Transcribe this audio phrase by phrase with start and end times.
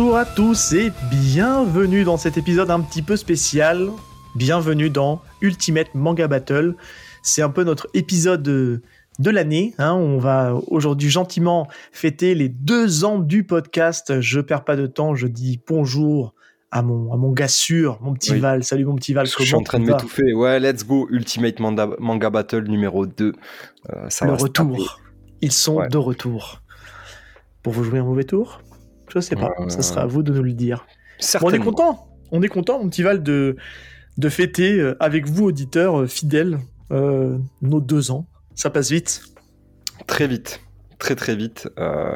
[0.00, 3.90] Bonjour à tous et bienvenue dans cet épisode un petit peu spécial.
[4.36, 6.76] Bienvenue dans Ultimate Manga Battle.
[7.24, 8.80] C'est un peu notre épisode de,
[9.18, 9.74] l'année.
[9.78, 9.94] Hein.
[9.94, 14.20] On va aujourd'hui gentiment fêter les deux ans du podcast.
[14.20, 16.32] Je perds pas de temps, je dis bonjour
[16.70, 18.38] à mon, à mon gars sûr, mon petit Oui.
[18.38, 18.62] Val.
[18.62, 19.26] Salut mon petit Val.
[19.26, 20.32] Je suis en train de m'étouffer.
[20.32, 21.08] Ouais, let's go.
[21.10, 23.32] Ultimate Manda- Manga Battle numéro 2.
[23.90, 24.42] Euh, ça Le taper.
[24.44, 25.00] retour.
[25.40, 25.88] Ils sont Ouais.
[25.88, 26.62] de retour.
[27.64, 28.60] Pour vous jouer un mauvais tour
[29.14, 29.52] Je sais pas.
[29.60, 30.86] Euh, Ça sera à vous de nous le dire.
[31.40, 32.08] Bon, on est content.
[32.30, 33.56] On est content, mon petit Val, de,
[34.18, 36.58] de fêter euh, avec vous, auditeurs euh, fidèles,
[36.92, 38.26] euh, nos deux ans.
[38.54, 39.22] Ça passe vite.
[40.06, 40.60] Très vite.
[40.98, 41.68] Très très vite.
[41.78, 42.12] Euh,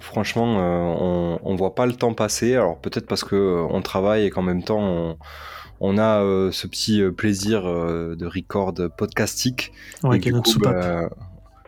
[0.00, 2.54] franchement, euh, on, on voit pas le temps passer.
[2.54, 5.16] Alors peut-être parce que euh, on travaille et qu'en même temps on,
[5.80, 9.72] on a euh, ce petit plaisir euh, de record podcastique.
[10.02, 10.74] Ouais, Et du notre coup, soupape.
[10.74, 11.10] bah,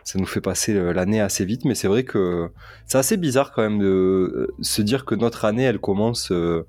[0.07, 2.49] ça nous fait passer euh, l'année assez vite, mais c'est vrai que
[2.85, 6.65] c'est assez bizarre quand même de euh, se dire que notre année, elle commence euh,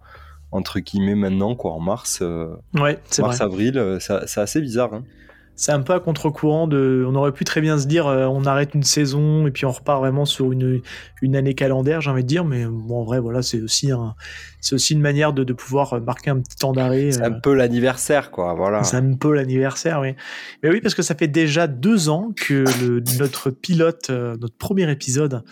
[0.50, 3.28] entre guillemets maintenant, quoi, en mars, euh, Ouais, c'est vrai.
[3.28, 4.92] mars avril, ça- c'est assez bizarre.
[4.95, 5.05] hein.
[5.61, 7.05] C'est un peu à contre-courant de.
[7.06, 9.73] On aurait pu très bien se dire, euh, on arrête une saison et puis on
[9.73, 10.81] repart vraiment sur une,
[11.20, 12.45] une année calendaire, j'ai envie de dire.
[12.45, 14.14] Mais bon, en vrai, voilà, c'est aussi un,
[14.61, 17.11] c'est aussi une manière de, de pouvoir marquer un petit temps d'arrêt.
[17.11, 18.55] C'est euh, un peu l'anniversaire, quoi.
[18.55, 18.84] Voilà.
[18.84, 20.14] C'est un peu l'anniversaire, oui.
[20.62, 24.56] Mais oui, parce que ça fait déjà deux ans que le- notre pilote, euh, notre
[24.56, 25.42] premier épisode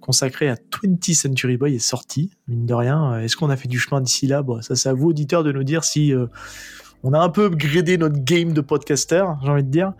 [0.00, 3.14] consacré à 20th Century Boy est sorti, mine de rien.
[3.14, 4.42] Euh, Est-ce qu'on a fait du chemin d'ici là?
[4.42, 6.26] Bon, Ça, c'est à vous, auditeurs, de nous dire si euh,
[7.02, 9.92] on a un peu upgradé notre game de podcaster, j'ai envie de dire.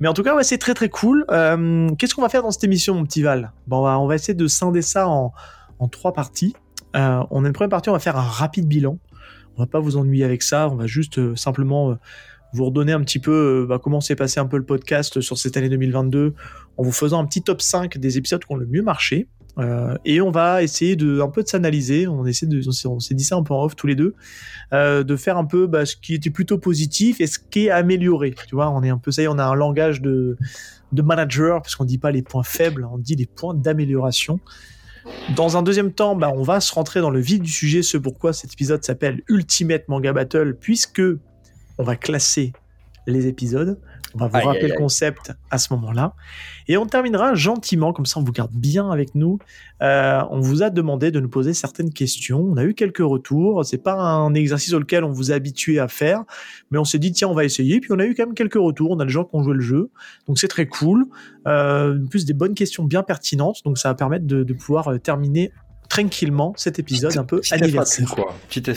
[0.00, 1.24] Mais en tout cas, c'est très très cool.
[1.30, 3.52] Euh, Qu'est-ce qu'on va faire dans cette émission, mon petit Val?
[3.66, 5.32] Bon, on, va, essayer de scinder ça en,
[5.90, 6.54] trois parties.
[6.94, 8.98] Euh, on a une première partie, on va faire un rapide bilan.
[9.56, 11.96] On va pas vous ennuyer avec ça, on va juste euh, simplement
[12.54, 15.56] vous redonner un petit peu bah, comment s'est passé un peu le podcast sur cette
[15.56, 16.34] année 2022
[16.76, 19.28] en vous faisant un petit top 5 des épisodes qui ont le mieux marché.
[19.58, 22.06] Euh, et on va essayer de un peu de s'analyser.
[22.06, 24.14] On essaie de, on s'est- dit ça un peu en off tous les deux,
[24.72, 27.70] euh, de faire un peu bah, ce qui était plutôt positif et ce qui est
[27.70, 28.34] amélioré.
[28.48, 30.36] Tu vois, on est un peu ça on a un langage de
[30.92, 34.40] manager parce qu'on dit pas les points faibles, on dit les points d'amélioration.
[35.36, 37.98] Dans un deuxième temps, bah, on va se rentrer dans le vif du sujet, ce
[37.98, 41.02] pourquoi cet épisode s'appelle Ultimate Manga Battle, puisque
[41.78, 42.52] on va classer
[43.06, 43.80] les épisodes.
[44.14, 44.78] On va vous Aïe, rappeler aïe, le aïe.
[44.78, 46.14] concept à ce moment-là.
[46.68, 49.38] Et on terminera gentiment, comme ça on vous garde bien avec nous.
[49.82, 52.40] Euh, on vous a demandé de nous poser certaines questions.
[52.40, 53.64] On a eu quelques retours.
[53.64, 56.24] C'est pas un exercice auquel on vous a habitué à faire,
[56.70, 57.80] mais on s'est dit tiens on va essayer.
[57.80, 58.90] Puis on a eu quand même quelques retours.
[58.90, 59.90] On a des gens qui ont joué le jeu,
[60.28, 61.06] donc c'est très cool.
[61.48, 64.88] Euh, en plus des bonnes questions bien pertinentes, donc ça va permettre de, de pouvoir
[64.88, 65.50] euh, terminer
[65.88, 68.08] tranquillement cet épisode un peu Petite anniversaire.
[68.08, 68.34] FAQ, quoi.
[68.48, 68.74] Petit euh,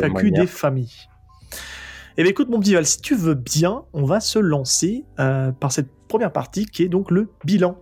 [0.00, 0.40] FAQ manière.
[0.42, 1.08] des familles.
[2.20, 5.52] Eh bien, écoute, mon petit Val, si tu veux bien, on va se lancer euh,
[5.52, 7.78] par cette première partie qui est donc le bilan.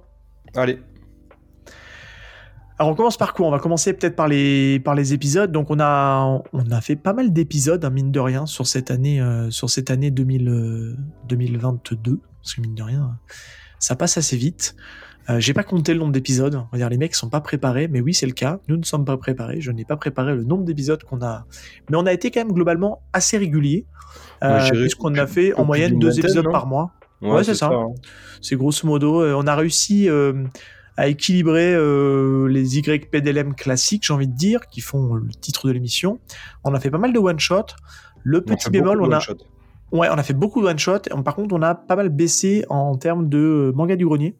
[0.54, 0.78] Allez.
[2.78, 3.48] Alors, on commence par quoi?
[3.48, 5.50] On va commencer peut-être par les, par les épisodes.
[5.50, 8.92] Donc, on a, on a fait pas mal d'épisodes, hein, mine de rien, sur cette
[8.92, 10.96] année, euh, sur cette année 2000, euh,
[11.28, 12.20] 2022.
[12.40, 13.18] Parce que, mine de rien,
[13.80, 14.76] ça passe assez vite.
[15.30, 16.54] Euh, J'ai pas compté le nombre d'épisodes.
[16.54, 18.60] On va dire, les mecs sont pas préparés, mais oui, c'est le cas.
[18.68, 19.60] Nous ne sommes pas préparés.
[19.60, 21.44] Je n'ai pas préparé le nombre d'épisodes qu'on a.
[21.90, 23.84] Mais on a été quand même globalement assez régulier.
[24.42, 26.92] Euh, puisqu'on a fait en moyenne deux épisodes par mois.
[27.20, 27.66] Ouais, c'est ça.
[27.66, 27.94] hein.
[28.40, 30.44] C'est grosso modo, euh, on a réussi euh,
[30.96, 35.72] à équilibrer euh, les YPDLM classiques, j'ai envie de dire, qui font le titre de
[35.72, 36.20] l'émission.
[36.64, 37.66] On a fait pas mal de one-shot.
[38.22, 39.18] Le petit bémol, on a,
[39.92, 41.00] ouais, on a fait beaucoup de one-shot.
[41.24, 44.36] Par contre, on a pas mal baissé en termes de manga du grenier.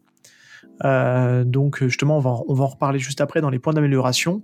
[0.85, 3.73] Euh, donc justement, on va, en- on va en reparler juste après dans les points
[3.73, 4.41] d'amélioration,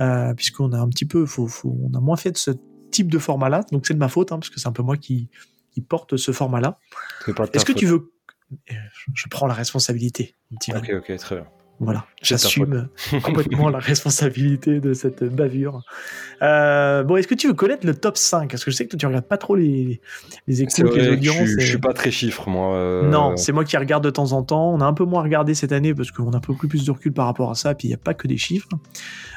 [0.00, 2.50] euh, puisqu'on a un petit peu, faut, faut- on a moins fait de ce
[2.90, 3.64] type de format-là.
[3.72, 5.28] Donc c'est de ma faute, hein, parce que c'est un peu moi qui,
[5.72, 6.78] qui porte ce format-là.
[7.26, 7.76] Est-ce que faute.
[7.80, 8.12] tu veux
[8.70, 8.74] Euh,
[9.14, 10.72] Je prends la responsabilité, petit.
[10.74, 11.46] Ok, ok, très bien.
[11.82, 12.90] Voilà, j'assume
[13.22, 15.82] complètement la responsabilité de cette bavure.
[16.42, 18.90] Euh, bon, est-ce que tu veux connaître le top 5 Parce que je sais que
[18.90, 20.02] toi, tu regardes pas trop les,
[20.46, 21.48] les écoutes, les je, audiences.
[21.58, 22.74] je suis pas très chiffre, moi.
[22.76, 24.70] euh, Non, c'est moi qui regarde de temps en temps.
[24.74, 26.84] On a un peu moins regardé cette année parce qu'on a un peu plus, plus
[26.84, 27.74] de recul par rapport à ça.
[27.74, 28.68] Puis il n'y a pas que des chiffres.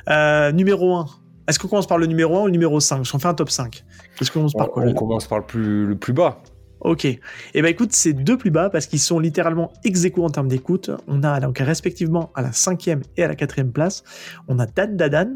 [0.09, 1.05] Euh, numéro 1.
[1.47, 3.33] Est-ce qu'on commence par le numéro 1 ou le numéro 5 Parce qu'on fait un
[3.33, 3.83] top 5.
[4.21, 6.41] Est-ce qu'on commence par quoi on le- commence par le plus, le plus bas.
[6.81, 7.05] Ok.
[7.05, 7.21] Et
[7.61, 10.89] ben écoute, c'est deux plus bas parce qu'ils sont littéralement ex en termes d'écoute.
[11.07, 14.03] On a donc respectivement à la cinquième et à la quatrième place,
[14.49, 15.33] on a Dan Dadan,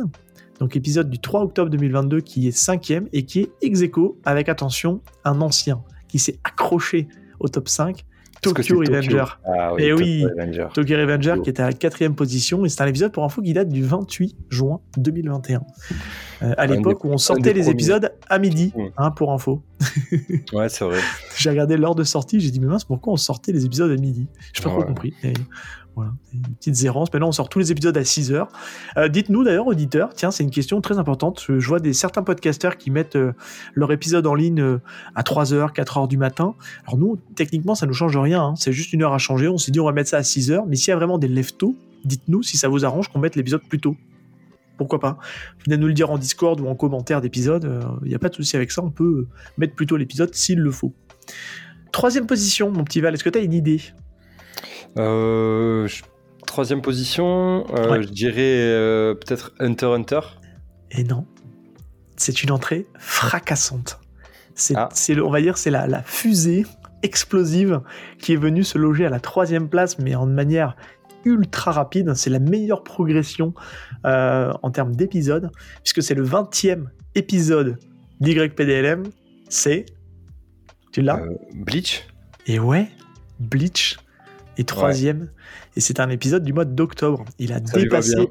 [0.59, 3.81] donc épisode du 3 octobre 2022 qui est cinquième et qui est ex
[4.25, 7.07] avec attention un ancien qui s'est accroché
[7.39, 8.03] au top 5, Parce que
[8.41, 9.23] Tokyo Revenger.
[9.45, 10.25] Ah Eh Tokyo oui.
[10.25, 10.67] Revenger.
[10.73, 11.43] Tokyo Revenger Tokyo.
[11.43, 13.83] qui était à la quatrième position et c'est un épisode pour info qui date du
[13.83, 15.61] 28 juin 2021.
[16.43, 18.81] Euh, à l'époque où on sortait les épisodes à midi, mmh.
[18.97, 19.63] hein, pour info.
[20.53, 20.99] ouais, c'est vrai.
[21.37, 23.95] j'ai regardé l'heure de sortie, j'ai dit, mais mince, pourquoi on sortait les épisodes à
[23.95, 24.27] midi?
[24.53, 25.13] J'ai pas trop compris.
[25.97, 27.11] Voilà, des petites errances.
[27.11, 28.49] Maintenant, on sort tous les épisodes à 6 heures.
[28.97, 31.43] Euh, dites-nous d'ailleurs, auditeurs, tiens, c'est une question très importante.
[31.49, 33.33] Je vois des certains podcasteurs qui mettent euh,
[33.73, 34.77] leur épisode en ligne
[35.15, 36.53] à 3 heures, 4 heures du matin.
[36.85, 38.43] Alors nous, techniquement, ça nous change rien.
[38.43, 38.53] Hein.
[38.57, 39.47] C'est juste une heure à changer.
[39.47, 40.67] On s'est dit, on va mettre ça à 6 heures.
[40.67, 43.63] Mais s'il y a vraiment des leftos, dites-nous si ça vous arrange qu'on mette l'épisode
[43.67, 43.95] plus tôt
[44.77, 45.17] pourquoi pas?
[45.65, 48.29] Venez nous le dire en Discord ou en commentaire d'épisode, il euh, n'y a pas
[48.29, 49.25] de souci avec ça, on peut
[49.57, 50.93] mettre plutôt l'épisode s'il le faut.
[51.91, 53.81] Troisième position, mon petit Val, est-ce que tu as une idée?
[54.97, 55.87] Euh,
[56.45, 60.21] Troisième position, euh, je dirais peut-être Hunter Hunter.
[60.91, 61.25] Et non,
[62.15, 63.99] c'est une entrée fracassante.
[64.55, 64.89] C'est, ah.
[65.23, 66.65] on va dire, c'est la, la fusée
[67.03, 67.81] explosive
[68.17, 70.75] qui est venue se loger à la troisième place, mais en manière
[71.27, 72.13] ultra rapide.
[72.15, 73.53] C'est la meilleure progression
[74.05, 75.51] euh, en termes d'épisodes,
[75.83, 76.85] puisque c'est le 20e
[77.15, 77.77] épisode
[78.19, 79.03] d'YPDLM.
[79.49, 79.85] C'est.
[80.91, 81.19] Tu l'as?
[81.19, 82.07] Euh, Bleach?
[82.47, 82.87] Et ouais,
[83.39, 83.97] Bleach
[84.57, 85.29] est troisième.
[85.75, 87.25] Et c'est un épisode du mois d'octobre.
[87.39, 88.29] Il a dépassé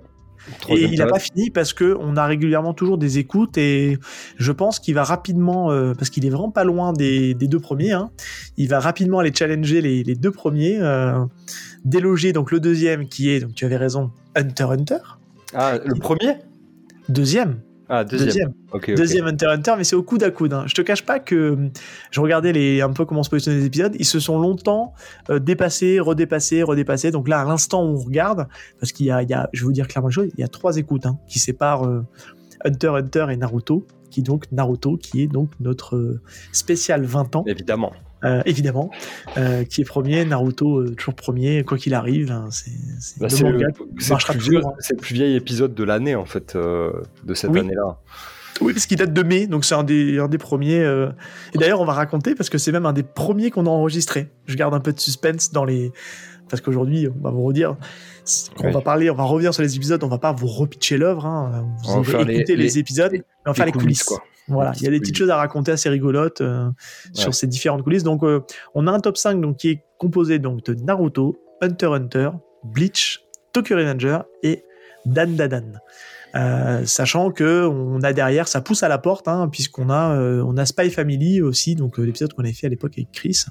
[0.69, 3.99] et il n'a pas fini parce que on a régulièrement toujours des écoutes et
[4.37, 7.93] je pense qu'il va rapidement, euh, parce qu'il est vraiment pas loin des, deux premiers,
[7.93, 8.11] hein,
[8.57, 11.25] il va rapidement aller challenger les, deux premiers, euh,
[11.85, 14.99] déloger donc le deuxième qui est, donc tu avais raison, Hunter Hunter.
[15.55, 16.37] Ah, le premier?
[17.09, 17.61] Deuxième.
[17.89, 18.53] Ah, deuxième.
[18.97, 20.53] Deuxième, Hunter Hunter, mais c'est au coude à coude.
[20.53, 20.65] Hein.
[20.67, 21.57] Je te cache pas que
[22.11, 23.95] je regardais les, un peu comment se positionnaient les épisodes.
[23.99, 24.93] Ils se sont longtemps
[25.31, 27.13] euh, dépassés, redépassés, redépassés.
[27.13, 28.49] Donc là, à l'instant où on regarde,
[28.81, 30.41] parce qu'il y a, il y a, je vais vous dire clairement une chose, il
[30.41, 32.05] y a trois écoutes hein, qui séparent euh,
[32.65, 33.87] Hunter Hunter et Naruto.
[34.11, 36.21] Qui donc Naruto, qui est donc notre euh,
[36.53, 37.45] spécial 20 ans.
[37.47, 37.93] Évidemment.
[38.27, 38.91] Euh, évidemment,
[39.37, 42.33] euh, qui est premier, Naruto euh, toujours premier, quoi qu'il arrive.
[42.33, 42.73] Hein, c'est
[43.21, 47.99] bah, le, le, le, plus vieil épisode de l'année, en fait, de cette année-là.
[48.63, 50.83] Oui, parce qu'il date de mai, donc c'est un des, un des premiers.
[51.55, 54.29] Et d'ailleurs, on va raconter, parce que c'est même un des premiers qu'on a enregistré.
[54.47, 55.93] Je garde un peu de suspense dans les.
[56.49, 57.77] Parce qu'aujourd'hui, on va vous redire.
[58.57, 60.97] Quand on va parler, on va revenir sur les épisodes, on va pas vous repitcher
[60.97, 61.27] l'œuvre.
[61.27, 61.67] Hein.
[61.85, 64.05] Vous allez écouter les, épisodes, mais on va faire les coulisses.
[64.05, 64.23] Quoi.
[64.49, 66.71] Voilà, il y a des petites choses à raconter assez rigolotes euh,
[67.13, 68.05] sur ces différentes coulisses.
[68.05, 68.41] Donc, euh,
[68.75, 72.31] on a un top 5 donc, qui est composé donc, de Naruto, Hunter Hunter,
[72.65, 74.65] Bleach, Tokyo Revenger et
[75.05, 75.73] Dan Dadan.
[76.37, 80.45] Euh, sachant que on a derrière, ça pousse à la porte, hein, puisqu'on a, euh,
[80.47, 83.45] on a Spy Family aussi, donc euh, l'épisode qu'on avait fait à l'époque avec Chris,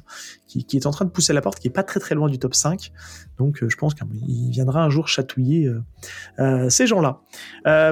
[0.47, 2.13] qui, qui, est en train de pousser à la porte, qui est pas très très
[2.13, 2.91] loin du top 5.
[3.37, 5.71] Donc je pense qu'il viendra un jour chatouiller
[6.69, 7.21] ces gens-là.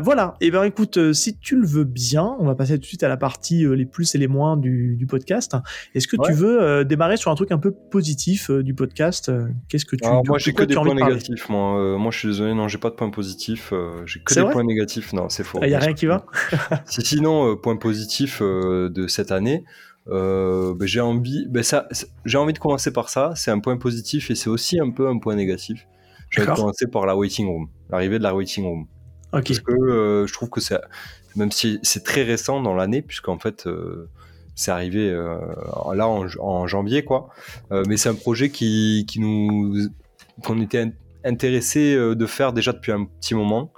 [0.02, 0.36] voilà.
[0.42, 3.04] Et eh ben écoute, si tu le veux bien, on va passer tout de suite
[3.04, 5.56] à la partie les plus et les moins du, du podcast.
[5.96, 9.32] Est-ce que tu veux démarrer sur un truc un peu positif du podcast
[9.70, 11.50] Qu'est-ce que tu Alors, Moi, j'ai que des points négatifs.
[11.50, 13.74] Moi, moi, je suis désolé, non, j'ai pas de points positifs.
[14.06, 15.60] j'ai que des points négatifs non, c'est faux.
[15.62, 16.26] Il n'y a rien qui va?
[16.86, 19.64] Si, Sinon, euh, point positif euh, de cette année,
[20.08, 21.88] euh, ben, j'ai envie, ben, ça,
[22.26, 23.34] j'ai envie de commencer par ça.
[23.36, 25.88] C'est un point positif et c'est aussi un peu un point négatif.
[26.30, 28.88] Je vais commencer par la waiting room, l'arrivée de la waiting room.
[29.32, 30.80] Parce que je trouve que c'est,
[31.36, 33.68] même si c'est très récent dans l'année, puisqu'en fait
[34.56, 37.30] c'est arrivé là en, janvier, quoi.
[37.88, 39.90] mais c'est un projet qui, qui nous,
[40.44, 40.92] qu'on était
[41.24, 43.72] intéressé de faire déjà depuis un petit moment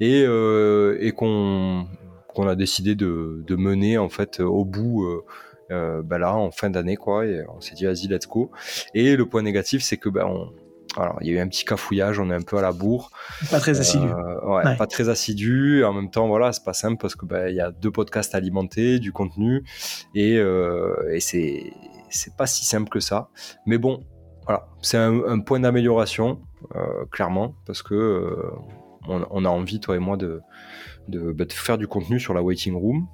[0.00, 1.86] et, euh, et qu'on
[2.34, 5.22] qu'on a décidé de, de, mener en fait au bout euh, euh,
[5.70, 8.50] bah là en fin d'année quoi et on s'est dit vas-y let's go
[8.94, 10.52] et le point négatif c'est que ben on,
[10.96, 13.12] alors, il y a eu un petit cafouillage, on est un peu à la bourre.
[13.48, 14.06] Pas très assidu.
[14.06, 15.84] ouais, Pas très assidu.
[15.84, 18.34] En même temps, voilà, c'est pas simple parce que ben, il y a deux podcasts
[18.34, 19.62] alimentés, du contenu,
[20.16, 21.72] et, et c'est
[22.08, 23.28] c'est pas si simple que ça.
[23.66, 24.04] Mais bon,
[24.46, 26.40] voilà, c'est un, un, point d'amélioration,
[27.12, 28.36] clairement, parce que
[29.06, 30.40] on, a envie, toi et moi, de,
[31.08, 33.06] bah, de, faire du contenu sur la waiting room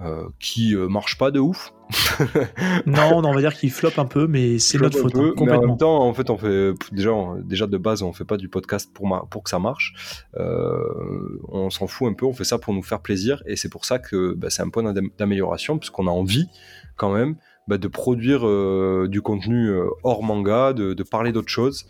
[0.00, 1.74] euh, qui euh, marche pas de ouf.
[2.86, 5.16] non, on va dire qu'il floppe un peu, mais c'est notre faute.
[5.16, 7.10] Hein, mais en même temps, en fait, on fait déjà,
[7.42, 10.24] déjà de base, on fait pas du podcast pour, pour que ça marche.
[10.36, 13.68] Euh, on s'en fout un peu, on fait ça pour nous faire plaisir, et c'est
[13.68, 16.46] pour ça que bah, c'est un point d'amélioration, puisqu'on a envie
[16.94, 17.34] quand même
[17.66, 18.42] bah, de produire
[19.08, 19.72] du contenu
[20.04, 21.86] hors manga, de, de parler d'autres choses.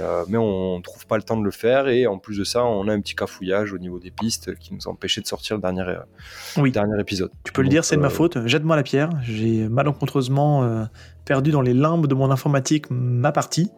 [0.00, 2.64] Euh, mais on, trouve pas le temps de le faire et en plus de ça,
[2.64, 5.56] on a un petit cafouillage au niveau des pistes qui nous a empêché de sortir
[5.56, 7.30] le dernier, euh, dernier épisode.
[7.44, 8.38] Tu peux le dire, c'est de ma euh, faute.
[8.46, 9.10] Jette-moi la pierre.
[9.22, 10.88] J'ai malencontreusement
[11.24, 13.70] perdu dans les limbes de mon informatique ma partie.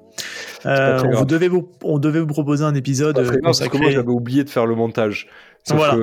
[0.65, 3.15] vous devez vous, on devait vous proposer un épisode.
[3.43, 5.29] Parce que moi, j'avais oublié de faire le montage.
[5.69, 5.99] voilà.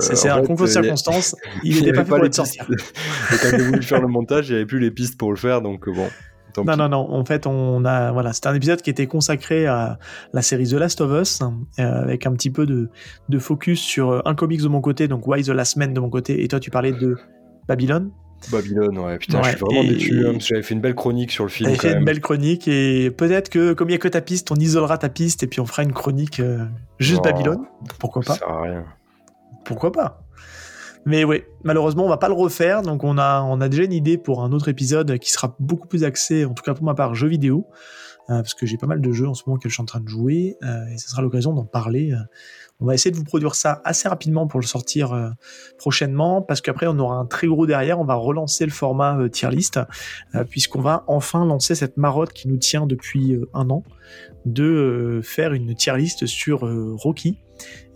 [0.00, 1.36] c'est un concours de circonstances.
[1.62, 2.58] Il n'était pas fait pour être sorti.
[2.58, 5.36] et quand j'ai voulu faire le montage, il n'y avait plus les pistes pour le
[5.36, 6.08] faire, donc bon
[6.64, 7.10] non, non, non.
[7.10, 9.98] En fait, on a, voilà, c'était un épisode qui était consacré à
[10.32, 12.90] la série The Last of Us, euh, avec un petit peu de,
[13.28, 16.10] de, focus sur un comics de mon côté, donc Why the Last Man de mon
[16.10, 17.16] côté, et toi, tu parlais de
[17.66, 18.10] Babylone.
[18.52, 19.18] Babylone, ouais.
[19.18, 21.70] Putain, je suis vraiment déçu, hein, j'avais fait une belle chronique sur le film.
[21.70, 24.50] J'avais fait une belle chronique, et peut-être que, comme il n'y a que ta piste,
[24.50, 26.64] on isolera ta piste, et puis on fera une chronique euh,
[26.98, 27.64] juste Babylone.
[27.98, 28.84] Pourquoi pas Ça sert à rien.
[29.64, 30.27] Pourquoi pas
[31.04, 32.82] mais oui, malheureusement, on va pas le refaire.
[32.82, 35.88] Donc, on a, on a déjà une idée pour un autre épisode qui sera beaucoup
[35.88, 37.66] plus axé, en tout cas pour ma part, jeux vidéo.
[38.30, 39.86] Euh, parce que j'ai pas mal de jeux en ce moment que je suis en
[39.86, 40.56] train de jouer.
[40.62, 42.12] Euh, et ce sera l'occasion d'en parler.
[42.78, 45.30] on va essayer de vous produire ça assez rapidement pour le sortir euh,
[45.78, 46.42] prochainement.
[46.42, 47.98] Parce qu'après, on aura un très gros derrière.
[47.98, 49.80] On va relancer le format tier list.
[50.50, 53.82] Puisqu'on va enfin lancer cette marotte qui nous tient depuis un an.
[54.44, 56.60] De faire une tier list sur
[56.98, 57.38] Rocky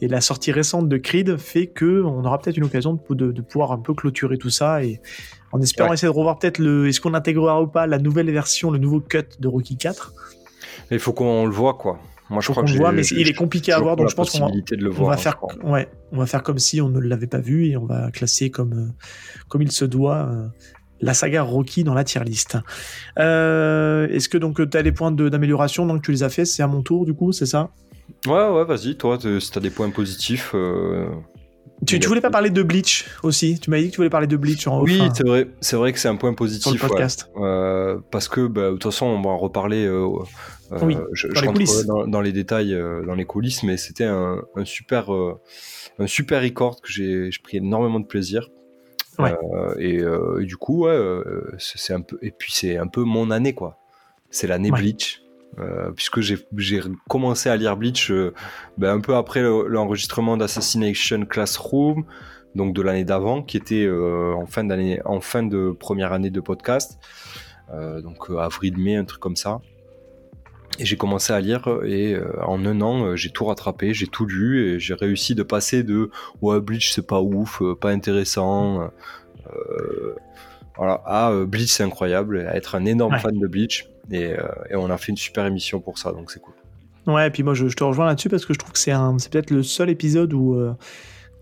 [0.01, 3.73] et la sortie récente de Creed fait que on aura peut-être une occasion de, pouvoir
[3.73, 5.01] un peu clôturer tout ça et
[5.53, 8.71] en espérant essayer de revoir peut-être le est-ce qu'on intégrera ou pas la nouvelle version,
[8.71, 10.13] le nouveau cut de Rocky 4.
[10.91, 11.99] Il faut qu'on le voit quoi.
[12.31, 14.31] Moi je crois que le voit, mais il est compliqué à voir, donc je pense
[14.31, 16.89] qu'on va, de le voir, on va faire, ouais, on va faire comme si on
[16.89, 19.05] ne l'avait pas vu et on va classer comme euh,
[19.49, 20.29] comme il se doit.
[20.33, 20.49] Euh,
[21.03, 22.57] la saga Rocky dans la tier list.
[23.19, 26.63] Euh, est-ce que donc tu as des points d'amélioration donc tu les as fait C'est
[26.63, 27.71] à mon tour du coup, c'est ça?
[28.27, 30.53] Ouais, ouais, vas-y, toi, si t'as des points positifs.
[30.55, 31.07] Euh,
[31.87, 33.59] tu, tu, voulais pas parler de Bleach aussi?
[33.59, 35.93] Tu m'as dit que tu voulais parler de Bleach en Oui, c'est vrai, c'est vrai
[35.93, 36.77] que c'est un point positif.
[36.77, 37.29] Sur le podcast.
[37.37, 39.85] Euh, parce que, bah, de toute façon, on va en reparler.
[39.85, 40.07] Euh,
[40.81, 46.07] oui, je, dans, les dans, les détails, dans les coulisses, mais c'était un, super, un
[46.07, 48.49] super record que j'ai pris énormément de plaisir.
[49.19, 49.37] Ouais.
[49.79, 50.03] Et,
[50.41, 50.99] du coup, ouais,
[51.59, 53.79] c'est un peu, et puis c'est un peu mon année, quoi.
[54.31, 55.22] C'est l'année Bleach.
[55.59, 56.39] Euh, puisque j'ai
[57.09, 58.33] commencé à lire Bleach euh,
[58.79, 62.05] ben, un peu après l'enregistrement d'Assassination Classroom,
[62.55, 66.31] donc de l'année d'avant, qui était euh, en fin d'année, en fin de première année
[66.31, 66.99] de podcast,
[68.03, 69.61] donc avril-mai, un truc comme ça.
[70.79, 74.61] Et j'ai commencé à lire et en un an j'ai tout rattrapé, j'ai tout lu
[74.61, 76.11] et j'ai réussi de passer de
[76.43, 78.91] ouais Bleach c'est pas ouf, pas intéressant,
[80.77, 83.92] voilà à Bleach c'est incroyable, à être un énorme fan de Bleach.
[84.13, 84.37] Euh,
[84.71, 86.55] et, on a fait une super émission pour ça, donc c'est cool.
[87.07, 89.51] Ouais, et puis moi je, te rejoins là-dessus parce que je trouve que c'est peut-être
[89.51, 90.73] le seul épisode où, euh,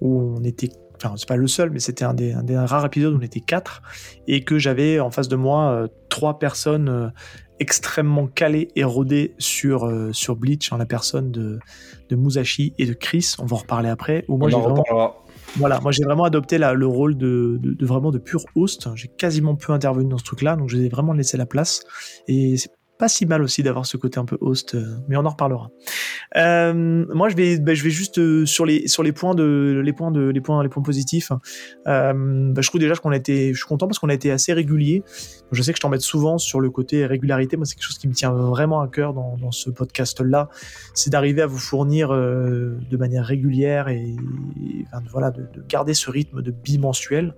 [0.00, 2.86] où on était enfin c'est pas le seul, mais c'était un des, un des, rares
[2.86, 3.82] épisodes où on était quatre
[4.26, 7.12] et que j'avais en face de moi euh, trois personnes
[7.58, 11.58] extrêmement calées et rodées sur, sur Bleach, en la personne de,
[12.08, 13.34] de Musashi et de Chris.
[13.38, 14.24] On va en reparler après.
[14.28, 14.82] Où moi j'ai vraiment,
[15.56, 18.88] voilà, moi j'ai vraiment adopté le rôle de, de, vraiment de pur host.
[18.94, 21.82] J'ai quasiment pu intervenir dans ce truc-là, donc je ai vraiment laissé la place.
[22.28, 22.56] Et
[23.00, 25.70] pas si mal aussi d'avoir ce côté un peu host, euh, mais on en reparlera.
[26.36, 29.80] Euh, moi, je vais, bah, je vais juste euh, sur les sur les points de
[29.82, 31.32] les points de les points les points positifs.
[31.86, 34.52] Bah, je trouve déjà qu'on a été, je suis content parce qu'on a été assez
[34.52, 35.02] régulier.
[35.50, 37.56] Je sais que je t'embête souvent sur le côté régularité.
[37.56, 40.48] Moi, c'est quelque chose qui me tient vraiment à cœur dans, ce podcast-là,
[40.94, 44.14] c'est d'arriver à vous fournir de manière régulière et,
[45.10, 47.34] voilà de, de, garder ce rythme de bimensuel.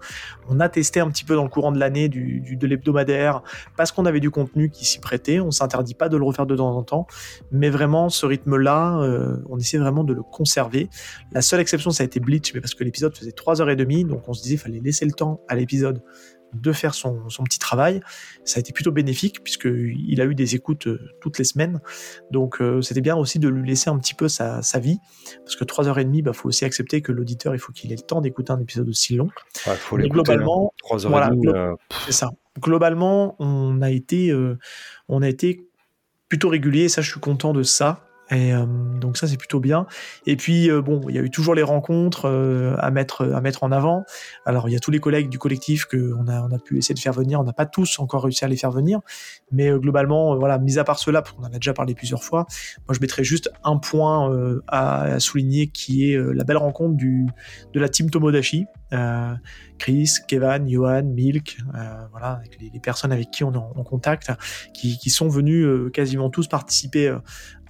[0.48, 3.42] On a testé un petit peu dans le courant de l'année du, de l'hebdomadaire
[3.76, 5.38] parce qu'on avait du contenu qui s'y prêtait.
[5.52, 7.06] S'interdit pas de le refaire de temps en temps,
[7.50, 10.88] mais vraiment ce rythme-là, euh, on essaie vraiment de le conserver.
[11.32, 14.32] La seule exception, ça a été Bleach, mais parce que l'épisode faisait 3h30, donc on
[14.32, 16.02] se disait qu'il fallait laisser le temps à l'épisode
[16.54, 18.00] de faire son, petit travail.
[18.44, 21.80] Ça a été plutôt bénéfique puisqu'il a eu des écoutes euh, toutes les semaines.
[22.30, 24.98] Donc euh, c'était bien aussi de lui laisser un petit peu sa, vie.
[25.44, 28.02] Parce que 3h30, il bah, faut aussi accepter que l'auditeur, il faut qu'il ait le
[28.02, 29.28] temps d'écouter un épisode aussi long.
[29.54, 32.30] Faut globalement, 3h30, c'est ça.
[32.60, 34.32] Globalement, on a été,
[35.08, 35.68] on a été
[36.28, 38.04] plutôt régulier, ça je suis content de ça.
[38.30, 38.64] Et euh,
[38.98, 39.86] donc ça c'est plutôt bien.
[40.24, 43.42] Et puis euh, bon, il y a eu toujours les rencontres euh, à mettre à
[43.42, 44.04] mettre en avant.
[44.46, 46.78] Alors il y a tous les collègues du collectif que on a on a pu
[46.78, 47.38] essayer de faire venir.
[47.38, 49.00] On n'a pas tous encore réussi à les faire venir,
[49.50, 52.46] mais globalement voilà, mis à part cela, qu'on en a déjà parlé plusieurs fois.
[52.88, 54.32] Moi je mettrais juste un point
[54.68, 58.64] à, souligner qui est la belle rencontre de la team Tomodachi.
[59.78, 61.58] Chris, Kevin, Johan, Milk,
[62.10, 64.30] voilà, les, personnes avec qui on est en, contact,
[64.74, 67.14] qui, qui, sont venus quasiment tous participer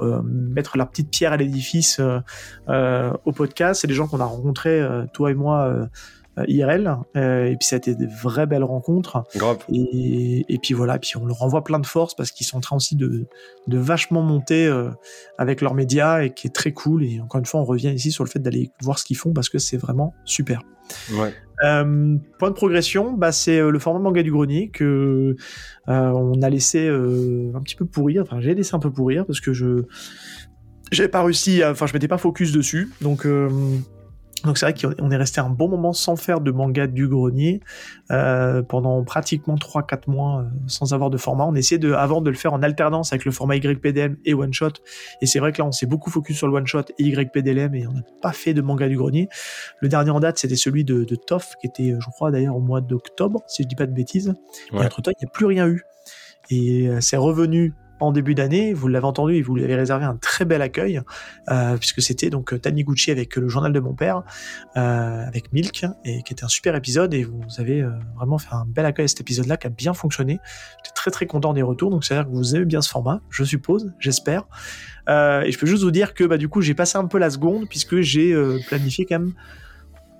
[0.02, 2.18] euh, mettre leur petite pierre à l'édifice euh,
[2.68, 3.80] euh, au podcast.
[3.80, 5.88] C'est des gens qu'on a rencontrés, toi et moi.
[6.48, 9.22] IRL et puis ça a été des vraies belles rencontres
[9.68, 12.60] Et, et, puis voilà puis on leur envoie plein de force parce qu'ils sont en
[12.62, 13.26] train aussi de,
[13.66, 14.66] de vachement monter
[15.36, 18.10] avec leurs médias et qui est très cool et encore une fois on revient ici
[18.10, 20.62] sur le fait d'aller voir ce qu'ils font parce que c'est vraiment super
[21.64, 25.36] Euh, point de progression, bah, c'est euh, le format manga du grenier que
[25.88, 28.22] euh, on a laissé un petit peu pourrir.
[28.22, 29.82] Enfin, j'ai laissé un peu pourrir parce que je
[30.90, 31.64] j'avais pas réussi.
[31.64, 32.90] Enfin, je m'étais pas focus dessus.
[33.00, 33.26] Donc
[34.44, 37.60] Donc c'est vrai qu'on est resté un bon moment sans faire de manga du grenier
[38.10, 41.44] euh, pendant pratiquement 3-4 mois euh, sans avoir de format.
[41.44, 44.52] On essayait de, avant de le faire en alternance avec le format YPDM et One
[44.52, 44.72] Shot.
[45.20, 47.74] Et c'est vrai que là on s'est beaucoup focus sur le One Shot et YPDLM
[47.74, 49.28] et on n'a pas fait de manga du grenier.
[49.80, 52.60] Le dernier en date c'était celui de, de Toff qui était je crois d'ailleurs au
[52.60, 54.34] mois d'octobre si je dis pas de bêtises.
[54.72, 55.82] Et entre temps il n'y a plus rien eu.
[56.50, 58.74] Et euh, c'est revenu en début d'année.
[58.74, 61.00] Vous l'avez entendu, et vous lui avez réservé un très bel accueil,
[61.50, 64.22] euh, puisque c'était donc Taniguchi avec le journal de mon père,
[64.76, 67.14] euh, avec Milk, et qui était un super épisode.
[67.14, 69.94] Et vous avez euh, vraiment fait un bel accueil à cet épisode-là, qui a bien
[69.94, 70.40] fonctionné.
[70.78, 73.44] J'étais très très content des retours, donc c'est-à-dire que vous aimez bien ce format, je
[73.44, 74.44] suppose, j'espère.
[75.08, 77.30] et je peux juste vous dire que bah, du coup, j'ai passé un peu la
[77.30, 78.34] seconde, puisque j'ai
[78.68, 79.34] planifié quand même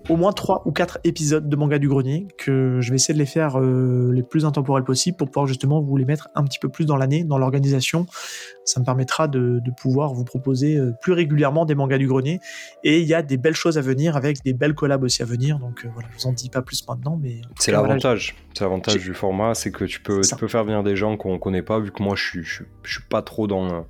[0.09, 3.18] au moins trois ou quatre épisodes de manga du grenier que je vais essayer de
[3.18, 6.59] les faire euh, les plus intemporels possibles pour pouvoir justement vous les mettre un petit
[6.59, 8.06] peu plus dans l'année, dans l'organisation.
[8.64, 12.40] Ça me permettra de, pouvoir vous proposer euh, plus régulièrement des mangas du grenier.
[12.85, 15.25] Et il y a des belles choses à venir avec des belles collabs aussi à
[15.25, 15.59] venir.
[15.59, 18.35] Donc euh, voilà, je vous en dis pas plus maintenant, mais c'est l'avantage.
[18.54, 21.38] c'est l'avantage du format, c'est que tu peux, tu peux faire venir des gens qu'on
[21.38, 23.87] connaît pas, vu que moi je suis, je, je suis pas trop dans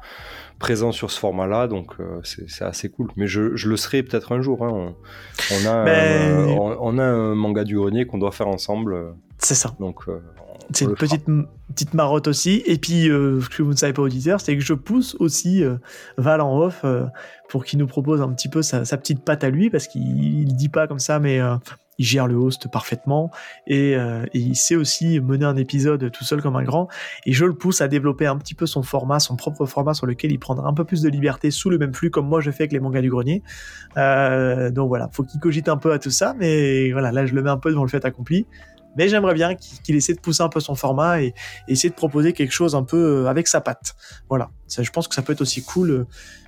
[0.62, 3.08] présent sur ce format-là, donc euh, c'est assez cool.
[3.16, 4.64] Mais je, je le serai peut-être un jour.
[4.64, 4.94] Hein.
[5.50, 9.16] On, a un, on, a un manga du grenier qu'on doit faire ensemble.
[9.38, 9.74] C'est ça.
[9.80, 10.20] Donc euh,
[10.72, 11.24] c'est une petite,
[11.68, 12.62] petite marotte aussi.
[12.66, 15.62] Et puis, euh, ce que vous ne savez pas, auditeur, c'est que je pousse aussi
[16.16, 16.84] Val en off
[17.48, 20.54] pour qu'il nous propose un petit peu sa, sa petite patte à lui, parce qu'il
[20.54, 21.40] dit pas comme ça, mais
[21.98, 23.30] il gère le host parfaitement
[23.70, 26.88] euh, et, il sait aussi mener un épisode tout seul comme un grand.
[27.26, 30.06] Et je le pousse à développer un petit peu son format, son propre format sur
[30.06, 32.50] lequel il prendra un peu plus de liberté sous le même flux comme moi je
[32.50, 33.42] fais avec les mangas du grenier.
[33.96, 37.34] Euh, donc voilà, faut qu'il cogite un peu à tout ça, mais voilà, là je
[37.34, 38.46] le mets un peu devant le fait accompli.
[38.96, 41.34] Mais j'aimerais bien qu'il essaie de pousser un peu son format et,
[41.68, 43.94] essayer de proposer quelque chose un peu euh, avec sa patte.
[44.28, 46.06] Voilà, ça, je pense que ça peut être aussi cool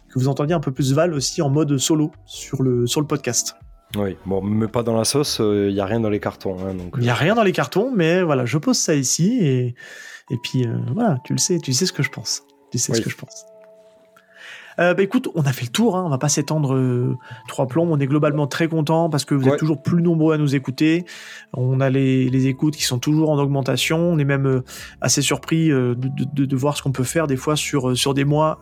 [0.08, 3.06] que vous entendiez un peu plus Val aussi en mode solo sur le, sur le
[3.06, 3.56] podcast.
[3.96, 6.56] Oui, bon, mais pas dans la sauce, il euh, n'y a rien dans les cartons.
[6.60, 7.16] Hein, il n'y a euh.
[7.16, 9.74] rien dans les cartons, mais voilà, je pose ça ici et,
[10.30, 12.42] et puis euh, voilà, tu le sais, tu sais ce que je pense.
[12.70, 13.44] Tu sais ce que je pense.
[14.78, 17.16] Euh, bah écoute, on a fait le tour, hein, on va pas s'étendre euh,
[17.48, 17.88] trois plombs.
[17.90, 21.04] On est globalement très content parce que vous êtes toujours plus nombreux à nous écouter.
[21.52, 23.98] On a les, les, écoutes qui sont toujours en augmentation.
[23.98, 24.64] On est même euh,
[25.00, 28.24] assez surpris de, de, de, voir ce qu'on peut faire des fois sur sur des
[28.24, 28.60] mois.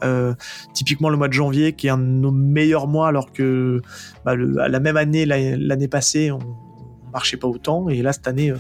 [0.74, 3.80] typiquement le mois de janvier, qui est un de nos meilleurs mois, alors que
[4.24, 6.40] bah, le, à la même année l'année passée, on
[7.12, 7.88] marchait pas autant.
[7.88, 8.52] Et là cette année,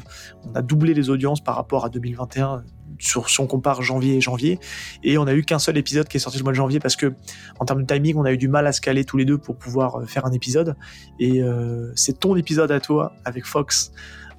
[0.44, 2.62] on a doublé les audiences par rapport à 2021
[3.02, 4.58] sur, si on compare janvier et janvier.
[5.02, 6.96] Et on a eu qu'un seul épisode qui est sorti le mois de janvier parce
[6.96, 7.12] que,
[7.58, 9.38] en termes de timing, on a eu du mal à se caler tous les deux
[9.38, 10.76] pour pouvoir euh, faire un épisode.
[11.18, 13.92] Et euh, c'est ton épisode à toi avec Fox.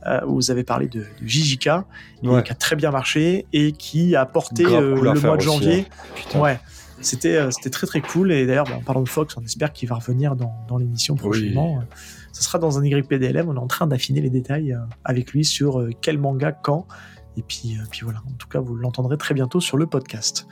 [0.06, 1.70] Euh, où vous avez parlé de, de JJK,
[2.22, 5.88] qui a très bien marché et qui a porté le mois de janvier.
[6.36, 6.40] Hein.
[6.42, 6.60] Ouais,
[7.00, 8.34] c'était c'était très très cool.
[8.34, 11.82] Et d'ailleurs, en parlant de Fox, on espère qu'il va revenir dans, dans l'émission prochainement.
[12.34, 13.48] Ce sera dans un YPDLM.
[13.48, 16.86] On est en train d'affiner les détails avec lui sur quel manga, quand.
[17.38, 20.48] Et puis, euh, puis voilà, en tout cas, vous l'entendrez très bientôt sur le podcast.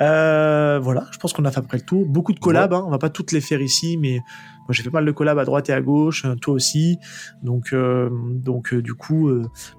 [0.00, 2.06] Euh, voilà, je pense qu'on a fait après le tour.
[2.06, 4.14] Beaucoup de collabs, hein, on va pas toutes les faire ici, mais
[4.60, 6.98] moi j'ai fait pas mal de collabs à droite et à gauche, euh, toi aussi.
[7.42, 9.28] Donc, donc du coup,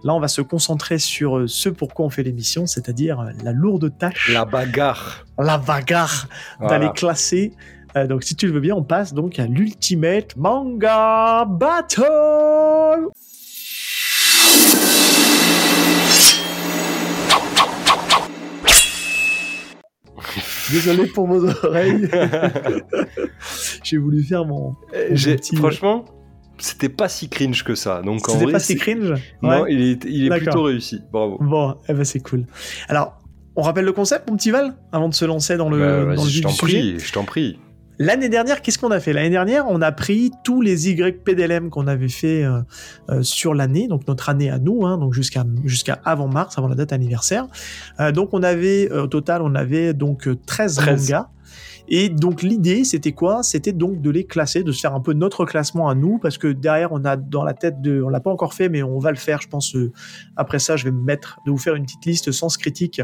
[0.03, 4.31] là on va se concentrer sur ce pourquoi on fait l'émission, c'est-à-dire la lourde tâche.
[4.31, 5.25] La bagarre.
[5.39, 6.27] La bagarre
[6.59, 7.53] d'aller classer.
[8.07, 13.09] donc si tu le veux bien, on passe donc à l'Ultimate Manga Battle.
[20.71, 22.09] Désolé pour vos oreilles.
[23.83, 24.75] J'ai voulu faire mon.
[25.11, 26.05] J'ai franchement,
[26.57, 28.01] c'était pas si cringe que ça.
[28.01, 29.13] Donc en vrai, pas si cringe?
[29.41, 31.01] Non, il est, il est plutôt réussi.
[31.11, 31.37] Bravo.
[31.41, 32.45] Bon, eh ben c'est cool.
[32.87, 33.17] Alors,
[33.55, 36.23] on rappelle le concept, mon petit Val, avant de se lancer dans le, bah, dans
[36.23, 37.59] le je t'en prie, je t'en prie.
[38.03, 39.13] L'année dernière, qu'est-ce qu'on a fait?
[39.13, 42.61] L'année dernière, on a pris tous les YPDLM qu'on avait fait euh,
[43.11, 46.67] euh, sur l'année, donc notre année à nous, hein, donc jusqu'à jusqu'à avant mars, avant
[46.67, 47.45] la date anniversaire.
[47.99, 50.89] Euh, donc on avait au total, on avait donc 13, 13.
[50.89, 51.29] mangas.
[51.93, 53.43] Et donc l'idée, c'était quoi?
[53.43, 56.37] C'était donc de les classer, de se faire un peu notre classement à nous, parce
[56.37, 58.97] que derrière, on a dans la tête de, on l'a pas encore fait, mais on
[58.97, 59.75] va le faire, je pense.
[60.37, 63.01] après ça, je vais me mettre de vous faire une petite liste sens critique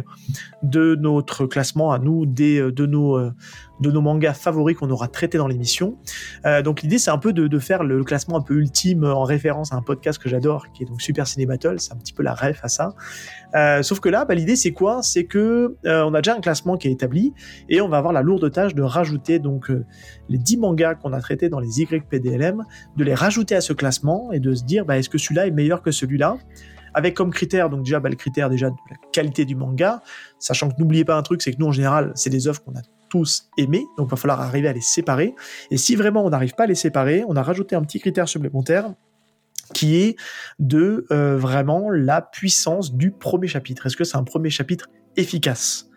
[0.64, 3.20] de notre classement à nous, des de nos
[3.80, 5.98] de nos mangas favoris qu'on aura traités dans l'émission.
[6.46, 9.74] Euh, donc l'idée c'est un peu de, faire le classement un peu ultime en référence
[9.74, 11.80] à un podcast que j'adore, qui est donc Super Ciné Battle.
[11.80, 12.96] C'est un petit peu la ref à ça.
[13.56, 15.02] Euh, sauf que là, bah, l'idée c'est quoi?
[15.02, 17.34] C'est que euh, on a déjà un classement qui est établi
[17.70, 19.72] et on va avoir la lourde tâche de rajouter donc
[20.30, 22.64] les 10 mangas qu'on a traités dans les YPDLM,
[22.96, 25.52] de les rajouter à ce classement et de se dire bah, est-ce que celui-là est
[25.52, 26.38] meilleur que celui-là?
[26.94, 30.02] Avec comme critère, donc déjà bah, le critère déjà de la qualité du manga,
[30.40, 32.74] sachant que n'oubliez pas un truc, c'est que nous en général, c'est des œuvres qu'on
[32.74, 35.36] a tous aimé, donc il va falloir arriver à les séparer.
[35.72, 38.28] Et si vraiment on n'arrive pas à les séparer, on a rajouté un petit critère
[38.28, 38.94] supplémentaire
[39.74, 40.16] qui est
[40.60, 43.86] de euh, vraiment la puissance du premier chapitre.
[43.86, 45.88] Est-ce que c'est un premier chapitre efficace?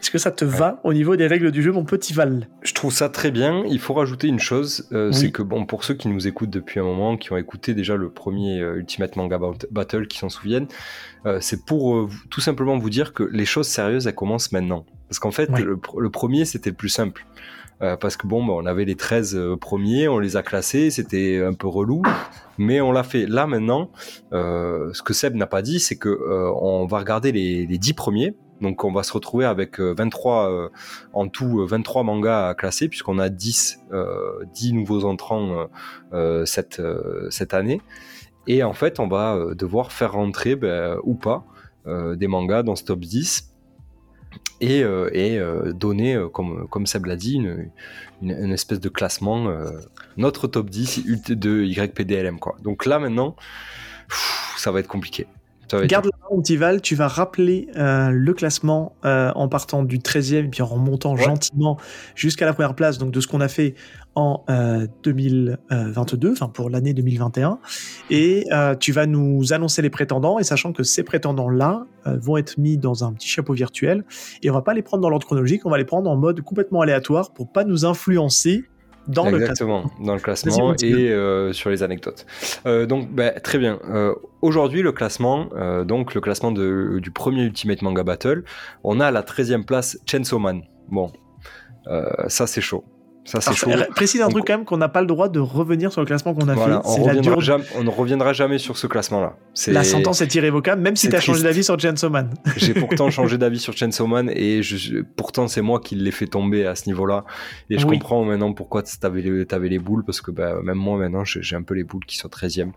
[0.00, 2.48] Est-ce que ça te va au niveau des règles du jeu, mon petit Val?
[2.62, 3.64] Je trouve ça très bien.
[3.68, 6.78] Il faut rajouter une chose, euh, c'est que bon, pour ceux qui nous écoutent depuis
[6.78, 10.68] un moment, qui ont écouté déjà le premier euh, Ultimate Manga Battle, qui s'en souviennent,
[11.26, 14.86] euh, c'est pour tout simplement vous dire que les choses sérieuses, elles commencent maintenant.
[15.08, 17.26] Parce qu'en fait, le, premier, c'était le plus simple.
[17.78, 21.54] parce que bon, bah, on avait les 13 premiers, on les a classés, c'était un
[21.54, 22.02] peu relou,
[22.58, 23.26] mais on l'a fait.
[23.26, 23.90] Là maintenant,
[24.32, 26.10] ce que Seb n'a pas dit, c'est que
[26.60, 30.64] on va regarder les, les 10 premiers, donc on va se retrouver avec 23 euh,
[30.64, 30.68] euh,
[31.12, 33.80] en tout 23 euh, mangas à classer puisqu'on a 10
[34.54, 35.68] 10 nouveaux entrants
[36.44, 36.82] cette
[37.30, 37.80] cette année
[38.46, 41.44] et en fait on va devoir faire rentrer ben, ou pas
[41.86, 43.47] des mangas dans ce top 10
[44.60, 44.80] et,
[45.12, 45.40] et
[45.74, 47.70] donner, comme, comme Seb l'a dit, une,
[48.22, 49.52] une, espèce de classement,
[50.16, 52.38] notre top 10 de YPDLM.
[52.38, 52.56] Quoi.
[52.62, 53.36] Donc là maintenant,
[54.56, 55.26] ça va être compliqué.
[55.68, 59.98] Garde la main, petit Val, tu vas rappeler euh, le classement euh, en partant du
[59.98, 61.78] 13e et puis en remontant gentiment
[62.14, 63.74] jusqu'à la première place donc de ce qu'on a fait
[64.14, 64.44] en
[65.04, 67.60] 2022, euh, enfin pour l'année 2021.
[68.10, 68.46] Et
[68.80, 73.04] tu vas nous annoncer les prétendants et sachant que ces prétendants-là vont être mis dans
[73.04, 74.04] un petit chapeau virtuel
[74.42, 76.40] et on va pas les prendre dans l'ordre chronologique, on va les prendre en mode
[76.40, 78.64] complètement aléatoire pour pas nous influencer
[79.08, 80.04] dans Exactement, le classement.
[80.04, 82.26] dans le classement et euh, sur les anecdotes.
[82.66, 83.80] Euh, donc, bah, très bien.
[83.88, 85.48] Euh, aujourd'hui, le classement,
[85.84, 88.44] donc le classement de, du premier Ultimate Manga Battle,
[88.84, 90.62] on a à la 13e place Chainsaw Man.
[90.88, 91.10] Bon,
[92.28, 92.84] ça c'est chaud.
[93.28, 96.00] Ça, c'est Précise un truc quand même qu'on n'a pas le droit de revenir sur
[96.00, 96.88] le classement qu'on a fait.
[97.76, 99.36] On, ne reviendra jamais sur ce classement-là.
[99.66, 102.32] La sentence est irrévocable, même si tu as changé d'avis sur Chainsaw Man.
[102.56, 106.26] J'ai pourtant changé d'avis sur Chainsaw Man et je, pourtant c'est moi qui l'ai fait
[106.26, 107.24] tomber à ce niveau-là.
[107.68, 110.98] Et je comprends maintenant pourquoi tu avais, les, les boules, parce que bah, même moi
[110.98, 112.70] maintenant j'ai un peu les boules qui sont 13e.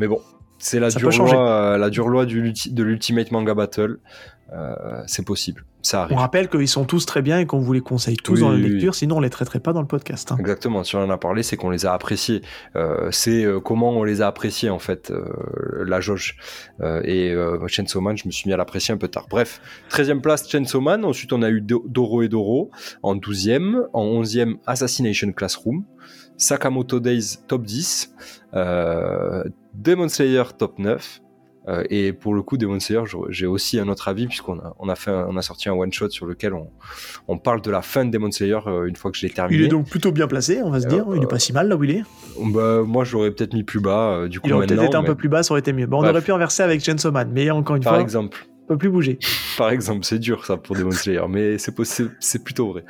[0.00, 0.20] Mais bon,
[0.58, 3.98] c'est la, dure loi, la dure loi du, de l'Ultimate Manga Battle.
[4.52, 5.64] Euh, c'est possible.
[5.82, 6.16] Ça arrive.
[6.16, 8.58] On rappelle qu'ils sont tous très bien et qu'on vous les conseille tous dans la
[8.58, 10.32] lecture, sinon on les traiterait pas dans le podcast.
[10.32, 10.36] Hein.
[10.38, 10.84] Exactement.
[10.84, 12.42] Si on en a parlé, c'est qu'on les a appréciés.
[12.76, 15.12] Euh, c'est euh, comment on les a appréciés en fait,
[15.84, 16.36] la jauge.
[16.82, 17.34] et
[17.66, 19.26] Chainsaw Man, je me suis mis à l'apprécier un peu tard.
[19.28, 21.04] Bref, 13e place Chainsaw Man.
[21.04, 22.70] Ensuite, on a eu Doro et Doro
[23.02, 23.86] en 12e.
[23.92, 25.84] En 11e, Assassination Classroom.
[26.36, 28.14] Sakamoto Days top 10.
[29.74, 31.20] Demon Slayer top 9.
[31.68, 34.88] Euh, et pour le coup, Demon Slayer, j'ai aussi un autre avis puisqu'on a, on
[34.88, 36.68] a, fait on a sorti un one shot sur lequel on,
[37.26, 39.62] on parle de la fin de Demon Slayer euh, une fois que je l'ai terminé.
[39.62, 41.06] Il est donc plutôt bien placé, on va se dire.
[41.16, 42.02] il est pas si mal là où il est.
[42.38, 44.10] Bah, moi, j'aurais peut-être mis plus bas.
[44.10, 45.86] Euh, du coup, il aurait peut-être été un peu plus bas, ça aurait été mieux.
[45.86, 47.98] Bon, on aurait pu inverser avec Chainsaw Man, mais encore une Par fois.
[47.98, 48.46] Par exemple.
[48.66, 49.18] Peut plus bouger.
[49.58, 52.84] Par exemple, c'est dur ça pour Demon Slayer, mais c'est, plutôt vrai.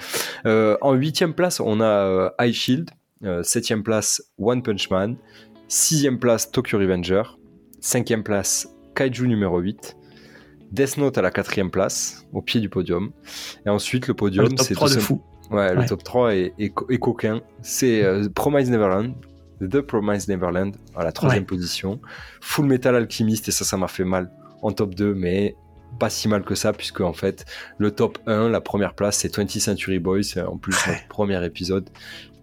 [0.80, 2.90] en huitième place, on a High Shield.
[3.42, 5.16] septième place, One Punch Man.
[5.66, 7.22] Sixième place, Tokyo Revenger.
[7.84, 9.98] Cinquième place, Kaiju numéro 8.
[10.72, 13.10] Death Note à la quatrième place, au pied du podium.
[13.66, 15.20] Et ensuite, le podium, c'est tout fou.
[15.50, 17.42] Ouais, le top 3 est, est, coquin.
[17.60, 19.12] C'est euh, Promise Neverland,
[19.60, 22.00] The Promise Neverland à la troisième position.
[22.40, 24.30] Full Metal Alchemist, et ça, ça m'a fait mal
[24.62, 25.54] en top 2, mais
[25.98, 27.44] pas si mal que ça, puisque en fait,
[27.76, 31.44] le top 1, la première place, c'est 20th Century Boys, c'est en plus notre premier
[31.44, 31.90] épisode,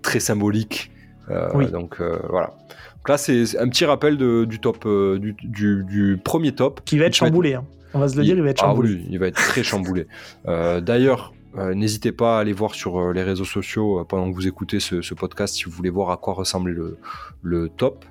[0.04, 0.92] très symbolique.
[1.32, 2.54] Euh, donc euh, voilà.
[3.02, 6.82] Donc là, c'est un petit rappel du top, euh, du, premier top.
[6.86, 7.56] Qui va être chamboulé.
[7.56, 7.66] Hein.
[7.96, 8.94] On va se le dire, il va être ah chamboulé.
[8.94, 10.06] Ah oui, il va être très chamboulé.
[10.48, 14.48] Euh, d'ailleurs, euh, n'hésitez pas à aller voir sur les réseaux sociaux pendant que vous
[14.48, 16.98] écoutez ce, podcast si vous voulez voir à quoi ressemble
[17.42, 18.06] le, top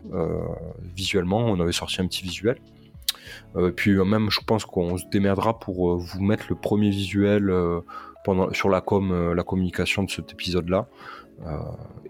[0.96, 1.38] visuellement.
[1.38, 2.58] On avait sorti un petit visuel.
[3.76, 7.52] puis même, je pense qu'on se démerdera pour vous mettre le premier visuel
[8.24, 10.88] pendant, sur la com, la communication de cet épisode-là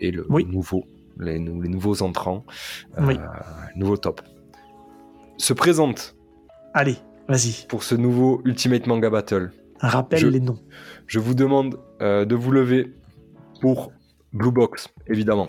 [0.01, 0.87] et le nouveau
[1.21, 2.45] les, nouveaux entrants,
[2.99, 3.15] euh,
[3.77, 4.23] nouveau top,
[5.37, 6.17] se présente.
[6.75, 6.97] Allez,
[7.29, 7.67] vas-y.
[7.69, 9.53] Pour ce nouveau Ultimate Manga Battle.
[9.81, 10.59] Rappelle les noms.
[11.07, 12.93] Je vous demande euh, de vous lever
[13.61, 13.93] pour
[14.33, 15.49] Blue Box, évidemment.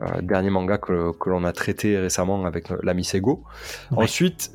[0.00, 3.44] Euh, dernier manga que, l'on a traité récemment avec l'ami Sego.
[3.90, 4.52] Ensuite,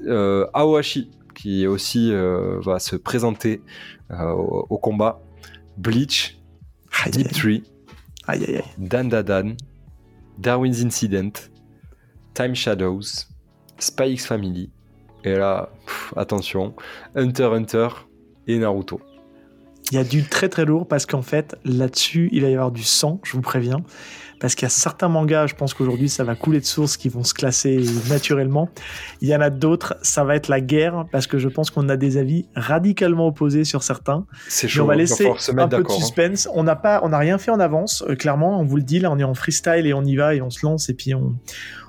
[0.53, 3.61] Aohashi, qui aussi va se présenter
[4.09, 5.21] au, combat.
[5.77, 6.39] Bleach,
[7.11, 7.63] Deep Tree,
[8.77, 9.55] Dan Dan,
[10.37, 11.31] Darwin's Incident,
[12.33, 13.27] Time Shadows,
[13.79, 14.69] Spy X Family,
[15.23, 15.69] et là,
[16.15, 16.75] attention,
[17.15, 17.87] Hunter Hunter
[18.47, 19.01] et Naruto.
[19.91, 22.71] Il y a du très très lourd parce qu'en fait, là-dessus, il va y avoir
[22.71, 23.83] du sang, je vous préviens.
[24.39, 27.09] Parce qu'il y a certains mangas, je pense qu'aujourd'hui ça va couler de source qui
[27.09, 28.69] vont se classer naturellement.
[29.21, 31.89] Il y en a d'autres, ça va être la guerre parce que je pense qu'on
[31.89, 34.25] a des avis radicalement opposés sur certains.
[34.47, 34.83] C'est chaud.
[34.83, 35.95] on va laisser un peu de hein.
[35.95, 36.49] suspense.
[36.53, 38.59] On n'a pas, on n'a rien fait en avance, euh, clairement.
[38.59, 40.49] On vous le dit là, on est en freestyle et on y va et on
[40.49, 41.35] se lance et puis on,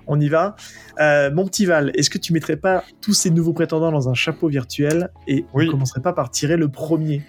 [0.06, 0.56] on y va.
[1.00, 4.14] Euh, mon petit Val, est-ce que tu mettrais pas tous ces nouveaux prétendants dans un
[4.14, 5.66] chapeau virtuel et Oui.
[5.68, 7.22] on commencerait pas par tirer le premier?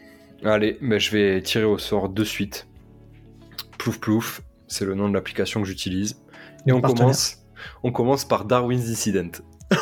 [0.43, 2.67] Allez, ben, je vais tirer au sort de suite.
[3.77, 6.17] Plouf plouf, c'est le nom de l'application que j'utilise.
[6.65, 7.37] Et on commence,
[7.83, 9.31] on commence par Darwin's Incident.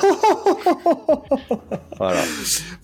[1.98, 2.22] Voilà.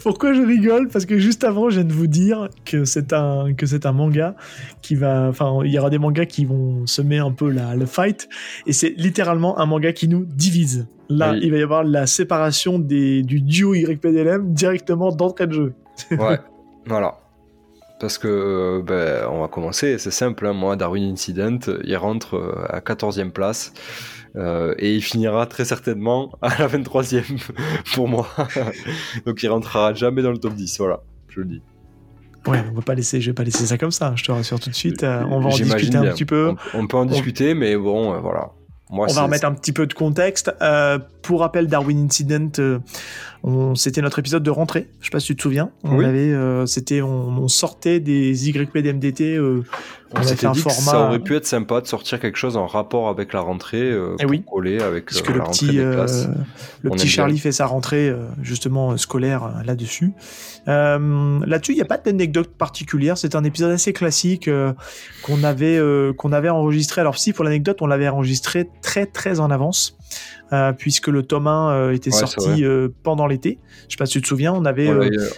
[0.04, 0.88] Pourquoi je rigole?
[0.88, 3.92] Parce que juste avant, je viens de vous dire que c'est un que c'est un
[3.92, 4.36] manga
[4.82, 7.86] qui va, enfin, il y aura des mangas qui vont semer un peu la, le
[7.86, 8.30] fight,
[8.66, 10.88] et c'est littéralement un manga qui nous divise.
[11.10, 11.40] Là, Oui.
[11.44, 15.74] il va y avoir la séparation des, du duo YPDLM directement d'entrée de jeu.
[16.12, 16.40] Ouais,
[16.86, 17.18] voilà.
[18.02, 22.36] Parce que, euh, ben, on va commencer, c'est simple, hein, moi, Darwin Incident, il rentre
[22.36, 23.74] euh, à 14e place,
[24.36, 27.24] euh, et il finira très certainement à la 23e
[27.94, 28.28] pour moi.
[29.28, 31.62] Donc il rentrera jamais dans le top 10, voilà, je le dis.
[32.48, 34.14] Ouais, on va pas laisser, je vais pas laisser ça comme ça.
[34.16, 35.04] Je te rassure tout de suite.
[35.04, 36.12] euh, on va en discuter un bien.
[36.12, 36.56] petit peu.
[36.74, 38.50] On, on peut en discuter, mais bon, euh, voilà.
[38.92, 40.54] Moi, On va remettre un petit peu de contexte.
[40.62, 42.80] Euh, pour rappel, Darwin Incident, euh,
[43.76, 44.88] c'était notre épisode de rentrée.
[45.00, 45.72] Je sais pas si tu te souviens.
[45.84, 46.06] On Oui.
[46.06, 49.36] avait, euh, c'était, on, on sortait des YPDMDT.
[49.38, 49.64] Euh,
[50.14, 50.92] on, On s'était un dit que format.
[50.92, 54.16] ça aurait pu être sympa de sortir quelque chose en rapport avec la rentrée, euh,
[54.20, 54.44] Eh pour oui.
[54.44, 56.28] coller avec Parce euh, que le la rentrée petit, des euh, classes.
[56.82, 57.42] le On petit Charlie bien.
[57.42, 60.12] fait sa rentrée euh, justement euh, scolaire euh, là-dessus.
[60.68, 63.18] Euh, Là-dessus, il n'y a pas d'anecdote particulière.
[63.18, 64.74] C'est un épisode assez classique euh,
[65.24, 67.02] qu'on avait euh, qu'on avait enregistré.
[67.02, 69.98] Alors si pour l'anecdote, on l'avait enregistré très très en avance.
[70.54, 73.58] Euh, puisque le tome 1 euh, était Ouais, sorti euh, pendant l'été.
[73.88, 74.94] Je sais pas si tu te souviens, on avait On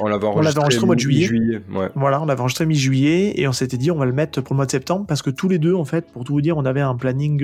[0.08, 1.30] l'avait- enregistré, enregistré au mois de juillet.
[1.74, 1.90] ouais.
[1.96, 4.58] Voilà, on l'avait enregistré mi-juillet et on s'était dit on va le mettre pour le
[4.58, 6.66] mois de septembre parce que tous les deux, en fait, pour tout vous dire, on
[6.66, 7.44] avait un planning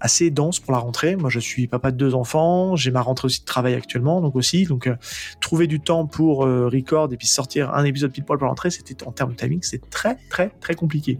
[0.00, 1.16] assez dense pour la rentrée.
[1.16, 4.36] Moi, je suis papa de deux enfants, j'ai ma rentrée aussi de travail actuellement, donc
[4.36, 4.90] aussi, donc
[5.40, 8.70] trouver du temps pour record et puis sortir un épisode pile poil pour la rentrée,
[8.70, 11.18] c'était en termes de timing, c'est très très très compliqué.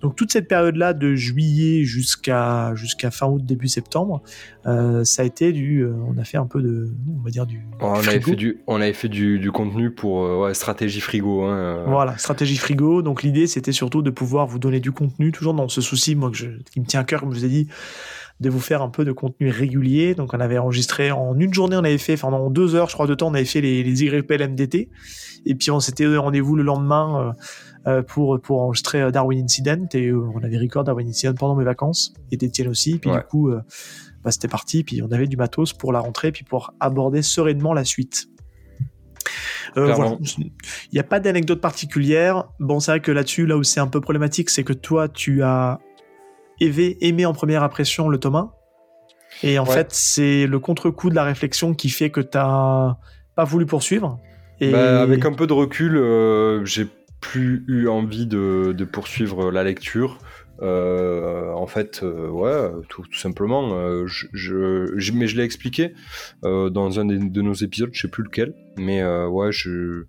[0.00, 4.22] Donc toute cette période-là de juillet jusqu'à jusqu'à fin août début septembre,
[4.66, 7.46] euh, ça a été du, euh, on a fait un peu de, on va dire
[7.46, 7.60] du.
[7.80, 8.30] On avait frigo.
[8.30, 11.42] fait du, on avait fait du, du contenu pour euh, ouais, stratégie frigo.
[11.42, 11.84] Hein, euh.
[11.88, 13.02] Voilà, stratégie frigo.
[13.02, 16.30] Donc l'idée, c'était surtout de pouvoir vous donner du contenu, toujours dans ce souci, moi,
[16.30, 17.68] que je, qui me tient à cœur, comme je vous ai dit,
[18.40, 20.14] de vous faire un peu de contenu régulier.
[20.14, 22.94] Donc on avait enregistré en une journée, on avait fait, enfin en deux heures, je
[22.94, 24.88] crois, de temps, on avait fait les, les YPL MDT.
[25.46, 27.42] Et puis on s'était donné rendez-vous le lendemain euh,
[28.06, 29.86] pour, pour enregistrer euh, Darwin Incident.
[29.94, 32.98] Et euh, on avait record Darwin Incident pendant mes vacances, et d'Étienne aussi.
[32.98, 33.18] Puis Ouais.
[33.18, 33.60] du coup, euh,
[34.24, 34.84] bah, c'était parti.
[34.84, 38.26] Puis on avait du matos pour la rentrée, puis pour aborder sereinement la suite.
[39.76, 40.16] Euh, voilà.
[40.38, 40.50] Il
[40.94, 42.44] n'y a pas d'anecdote particulière.
[42.58, 45.42] Bon, c'est vrai que là-dessus, là où c'est un peu problématique, c'est que toi, tu
[45.42, 45.78] as
[46.60, 48.50] aimé, aimé en première impression le tome 1.
[49.42, 49.72] Et en Ouais.
[49.74, 52.96] fait, c'est le contre-coup de la réflexion qui fait que tu n'as
[53.36, 54.18] pas voulu poursuivre.
[54.60, 56.88] Et Bah, avec un peu de recul, euh, j'ai
[57.20, 60.18] plus eu envie de, poursuivre la lecture.
[60.60, 63.74] Euh, en fait, euh, ouais, tout, simplement.
[63.74, 65.94] euh, je, je- je- mais je l'ai expliqué
[66.42, 68.54] dans un de nos épisodes, je sais plus lequel.
[68.76, 70.04] Mais ouais, je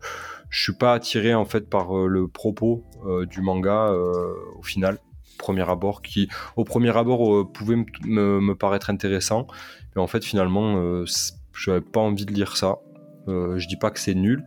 [0.52, 2.84] je suis pas attiré en fait par le propos
[3.30, 4.98] du manga au final,
[5.38, 9.46] premier abord, qui au premier abord pouvait me, paraître intéressant,
[9.96, 12.78] mais en fait finalement, c- j'avais pas envie de lire ça.
[13.28, 14.44] Je dis pas que c'est nul,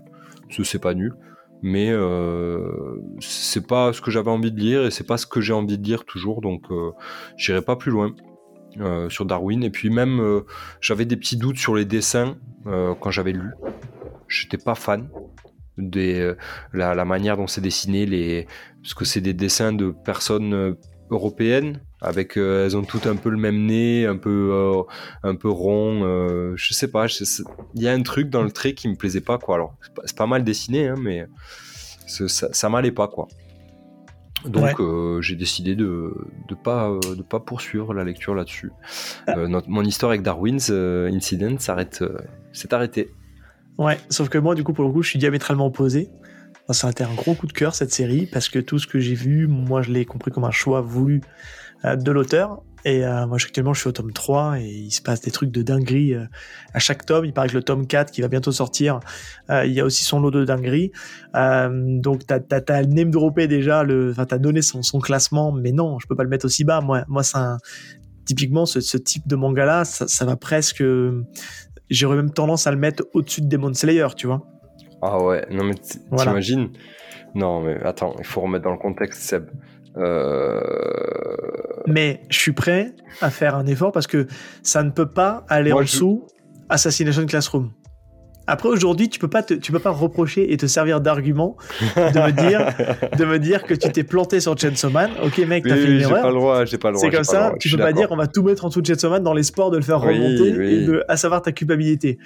[0.51, 1.14] que c'est pas nul,
[1.62, 5.40] mais euh, c'est pas ce que j'avais envie de lire et c'est pas ce que
[5.40, 6.90] j'ai envie de lire toujours, donc euh,
[7.37, 8.14] j'irai pas plus loin
[8.81, 9.62] euh, sur Darwin.
[9.62, 10.44] Et puis même, euh,
[10.81, 13.51] j'avais des petits doutes sur les dessins quand j'avais lu.
[14.29, 15.09] J'étais pas fan
[15.79, 16.33] des
[16.72, 18.46] la, manière dont c'est dessiné,
[18.81, 20.77] parce que c'est des dessins de personnes
[21.12, 24.83] européennes avec euh, elles ont toutes un peu le même nez, un peu euh,
[25.22, 26.03] un peu rond.
[26.05, 27.07] euh, je sais pas,
[27.75, 29.55] il y a un truc dans le trait qui me plaisait pas quoi.
[29.57, 31.27] Alors c'est pas, mal dessiné, hein, mais
[32.07, 33.29] ça, ça m'allait pas quoi.
[34.44, 36.12] Donc euh, j'ai décidé de
[36.48, 38.72] de pas de pas poursuivre la lecture là-dessus.
[39.29, 42.03] Euh, notre- mon histoire avec Darwin's Incident s'arrête
[42.53, 43.11] s'est arrêtée.
[43.79, 46.11] Ouais, sauf que moi, du coup, pour le coup, je suis diamétralement opposé.
[46.68, 48.87] Moi, ça a été un gros coup de cœur, cette série, parce que tout ce
[48.87, 51.20] que j'ai vu, moi, je l'ai compris comme un choix voulu
[51.85, 52.62] euh, de l'auteur.
[52.85, 55.51] Et euh, moi, actuellement, je suis au tome 3 et il se passe des trucs
[55.51, 56.25] de dinguerie euh,
[56.72, 57.25] à chaque tome.
[57.25, 59.01] Il paraît que le tome 4, qui va bientôt sortir,
[59.51, 60.92] il y a aussi son lot de dinguerie.
[61.35, 63.11] Donc, t'as as, le name
[63.48, 66.46] déjà, le- enfin, t'as donné son, son classement, mais non, je peux pas le mettre
[66.46, 66.81] aussi bas.
[66.81, 67.59] Moi, moi un-
[68.25, 70.83] typiquement ce, type de manga-là, ça, ça va presque...
[71.90, 74.51] J'aurais même tendance à le mettre au-dessus de Demon Slayer, tu vois.
[75.02, 75.74] Ah ouais, non mais
[76.10, 76.30] Voilà.
[76.30, 76.70] t'imagines?
[77.34, 79.46] Non mais attends, il faut remettre dans le contexte Seb.
[79.96, 80.60] Euh,
[81.86, 84.26] Mais je suis prêt à faire un effort parce que
[84.62, 86.26] ça ne peut pas aller en dessous
[86.68, 87.70] Assassination Classroom.
[88.48, 91.56] Après aujourd'hui, tu peux pas tu peux pas reprocher et te servir d'argument
[91.96, 92.74] de me dire
[93.18, 95.10] de me dire que tu t'es planté sur Chainsaw Man.
[95.22, 96.16] OK mec, t'as fait une erreur.
[96.16, 97.08] J'ai pas le droit, j'ai pas le droit.
[97.08, 99.10] C'est comme ça, tu peux pas dire on va tout mettre en dessous de Chainsaw
[99.10, 102.18] Man dans l'espoir de le faire remonter et de à savoir ta culpabilité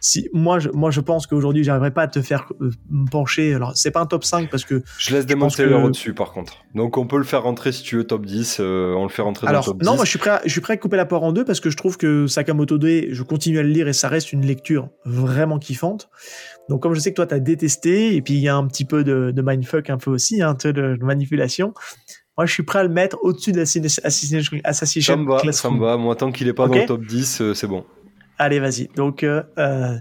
[0.00, 3.54] si moi je, moi je pense qu'aujourd'hui j'arriverai pas à te faire euh, me pencher.
[3.54, 5.84] Alors c'est pas un top 5 parce que je laisse des que...
[5.84, 6.64] au-dessus par contre.
[6.74, 9.22] Donc on peut le faire rentrer si tu veux top 10 euh, on le fait
[9.22, 10.76] rentrer dans le top 10 non moi je suis prêt à, je suis prêt à
[10.76, 13.62] couper la poire en deux parce que je trouve que Sakamoto 2 je continue à
[13.62, 16.08] le lire et ça reste une lecture vraiment kiffante.
[16.68, 18.66] Donc comme je sais que toi tu as détesté et puis il y a un
[18.66, 21.74] petit peu de, de mindfuck un peu aussi hein, de, manipulation
[22.38, 25.78] moi, je suis prêt à le mettre au-dessus d'Assassination Assassination Ça me va, ça me
[25.78, 25.98] va.
[25.98, 27.84] Moi, tant qu'il est pas dans le top 10, euh, c'est bon.
[28.42, 28.88] Allez, vas-y.
[28.96, 29.96] Donc, euh, euh,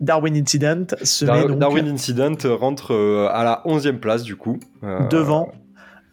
[0.00, 4.60] Darwin Incident se met donc, Darwin Incident rentre euh, à la 11e place, du coup.
[5.10, 5.50] devant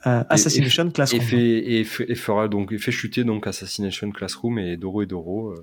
[0.01, 1.21] Assassination Classroom.
[1.21, 5.53] Et, fait, et, fera donc, fait chuter donc Assassination Classroom et Doro et Doro.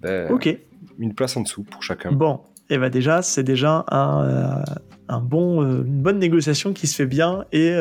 [0.00, 0.56] Ben, ok.
[0.98, 2.12] Une place en dessous pour chacun.
[2.12, 4.64] Bon, et bah déjà, c'est déjà un,
[5.08, 7.76] un bon, une bonne négociation qui se fait bien et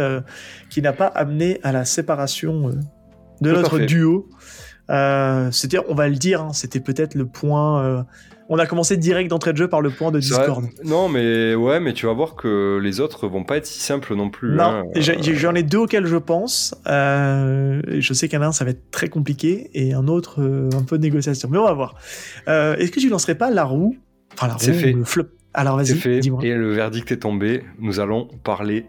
[0.70, 2.72] qui n'a pas amené à la séparation
[3.40, 4.28] de notre duo.
[4.90, 7.84] Euh, c'est-à-dire, on va le dire, hein, c'était peut-être le point.
[7.84, 8.04] Euh,
[8.52, 10.66] on a commencé direct d'entrée de jeu par le point de Discord.
[10.84, 14.16] Non, mais ouais, mais tu vas voir que les autres vont pas être si simples
[14.16, 14.56] non plus.
[14.56, 15.00] Non, hein.
[15.00, 16.74] j'en ai deux auxquels je pense.
[16.88, 20.42] Euh, je sais qu'un ça va être très compliqué et un autre
[20.74, 21.48] un peu de négociation.
[21.52, 21.96] Mais on va voir.
[22.48, 23.96] Est-ce que tu lancerais pas la roue
[24.34, 24.94] Enfin, la roue, fait.
[24.94, 25.26] le flop?
[25.54, 26.44] Alors vas-y, dis-moi.
[26.44, 27.64] Et le verdict est tombé.
[27.80, 28.86] Nous allons parler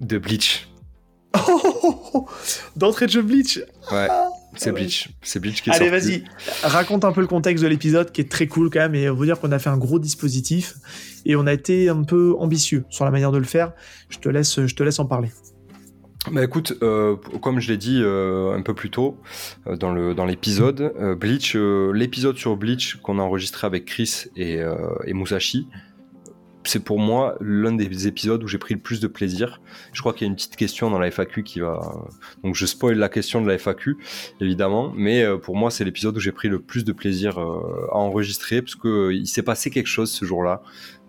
[0.00, 0.68] de Bleach.
[2.76, 3.60] D'entrée de jeu Bleach.
[3.90, 4.08] Ouais.
[4.54, 5.10] C'est Bleach.
[5.22, 6.24] C'est Bleach qui est Allez, vas-y.
[6.62, 8.94] Raconte un peu le contexte de l'épisode qui est très cool quand même.
[8.94, 10.74] Et on veut dire qu'on a fait un gros dispositif
[11.24, 13.72] et on a été un peu ambitieux sur la manière de le faire.
[14.08, 15.30] Je te laisse, je te laisse en parler.
[16.30, 19.18] Bah écoute, euh, comme je l'ai dit euh, un peu plus tôt
[19.66, 24.60] euh, dans le dans l'épisode, Bleach, l'épisode sur Bleach qu'on a enregistré avec Chris et,
[25.04, 25.66] et Musashi,
[26.64, 29.60] c'est pour moi l'un des épisodes où j'ai pris le plus de plaisir.
[29.92, 31.80] Je crois qu'il y a une petite question dans la FAQ qui va.
[32.42, 33.96] Donc je spoil la question de la FAQ,
[34.40, 37.88] évidemment, mais euh, pour moi c'est l'épisode où j'ai pris le plus de plaisir euh,
[37.90, 40.62] à enregistrer parce que euh, s'est passé quelque chose ce jour-là.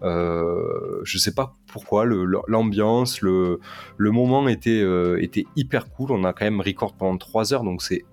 [0.04, 2.06] Euh, je sais pas pourquoi,
[2.48, 3.60] l'ambiance, le,
[3.98, 4.84] le, moment était,
[5.20, 6.12] était hyper cool.
[6.12, 8.04] On a quand même record pendant 3 heures, donc c'est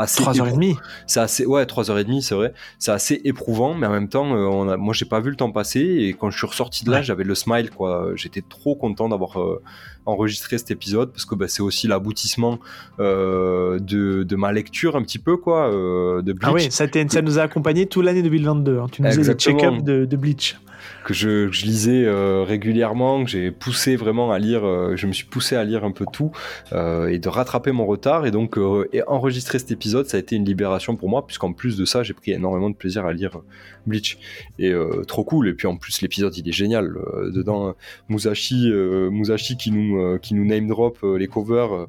[0.00, 2.52] assez 3h30 c'est assez ouais 3h30 c'est vrai.
[2.78, 5.36] C'est assez éprouvant mais en même temps euh, on a, moi j'ai pas vu le
[5.36, 8.10] temps passer et quand je suis ressorti de là j'avais le smile quoi.
[8.14, 9.62] J'étais trop content d'avoir euh,
[10.06, 12.58] enregistré cet épisode parce que bah, c'est aussi l'aboutissement
[12.98, 16.42] euh, de, de, ma lecture un petit peu quoi de Bleach.
[16.42, 18.86] ah oui ça, ça nous a accompagné toute l'année 2022 hein.
[18.90, 20.56] tu nous faisais des check-up de, de Bleach
[21.04, 25.24] que je, lisais euh, régulièrement, que j'ai poussé vraiment à lire, euh, je me suis
[25.24, 26.32] poussé à lire un peu tout
[26.72, 28.26] euh, et de rattraper mon retard.
[28.26, 28.58] Et donc,
[28.92, 32.02] et enregistrer cet épisode, ça a été une libération pour moi, puisqu'en plus de ça,
[32.02, 33.38] j'ai pris énormément de plaisir à lire
[33.86, 34.18] Bleach.
[34.58, 34.72] Et
[35.06, 35.48] trop cool.
[35.48, 36.94] Et puis en plus, l'épisode, il est génial.
[37.32, 37.74] dedans,
[38.08, 41.86] Musashi, Musashi qui nous, qui nous name drop les covers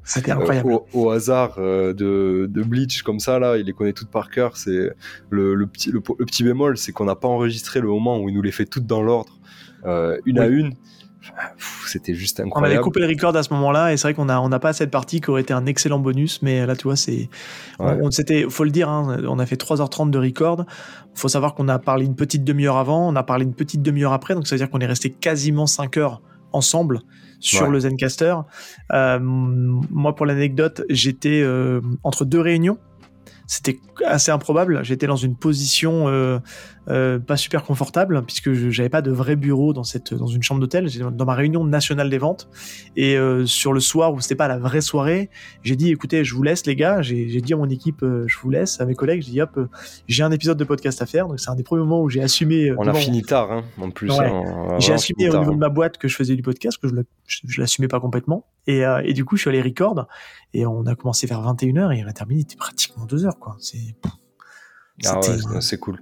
[0.63, 4.58] au, au, hasard de, de, Bleach comme ça, là, il les connaît toutes par cœur.
[4.58, 4.91] C'est
[5.30, 8.36] le, le, petit, le, petit bémol, c'est qu'on n'a pas enregistré le moment où il
[8.36, 9.34] nous les fait toutes dans l'ordre,
[9.86, 10.74] euh, une à une.
[11.86, 12.74] C'était juste incroyable.
[12.74, 14.60] On avait coupé le record à ce moment-là et c'est vrai qu'on n'a on a
[14.60, 17.30] pas cette partie qui aurait été un excellent bonus, mais là tu vois, c'est.
[17.80, 20.66] On, c'était, faut le dire, hein, on a fait 3h30 de record.
[21.14, 24.14] faut savoir qu'on a parlé une petite demi-heure avant, on a parlé une petite demi-heure
[24.14, 26.22] après, donc ça veut dire qu'on est resté quasiment 5 heures
[26.54, 27.02] ensemble
[27.40, 28.36] sur le Zencaster.
[28.94, 32.78] Euh, moi, pour l'anecdote, j'étais euh, entre deux réunions
[33.52, 34.80] c'était assez improbable.
[34.86, 36.40] J'étais dans une position euh,
[36.89, 40.60] euh, pas super confortable puisque j'avais pas de vrai bureau dans cette dans une chambre
[40.60, 40.89] d'hôtel.
[41.12, 42.50] Dans ma réunion nationale des ventes
[42.96, 45.30] et euh, sur le soir où c'était pas la vraie soirée,
[45.63, 47.02] j'ai dit écoutez, je vous laisse les gars.
[47.02, 48.82] J'ai dit à mon équipe, je vous laisse.
[48.82, 49.60] À mes collègues, j'ai dit hop,
[50.08, 51.28] j'ai un épisode de podcast à faire.
[51.28, 52.72] Donc c'est un des premiers moments où j'ai assumé.
[52.78, 54.12] On a fini tard, hein, en plus.
[54.12, 56.88] Hein, j'ai assumé au niveau de ma boîte que je faisais du podcast, que
[57.28, 58.46] je, l'assumais pas complètement.
[58.67, 60.08] Et, et du coup, je suis allé record
[60.54, 63.56] et on a commencé vers 21h et on a terminé pratiquement deux heures quoi.
[63.60, 63.96] C'est
[65.06, 66.00] ah ouais, c'est cool.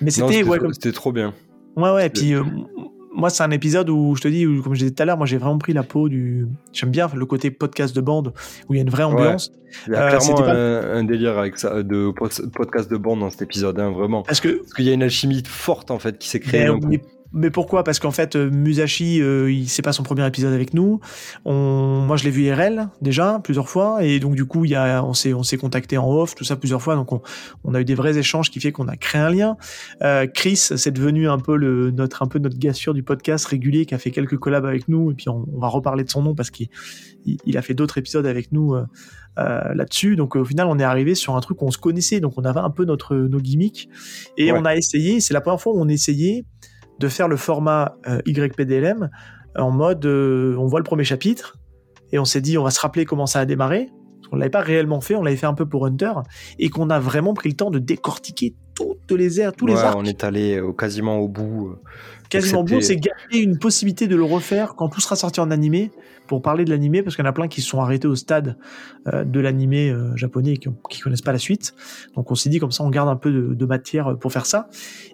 [0.00, 1.34] Mais c'était ouais, c'était trop bien.
[1.76, 2.42] Ouais ouais, et puis euh,
[3.14, 5.26] moi c'est un épisode où je te dis comme je disais tout à l'heure, moi
[5.26, 8.32] j'ai vraiment pris la peau du j'aime bien le côté podcast de bande
[8.68, 9.52] où il y a une vraie ambiance.
[9.86, 12.12] Il y a euh, clairement un, délire avec ça de
[12.54, 14.22] podcast de bande dans cet épisode hein, vraiment.
[14.22, 16.70] Parce que qu'il y a une alchimie forte en fait qui s'est créée.
[16.86, 17.00] mais
[17.52, 17.84] pourquoi?
[17.84, 21.00] Parce qu'en fait, euh, Musashi, euh, il c'est pas son premier épisode avec nous.
[21.44, 24.74] On, moi, je l'ai vu IRL déjà plusieurs fois, et donc du coup, il y
[24.74, 26.94] a, on s'est, on s'est contacté en off, tout ça plusieurs fois.
[26.94, 27.20] Donc, on,
[27.64, 29.56] on a eu des vrais échanges qui fait qu'on a créé un lien.
[30.02, 33.44] Euh, Chris, c'est devenu un peu le notre, un peu notre gars sûr du podcast
[33.46, 36.10] régulier, qui a fait quelques collabs avec nous, et puis on, on va reparler de
[36.10, 36.68] son nom parce qu'il
[37.24, 38.74] il, il a fait d'autres épisodes avec nous.
[38.74, 38.84] Euh,
[39.38, 40.16] euh, là-dessus.
[40.16, 42.44] Donc au final, on est arrivé sur un truc où on se connaissait, donc on
[42.46, 43.86] avait un peu notre nos gimmicks
[44.38, 44.58] et Ouais.
[44.58, 45.20] on a essayé.
[45.20, 46.46] C'est la première fois où on essayait
[46.98, 49.10] de faire le format euh, YPDLM
[49.56, 51.56] en mode euh, on voit le premier chapitre
[52.12, 53.88] et on s'est dit on va se rappeler comment ça a démarré.
[54.20, 56.12] Parce qu'on l'avait pas réellement fait, on l'avait fait un peu pour Hunter
[56.58, 59.96] et qu'on a vraiment pris le temps de décortiquer toutes les airs, tous les arcs
[59.96, 61.68] on est allé euh, quasiment au bout.
[61.68, 61.80] euh.
[62.28, 65.50] quasiment C'était- bon, c'est gagner une possibilité de le refaire quand tout sera sorti en
[65.50, 65.90] animé
[66.26, 68.14] pour parler de l'animé parce qu'il y en a plein qui se sont arrêtés au
[68.14, 68.56] stade
[69.08, 71.74] euh, de l'animé euh, japonais et qui, connaissent pas la suite.
[72.14, 74.68] Donc on s'est dit comme ça on garde un peu de, matière pour faire ça.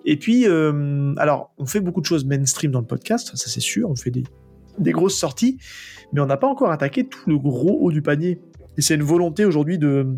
[0.04, 3.60] Et puis euh, alors on fait beaucoup de choses mainstream dans le podcast, ça c'est
[3.60, 5.58] sûr, on fait des grosses sorties,
[6.12, 8.40] mais on n'a pas encore attaqué tout le gros haut du panier.
[8.78, 10.16] Et c'est une volonté aujourd'hui de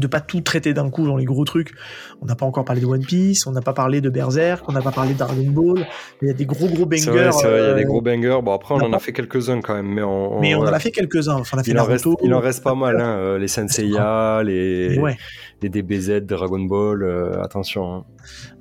[0.00, 1.72] de pas tout traiter d'un coup dans les gros trucs.
[2.20, 4.72] On n'a pas encore parlé de One Piece, on n'a pas parlé de Berserk, on
[4.72, 5.86] n'a pas parlé de Dragon Ball.
[6.22, 7.10] Il y a des gros gros bangers.
[7.10, 8.40] Il y a euh, des gros bangers.
[8.42, 10.78] Bon, après, on en a fait quelques-uns quand même, mais on, mais on en a
[10.78, 11.36] fait quelques-uns.
[11.36, 13.48] Enfin, on a fait il en, reste, il en reste pas mal, hein, euh, les
[13.48, 15.16] Senseiya, les, Ouais.
[15.62, 17.94] Les DBZ, Dragon Ball, euh, attention.
[17.94, 18.04] hein.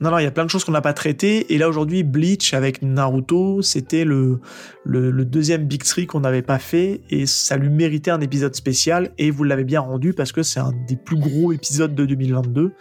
[0.01, 1.53] Non, non, il y a plein de choses qu'on n'a pas traitées.
[1.53, 4.39] Et là, aujourd'hui, Bleach avec Naruto, c'était le,
[4.83, 7.01] le, le deuxième Big Three qu'on n'avait pas fait.
[7.09, 9.11] Et ça lui méritait un épisode spécial.
[9.17, 12.71] Et vous l'avez bien rendu parce que c'est un des plus gros épisodes de 2022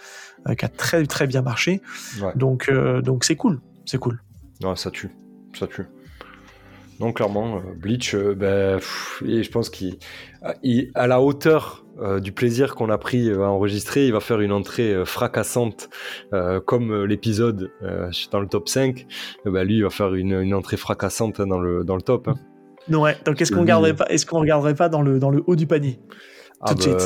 [0.48, 1.80] euh, qui a très, très bien marché.
[2.22, 2.32] Ouais.
[2.36, 3.60] Donc, euh, donc c'est cool.
[3.84, 4.20] C'est cool.
[4.62, 5.10] Ouais, ça tue,
[5.58, 5.84] ça tue.
[7.00, 9.98] Donc clairement, Bleach, ben, pff, et je pense qu'il,
[10.64, 14.20] il- à la hauteur euh, du plaisir qu'on a pris euh, à enregistrer, il va
[14.20, 15.88] faire une entrée euh, fracassante,
[16.32, 19.06] euh, comme l'épisode euh, dans le top 5.
[19.46, 22.28] Euh, ben, lui, il va faire une, une entrée fracassante dans le dans le top.
[22.28, 22.34] hein.
[22.96, 23.16] Ouais.
[23.26, 25.66] Donc, est-ce qu'on regarderait pas, est-ce qu'on regarderait pas dans le, dans le haut du
[25.66, 26.00] panier?
[26.60, 27.00] Ah, Tout de suite.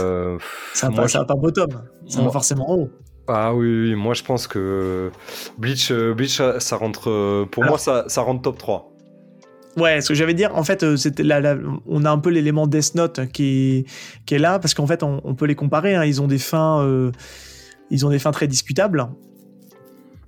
[0.74, 1.70] Ça va, pas, ça va pas bottom.
[2.06, 2.90] Ça va Moi- forcément en haut.
[3.28, 5.10] Ah oui, moi je pense que
[5.58, 8.91] Bleach, Bleach ça, rentre, pour Alors- moi ça, ça rentre top 3.
[9.78, 11.56] Ouais, ce que j'avais dire, en fait, euh, c'était la, la-
[11.86, 13.44] on a un peu l'élément Death Note qui
[13.78, 13.84] est,
[14.26, 15.94] qui est là parce qu'en fait, on, on peut les comparer.
[15.94, 17.10] hein, ils ont des fins, euh,
[17.90, 19.06] ils ont des fins très discutables.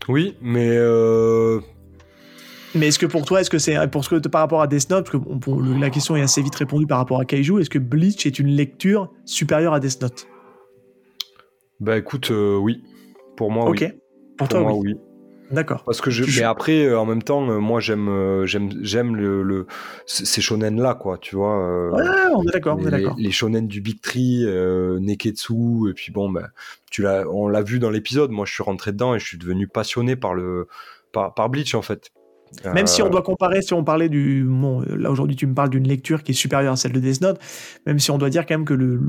[0.08, 1.60] Oui, mais euh,
[2.74, 4.88] Mais est-ce que pour toi, est-ce que c'est pour ce que par rapport à Death
[4.90, 7.24] Note, parce que on- pour le- la question est assez vite répondue par rapport à
[7.26, 10.26] Kaiju, est-ce que Bleach est une lecture supérieure à Death Note?
[11.80, 12.82] Bah écoute, euh, oui,
[13.36, 13.78] pour moi Ok.
[13.82, 13.88] oui.
[13.88, 14.94] Pour Pour toi, moi oui.
[14.94, 15.00] oui.
[15.54, 15.84] D'accord.
[15.84, 19.16] Parce que je, mais après, euh, en même temps, euh, moi j'aime, euh, j'aime, j'aime
[19.16, 19.66] le, le-
[20.06, 21.90] ces shonen là, quoi, tu vois.
[21.92, 22.02] Ouais,
[22.34, 23.14] on est d'accord, on est les, d'accord.
[23.18, 26.48] les shonen du Big Tree, euh, Neketsu, et puis bon, ben,
[26.90, 28.30] tu l'as, on l'a vu dans l'épisode.
[28.30, 30.68] Moi, je suis rentré dedans et je suis devenu passionné par le,
[31.12, 32.10] par, par Bleach en fait.
[32.72, 34.44] Même si on Euh, doit comparer, si on parlait du.
[34.48, 37.20] Bon, là aujourd'hui tu me parles d'une lecture qui est supérieure à celle de Death
[37.20, 37.40] Note,
[37.84, 39.00] même si on doit dire quand même que le,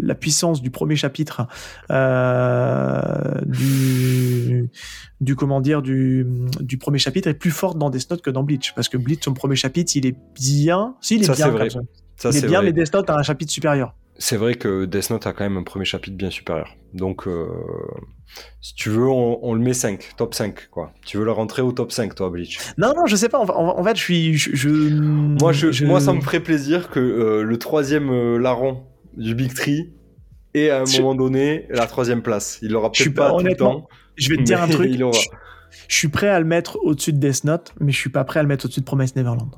[0.00, 1.46] la puissance du premier chapitre
[1.90, 4.70] euh, du,
[5.20, 5.36] du.
[5.36, 6.26] Comment dire du,
[6.60, 8.72] du premier chapitre est plus forte dans Death Note que dans Bleach.
[8.74, 10.94] Parce que Bleach, son premier chapitre, il est bien.
[11.00, 11.68] Si, il est Ça, bien quand vrai.
[12.16, 12.72] ça, il est bien, vrai.
[12.72, 13.94] mais Death Note a un chapitre supérieur.
[14.20, 16.76] C'est vrai que Death Note a quand même un premier chapitre bien supérieur.
[16.92, 17.46] Donc, euh,
[18.60, 20.92] si tu veux, on, on le met 5, top 5, quoi.
[21.06, 22.58] Tu veux le rentrer au top 5, toi, Bleach?
[22.78, 23.38] Non, non, je sais pas.
[23.38, 24.34] En, en- en fait, je suis.
[24.36, 28.82] Je, je- moi, je, moi, ça me ferait plaisir que euh, le troisième euh, larron
[29.16, 29.92] du Big Tree
[30.54, 32.58] ait à un moment donné la troisième place.
[32.60, 33.88] Il l'aura peut-être pas, pas- tout le temps.
[34.16, 34.88] Je vais te dire un truc.
[34.92, 35.18] il aura.
[35.86, 38.40] Je, suis prêt à le mettre au-dessus de Death Note, mais je suis pas prêt
[38.40, 39.50] à le mettre au-dessus de Promise Neverland.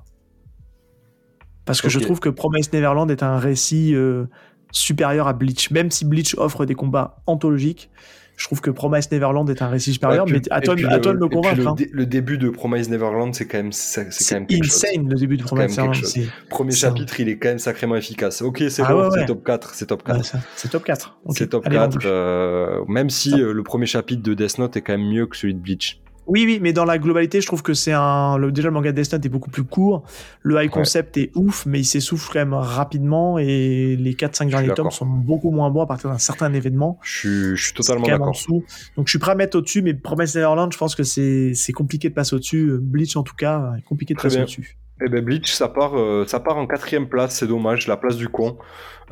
[1.64, 4.24] Parce que je trouve que Promise Neverland est un récit euh,
[4.73, 5.71] supérieur à Bleach.
[5.71, 7.91] Même si Bleach offre des combats anthologiques,
[8.37, 10.25] je trouve que Promise Neverland est un récit supérieur.
[10.25, 11.59] Ouais, mais à et toi, puis à le- toi de me convaincre.
[11.59, 11.75] le, hein.
[11.77, 14.83] dé- le début de Promise Neverland, c'est quand même, c'est, quand même quelque chose.
[14.87, 16.03] insane le début de Promise Neverland.
[16.49, 18.41] Premier chapitre, il est quand même sacrément efficace.
[18.41, 19.27] Ok, c'est Ah bon, ouais, c'est ouais.
[19.27, 20.16] top 4, c'est top 4.
[20.16, 21.18] ouais, ça- c'est top 4.
[21.27, 21.37] Ok.
[21.37, 22.07] C'est top Allez, 4, vendu.
[22.09, 25.37] euh, même si euh, le premier chapitre de Death Note est quand même mieux que
[25.37, 26.01] celui de Bleach.
[26.31, 28.37] Oui, oui, mais dans la globalité, je trouve que c'est un.
[28.37, 30.05] Le, déjà, le manga Death Note est beaucoup plus court.
[30.43, 33.37] Le high concept est ouf, mais il s'essouffle quand même rapidement.
[33.39, 37.01] Et les 4-5 suis derniers tomes sont beaucoup moins bons à partir d'un certain événement.
[37.03, 38.37] Je suis, je suis totalement d'accord.
[38.97, 41.72] Donc, je suis prêt à mettre au-dessus, mais Promise Neverland, je pense que c'est c'est
[41.72, 42.78] compliqué de passer au-dessus.
[42.81, 44.78] Bleach, en tout cas, est compliqué de Très passer au-dessus.
[45.05, 48.16] Eh ben Bleach, ça part, euh, ça part en quatrième place, c'est dommage, la place
[48.16, 48.57] du con.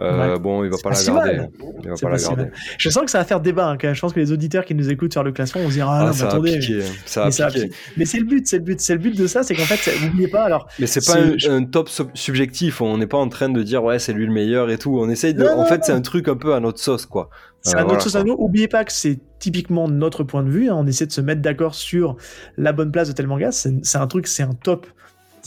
[0.01, 0.39] Euh, Ouais.
[0.39, 1.41] Bon, il va pas pas la garder.
[1.83, 2.45] Il va pas pas la garder.
[2.79, 3.67] Je sens que ça va faire débat.
[3.71, 3.97] hein, quand même.
[3.97, 5.99] Je pense que les auditeurs qui nous écoutent sur le classement vont se dire Ah,
[5.99, 6.61] Ah, non, mais ça a attendez.
[7.05, 7.49] ça mais ça.
[7.97, 8.81] Mais c'est le but, c'est le but.
[8.81, 10.45] C'est le but de ça, c'est qu'en fait, n'oubliez pas.
[10.45, 13.61] Alors, Mais c'est pas un, un top sub- subjectif, on n'est pas en train de
[13.65, 14.97] dire ouais c'est lui le meilleur et tout.
[15.01, 17.05] On essaye de, Non, en non, fait c'est un truc un peu à notre sauce
[17.05, 17.29] quoi.
[17.63, 20.69] C'est un autre voilà, Oubliez pas que c'est typiquement notre point de vue.
[20.71, 20.77] Hein.
[20.79, 22.17] On essaie de se mettre d'accord sur
[22.57, 23.51] la bonne place de tel manga.
[23.51, 24.87] C'est un truc, c'est un top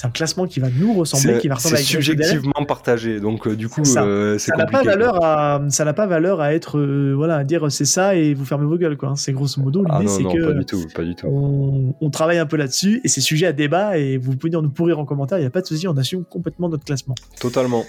[0.02, 3.20] c'est un classement qui va nous ressembler, qui va ressembler à subjectivement partagé.
[3.20, 6.56] Donc euh, du coup, ça euh, n'a pas valeur à ça n'a pas valeur à
[6.56, 9.14] être euh, voilà à dire c'est ça et vous fermez vos gueules quoi.
[9.16, 11.28] C'est grosso modo ah l'idée c'est que pas du tout, pas du tout.
[11.28, 14.98] On, travaille un peu là-dessus et c'est sujet à débat et vous pouvez nous pourrir
[14.98, 15.38] en commentaire.
[15.38, 17.14] Il y a pas de souci, on assume complètement notre classement.
[17.40, 17.86] Totalement.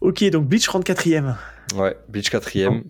[0.00, 1.36] Ok, donc Bleach rentre quatrième.
[1.76, 2.82] Ouais, Bleach quatrième.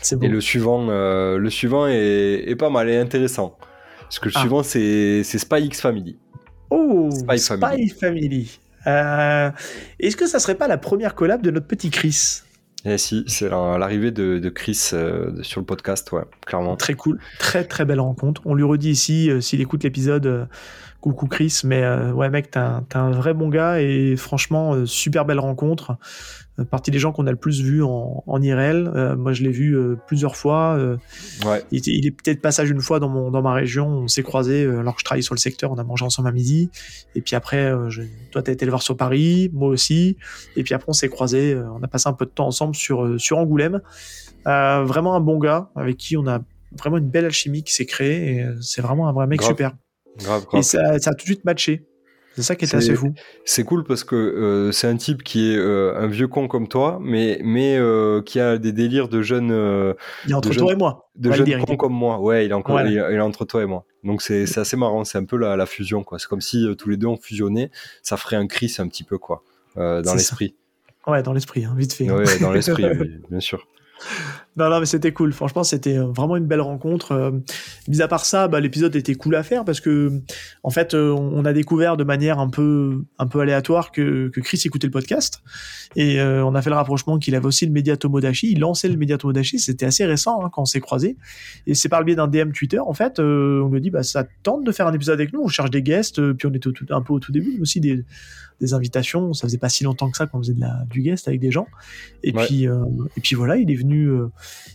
[0.00, 0.26] C'est bon.
[0.26, 3.58] Et le suivant, le suivant est, est, pas mal et intéressant.
[4.02, 4.40] Parce que le ah.
[4.40, 6.16] suivant c'est Spy X Family.
[6.76, 8.58] Oh, Spy, Family.
[8.88, 9.50] Euh,
[10.00, 12.40] est-ce que ça serait pas la première collab de notre petit Chris?
[12.84, 16.76] Eh si, c'est l'arrivée de, Chris euh, sur le podcast, ouais, clairement.
[16.76, 18.42] Très cool, très très belle rencontre.
[18.44, 20.48] On lui redit ici, euh, s'il écoute l'épisode,
[21.00, 25.38] coucou Chris, mais ouais mec, t'es un, un, vrai bon gars et franchement, super belle
[25.38, 25.96] rencontre.
[26.58, 28.90] Euh, partie des gens qu'on a le plus vu en, en IRL.
[28.94, 30.76] Euh, moi, je l'ai vu euh, plusieurs fois.
[31.44, 31.64] ouais.
[31.72, 33.88] il, est peut-être passage une fois dans, mon, dans ma région.
[33.88, 35.72] On s'est croisés alors que je travaillais sur le secteur.
[35.72, 36.70] On a mangé ensemble à midi.
[37.14, 40.16] Et puis après, je, toi, tu as été le voir sur Paris, moi aussi.
[40.56, 41.56] Et puis après, on s'est croisés.
[41.56, 43.80] on a passé un peu de temps ensemble sur, sur Angoulême.
[44.44, 46.40] vraiment un bon gars avec qui on a
[46.78, 48.36] vraiment une belle alchimie qui s'est créée.
[48.36, 49.72] Et c'est vraiment un vrai mec super.
[50.18, 50.60] Grave, grave.
[50.60, 51.84] Et ça, ça a tout de suite matché.
[52.34, 53.14] C'est ça qui est, assez fou.
[53.44, 56.66] C'est cool parce que euh, c'est un type qui est euh, un vieux con comme
[56.66, 59.50] toi, mais, mais euh, qui a des délires de jeunes.
[60.24, 61.10] il est entre toi et moi.
[61.14, 62.18] De jeunes cons comme moi.
[62.18, 63.84] Ouais, il est, encore, il, est entre toi et moi.
[64.02, 66.02] Donc c'est assez marrant, c'est un peu la, la fusion.
[66.02, 66.18] quoi.
[66.18, 67.70] C'est comme si tous les deux ont fusionné.
[68.02, 69.42] Ça ferait un Chris un petit peu, quoi,
[69.76, 70.56] dans l'esprit.
[71.06, 72.10] Ouais, dans l'esprit, hein, vite fait.
[72.10, 72.84] Ouais, dans l'esprit,
[73.30, 73.68] bien sûr.
[74.56, 75.32] Non, non, mais c'était cool.
[75.32, 77.12] Franchement, c'était euh, vraiment une belle rencontre.
[77.12, 77.32] Euh,
[77.88, 80.20] mis à part ça, bah, l'épisode était cool à faire parce que,
[80.62, 84.40] en fait, euh, on a découvert de manière un peu, un peu aléatoire que, que
[84.40, 85.42] Chris écoutait le podcast
[85.96, 88.52] et on a fait le rapprochement qu'il avait aussi le média Tomodachi.
[88.52, 89.58] Il lançait le média Tomodachi.
[89.58, 91.16] C'était assez récent hein, quand on s'est croisés.
[91.66, 94.24] Et c'est par le biais d'un DM Twitter, en fait, on lui dit, bah, ça
[94.42, 95.40] tente de faire un épisode avec nous?
[95.42, 96.20] On cherche des guests.
[96.32, 98.04] puis on était un peu au tout début, mais aussi des,
[98.60, 99.32] des invitations.
[99.34, 101.50] Ça faisait pas si longtemps que ça qu'on faisait de la, du guest avec des
[101.50, 101.66] gens.
[102.22, 103.83] Et puis, et puis voilà, il est venu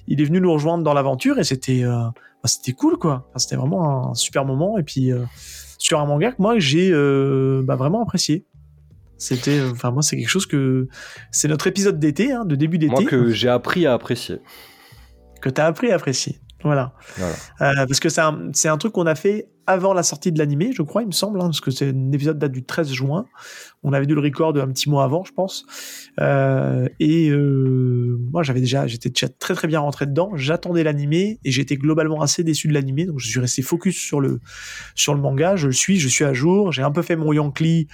[0.07, 2.03] il est venu nous rejoindre dans l'aventure et c'était euh,
[2.43, 3.29] bah, c'était cool quoi.
[3.37, 5.25] c'était vraiment un super moment et puis euh,
[5.77, 8.45] sur un manga que moi j'ai euh, bah, vraiment apprécié.
[9.17, 10.87] C'était, enfin moi c'est quelque chose que
[11.31, 12.93] c'est notre épisode d'été, hein, de début d'été.
[12.93, 14.37] Moi que j'ai appris à apprécier.
[15.41, 16.39] Que tu as appris à apprécier.
[16.63, 16.93] Voilà.
[17.59, 20.81] parce que c'est un, un, truc qu'on a fait avant la sortie de l'animé, je
[20.81, 23.27] crois, il me semble, hein, parce que c'est un épisode date du 13 juin.
[23.83, 25.63] On avait dû le record un petit mois avant, je pense.
[26.19, 30.31] Euh, et euh, moi, j'avais déjà, j'étais déjà très très bien rentré dedans.
[30.33, 34.19] J'attendais l'animé et j'étais globalement assez déçu de l'animé, donc je suis resté focus sur
[34.19, 34.39] le
[34.95, 35.55] sur le manga.
[35.55, 36.71] Je le suis, je suis à jour.
[36.71, 37.87] J'ai un peu fait mon Yankee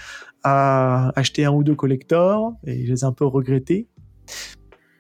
[0.44, 3.90] à acheter un ou deux collectors et je les ai un peu regrettés.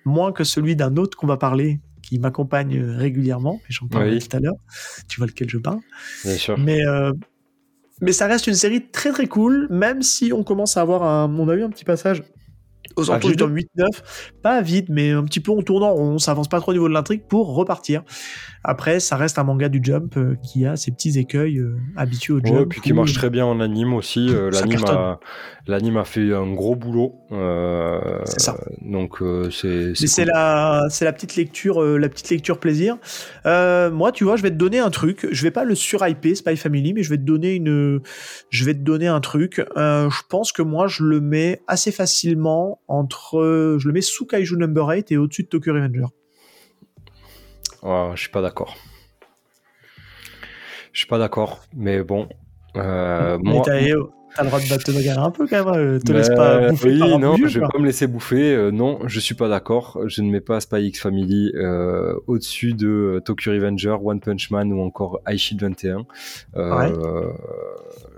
[0.03, 4.37] Moins que celui d'un autre qu'on va parler, qui m'accompagne régulièrement, et j'en parlerai tout
[4.37, 4.55] à l'heure.
[5.07, 5.79] Tu vois lequel je parle.
[6.23, 6.57] Bien sûr.
[6.57, 7.11] Mais, euh,
[7.99, 11.33] mais ça reste une série très très cool, même si on commence à avoir un.
[11.35, 12.23] On a eu un petit passage
[12.95, 13.87] aux alentours du 8-9,
[14.43, 16.93] pas vite, mais un petit peu en tournant, on s'avance pas trop au niveau de
[16.93, 18.03] l'intrigue pour repartir.
[18.67, 22.33] Après, ça reste un manga du Jump euh, qui a ses petits écueils euh, habitués
[22.33, 22.57] au Jump.
[22.57, 24.27] Ouais, puis qui marche très bien en anime aussi.
[24.29, 27.13] Euh, l'anime a, a, fait un gros boulot.
[28.25, 28.57] c'est ça.
[28.81, 29.93] Donc c'est.
[29.95, 32.97] C'est la, c'est la petite lecture, la petite lecture plaisir.
[33.45, 35.27] moi, tu vois, je vais te donner un truc.
[35.31, 38.01] Je vais pas le surhyper Spy Family, mais je vais te donner une,
[38.49, 39.63] je vais te donner un truc.
[39.75, 44.57] je pense que moi, je le mets assez facilement entre, je le mets sous Kaiju
[44.57, 46.07] Number 8 et au-dessus de Tokyo Revenger.
[47.81, 48.75] Oh, je suis pas d'accord.
[50.93, 52.29] Je suis pas d'accord, mais bon.
[52.77, 53.79] Euh, moi, t'as,
[54.43, 55.73] le droit de te bagarrer un peu quand même.
[55.73, 58.53] Euh, te laisse pas bouffer oui, non, je vais pas me laisser bouffer.
[58.53, 59.99] Euh, non, je suis pas d'accord.
[60.07, 64.73] Je ne mets pas Spy X Family euh, au-dessus de Tokyo Revenger, One Punch Man
[64.73, 66.05] ou encore High Shield 21.
[66.55, 66.93] Ouais.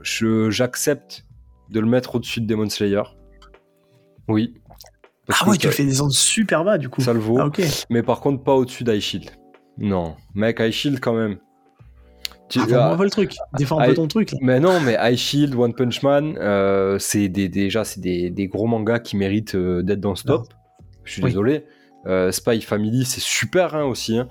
[0.01, 1.26] Je, j'accepte
[1.70, 3.03] de le mettre au-dessus de Demon Slayer.
[4.28, 4.55] Oui.
[5.30, 7.01] Ah ouais, tu fais des ondes super bas du coup.
[7.01, 7.38] Ça le vaut.
[7.39, 7.49] Ah,
[7.89, 9.32] Mais par contre, pas au-dessus d'High Shield.
[9.78, 11.38] Non, mec, High Shield quand même.
[12.49, 14.32] Tu, ah, le truc, défends un peu ton truc.
[14.39, 18.47] Mais non, mais High Shield, One Punch Man, euh, c'est des, déjà c'est des, des,
[18.47, 20.47] gros mangas qui méritent euh, d'être dans ce top.
[21.03, 21.65] Je suis désolé.
[22.05, 24.30] Euh, Spy Family, c'est super hein, aussi, hein.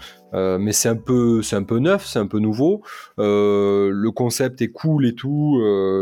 [0.58, 2.82] Mais c'est un peu, c'est un peu neuf, c'est un peu nouveau.
[3.18, 5.58] Le concept est cool et tout.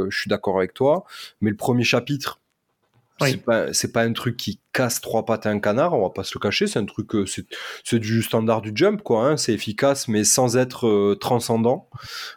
[0.09, 1.05] je suis d'accord avec toi.
[1.41, 2.41] Mais le premier chapitre,
[3.21, 6.25] c'est pas, pas un truc qui casse trois pattes à un canard, on va pas
[6.25, 6.67] se le cacher.
[6.67, 7.25] C'est un truc, euh,
[7.85, 9.27] c'est du standard du jump, quoi.
[9.27, 9.37] Hein.
[9.37, 11.89] C'est efficace, mais sans être euh, transcendant.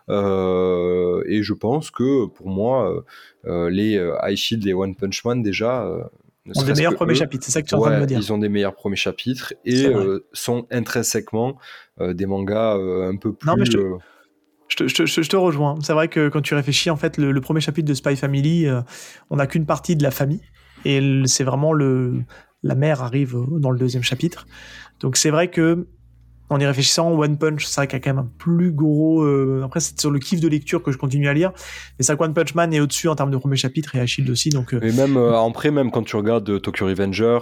[0.10, 3.04] Euh, et je pense que pour moi,
[3.46, 5.88] les High Shield et One Punch Man déjà
[6.56, 8.20] ont des meilleurs premiers chapitres, c'est ça que tu es en train de me dire.
[8.20, 9.88] Ils ont des meilleurs premiers chapitres et
[10.34, 11.58] sont intrinsèquement
[12.00, 13.48] des mangas un peu plus.
[13.48, 15.76] Non, mais je, je, te rejoins.
[15.82, 18.68] C'est vrai que quand tu réfléchis, en fait, le, premier chapitre de Spy Family,
[19.32, 20.42] on n'a qu'une partie de la famille
[20.88, 22.24] et c'est vraiment le
[22.64, 24.48] la mère arrive dans le deuxième chapitre.
[25.00, 25.88] Donc c'est vrai que
[26.50, 29.22] en y réfléchissant, One Punch, c'est vrai qu'il y a quand même un plus gros.
[29.24, 31.52] Euh, après, c'est sur le kiff de lecture que je continue à lire.
[32.00, 34.50] Mais ça, One Punch Man est au-dessus en termes de premier chapitre et Shield aussi.
[34.50, 37.40] Donc, euh, même euh, après, même quand tu regardes Tokyo Revenger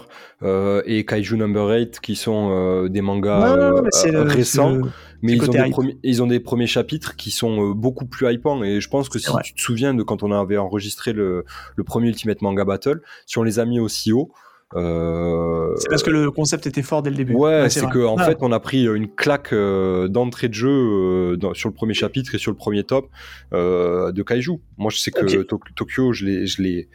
[0.86, 4.78] et Kaiju Number 8, qui sont des mangas récents,
[5.22, 8.64] mais ils ont, des premiers, ils ont des premiers chapitres qui sont beaucoup plus hypants.
[8.64, 11.46] Et je pense que si tu te souviens de quand on avait enregistré le,
[11.76, 16.04] le premier Ultimate Manga Battle, si on les a mis aussi haut, euh, c'est parce
[16.04, 17.34] que le concept était fort dès le début.
[17.34, 18.26] Ouais, c'est que en ah.
[18.26, 22.36] fait on a pris une claque euh, d'entrée de jeu euh, sur le premier chapitre
[22.36, 23.10] et sur le premier top
[23.52, 24.60] de Kaiju.
[24.78, 26.90] Moi je sais que Tokyo je l'ai je l'ai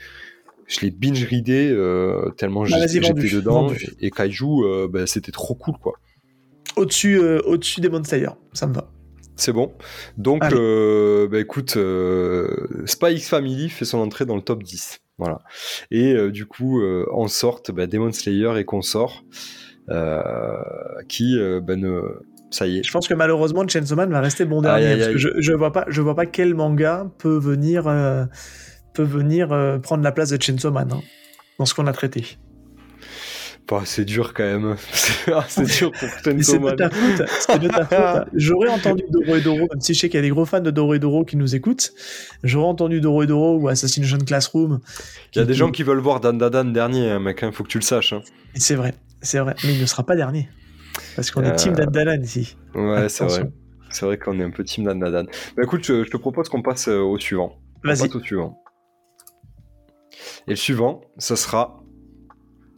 [0.67, 1.69] je l'ai binge readé
[2.37, 5.95] tellement bah, j'étais dedans et Kaiju bah, c'était trop cool quoi.
[6.77, 8.91] Au-dessus au-dessus des Monster, ça me va.
[9.37, 9.73] C'est bon.
[10.19, 11.79] Donc, bah, écoute,
[12.85, 15.01] Spy X Family fait son entrée dans le top 10.
[15.21, 15.43] Voilà.
[15.91, 19.23] Et euh, du coup, euh, en sortent bah, Demon Slayer et consorts,
[19.91, 20.23] euh,
[21.09, 22.03] qui ben,
[22.51, 22.83] ça y est.
[22.83, 24.97] Je pense que malheureusement, Chainsaw Man va rester bon dernier.
[24.97, 27.85] Parce que je, je vois pas, je vois pas quel manga peut venir,
[28.95, 29.49] peut venir
[29.83, 31.03] prendre la place de Chainsaw Man hein,
[31.59, 32.25] dans ce qu'on a traité.
[33.71, 34.77] Bah, c'est dur quand même.
[35.49, 37.29] c'est dur pour Chainsaw C'est de ta faute.
[37.29, 38.29] C'est de ta faute.
[38.35, 40.61] J'aurais entendu Doro et Doro, même si je sais qu'il y a des gros fans
[40.61, 41.93] de Doro et Doro qui nous écoutent.
[42.43, 44.81] J'aurais entendu Doro et Doro ou Assassination Classroom.
[45.35, 47.39] Il y a des gens qui veulent voir Dan Dan dernier, hein, mec.
[47.43, 48.13] Il hein, faut que tu le saches.
[48.13, 48.23] Hein.
[48.57, 48.93] C'est vrai.
[49.23, 49.55] C'est vrai.
[49.63, 50.49] Mais il ne sera pas dernier.
[51.15, 52.57] Parce qu'on est team Dan Dan ici.
[52.75, 53.53] Ouais, c'est vrai.
[53.91, 55.27] C'est vrai qu'on est un peu team Dan Dan.
[55.57, 57.57] Bah écoute, je, te propose qu'on passe euh, au suivant.
[57.85, 58.09] Vas-y.
[58.09, 58.61] au suivant.
[60.49, 61.81] Et le suivant, ce sera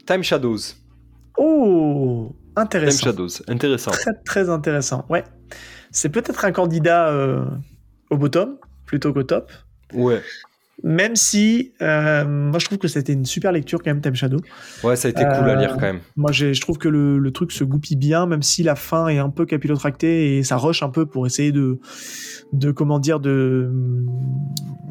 [0.05, 0.82] Time Shadows.
[1.37, 3.05] Oh, intéressant.
[3.05, 3.91] Shadows, intéressant.
[3.91, 5.05] Très, très intéressant.
[5.09, 5.23] Ouais.
[5.91, 7.45] C'est peut-être un candidat euh,
[8.09, 9.51] au bottom plutôt qu'au top.
[9.93, 10.21] Ouais.
[10.81, 14.39] Même si, euh, moi je trouve que c'était une super lecture quand même, Time Shadow.
[14.83, 15.97] Ouais, ça a été cool à lire quand même.
[15.97, 19.07] Euh, moi je trouve que le, le, truc se goupille bien, même si la fin
[19.07, 21.79] est un peu capillotractée et ça rush un peu pour essayer de,
[22.53, 23.71] de comment dire, de,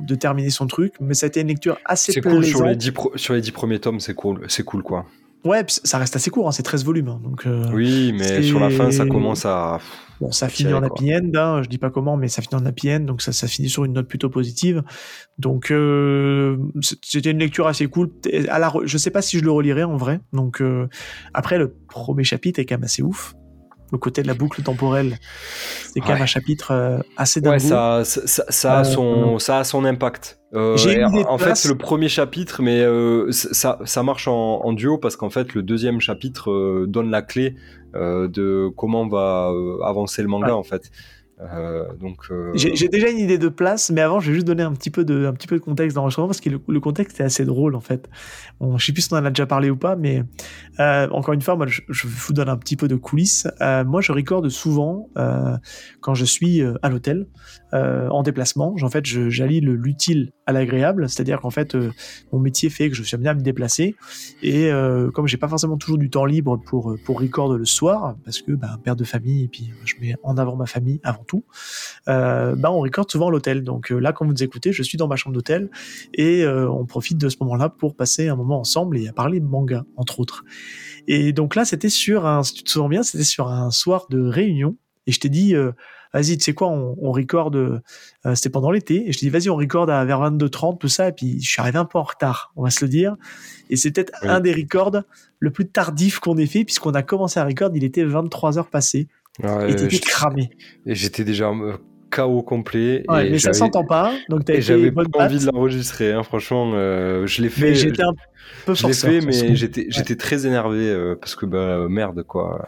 [0.06, 0.94] de terminer son truc.
[1.00, 3.80] Mais ça a été une lecture assez cool sur les, dix sur les dix premiers
[3.80, 5.04] tomes, c'est cool, c'est cool quoi.
[5.44, 7.08] Ouais, ça reste assez court, hein, c'est 13 volumes.
[7.08, 9.78] Hein, donc, euh, oui, mais sur la fin, ça commence à.
[10.20, 12.64] Bon, ça finit en happy end, hein, je dis pas comment, mais ça finit en
[12.64, 14.84] happy end, donc ça, ça finit sur une note plutôt positive.
[15.38, 18.10] Donc, euh, c'était une lecture assez cool.
[18.48, 20.20] À la, je sais pas si je le relirai en vrai.
[20.32, 20.86] Donc, euh,
[21.34, 23.34] après, le premier chapitre est quand même assez ouf
[23.92, 25.18] le côté de la boucle temporelle.
[25.92, 27.52] C'est quand même un chapitre euh, assez dingue.
[27.52, 30.40] Ouais, ça, ça, ça, a son, ça a son impact.
[30.54, 30.76] Euh,
[31.28, 35.16] en fait, c'est le premier chapitre, mais euh, ça, ça marche en, en duo parce
[35.16, 37.54] qu'en fait, le deuxième chapitre euh, donne la clé
[37.94, 39.52] euh, de comment va
[39.84, 40.90] avancer le manga, en fait.
[41.42, 41.84] Euh,
[42.30, 44.90] euh, j'ai déjà une idée de place, mais avant, je vais juste donner un petit
[44.90, 48.08] peu de, contexte d'enregistrement parce que le, contexte est assez drôle en fait.
[48.60, 50.22] Bon, je sais plus si on en a déjà parlé ou pas, mais
[50.80, 53.48] euh, encore une fois, moi, je, je, vous donne un petit peu de coulisses.
[53.60, 55.08] Moi, je recorde souvent
[56.00, 57.26] quand je suis à l'hôtel
[57.72, 58.74] en déplacement.
[58.82, 61.76] En fait, j'allie l'utile à l'agréable, c'est-à-dire qu'en fait,
[62.32, 63.94] mon métier fait que je suis amené à me déplacer
[64.42, 64.70] et
[65.14, 68.52] comme j'ai pas forcément toujours du temps libre pour pour record le soir, parce que
[68.52, 71.44] ben, père de famille et puis je mets en avant ma famille avant tout
[72.08, 73.62] euh, bah on recorde souvent à l'hôtel.
[73.62, 75.70] Donc euh, là, quand vous nous écoutez, je suis dans ma chambre d'hôtel
[76.14, 79.40] et euh, on profite de ce moment-là pour passer un moment ensemble et à parler
[79.40, 80.44] manga, entre autres.
[81.08, 84.06] Et donc là, c'était sur un, si tu te souviens bien, c'était sur un soir
[84.10, 85.54] de réunion et je t'ai dit,
[86.12, 87.82] vas-y, tu sais quoi, on, on recorde,
[88.34, 91.12] c'était pendant l'été, et je dit, vas-y, on recorde à vers 22h30, tout ça, et
[91.12, 93.16] puis je suis arrivé un peu en retard, on va se le dire.
[93.70, 95.02] Et c'est peut-être un des records
[95.38, 98.70] le plus tardif qu'on ait fait, puisqu'on a commencé à record, il était 23 heures
[98.70, 99.08] passées.
[99.42, 100.50] Ouais, et t'étais cramé.
[100.84, 101.50] Et j'étais déjà
[102.12, 103.04] euh, chaos complet.
[103.08, 104.12] Ouais, mais ça s'entend pas.
[104.28, 106.12] Donc et j'avais pas envie de l'enregistrer.
[106.12, 107.74] Hein, franchement, euh, je l'ai fait.
[107.74, 108.12] J'étais un
[108.66, 112.66] peu Je l'ai fait, mais j'étais j'étais très énervé euh, parce que bah merde quoi.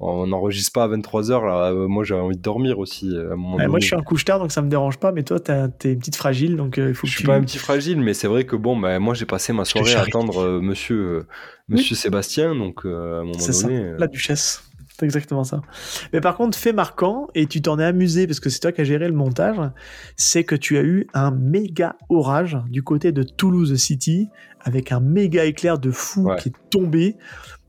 [0.00, 1.72] On n'enregistre pas à 23h là.
[1.72, 4.52] moi j'ai envie de dormir aussi à un moment Moi je suis un couche-tard donc
[4.52, 5.12] ça me dérange pas.
[5.12, 7.06] Mais toi t'es une petite fragile donc il faut.
[7.06, 7.26] Je que suis tu...
[7.26, 9.94] pas un petit fragile, mais c'est vrai que bon bah moi j'ai passé ma soirée
[9.94, 11.26] à attendre Monsieur
[11.68, 13.52] Monsieur Sébastien donc à un moment donné.
[13.52, 13.68] Ça.
[13.98, 14.62] La duchesse.
[14.96, 15.60] C'est exactement ça.
[16.12, 18.80] Mais par contre, fait marquant, et tu t'en es amusé parce que c'est toi qui
[18.80, 19.56] as géré le montage,
[20.16, 24.28] c'est que tu as eu un méga orage du côté de Toulouse City
[24.60, 27.16] avec un méga éclair de fou qui est tombé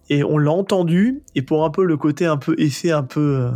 [0.09, 3.37] et on l'a entendu et pour un peu le côté un peu effet un peu
[3.39, 3.51] euh,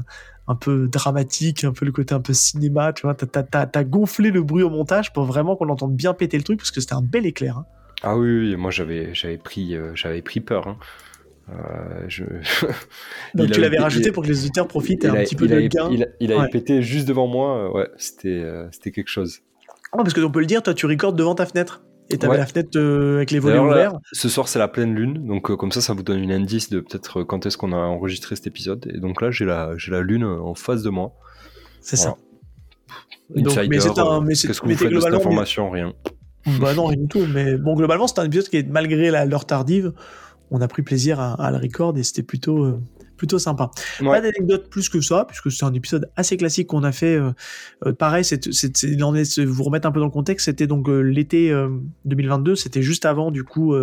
[0.47, 4.32] un peu dramatique, un peu le côté un peu cinéma, tu vois, t'as as, gonflé
[4.32, 6.95] le bruit au montage pour vraiment qu'on entende bien péter le truc parce que c'était
[6.95, 7.59] un bel éclair.
[7.59, 7.65] Hein.
[8.01, 10.67] Ah oui, moi j'avais j'avais pris j'avais pris peur.
[10.67, 10.78] Hein.
[12.07, 12.23] Je...
[13.33, 15.89] Donc tu l'avais rajouté pour que les auditeurs profitent un petit peu de gain.
[16.19, 17.73] Il, a, pété juste devant moi.
[17.73, 19.41] Ouais, c'était c'était quelque chose.
[19.91, 21.81] Ah, parce que on peut le dire, toi tu recordes devant ta fenêtre.
[22.11, 23.93] Et t'avais la fenêtre euh, avec les volets ouverts.
[24.11, 26.69] ce soir, c'est la pleine lune, donc euh, comme ça, ça vous donne une indice
[26.69, 28.91] de peut-être euh, quand est-ce qu'on a enregistré cet épisode.
[28.91, 31.13] Et donc là, j'ai la, la lune en face de moi.
[31.81, 32.15] C'est ça.
[33.35, 35.69] Donc, mais c'est un, mais qu'est-ce que vous faites de cette information?
[35.69, 35.93] Rien.
[36.59, 37.25] Bah non, rien du tout.
[37.31, 39.93] Mais bon, globalement, c'est un épisode qui est malgré l'heure tardive,
[40.51, 42.79] on a pris plaisir à, à le record et c'était plutôt
[43.19, 43.69] plutôt sympa.
[43.99, 47.15] Pas d'anecdote plus que ça, puisque c'est un épisode assez classique qu'on a fait.
[47.15, 47.31] Euh,
[47.85, 48.39] euh, pareil, c'est,
[49.45, 51.53] vous remettre un peu dans le contexte, c'était donc euh, l'été
[52.05, 53.75] 2022, c'était juste avant du coup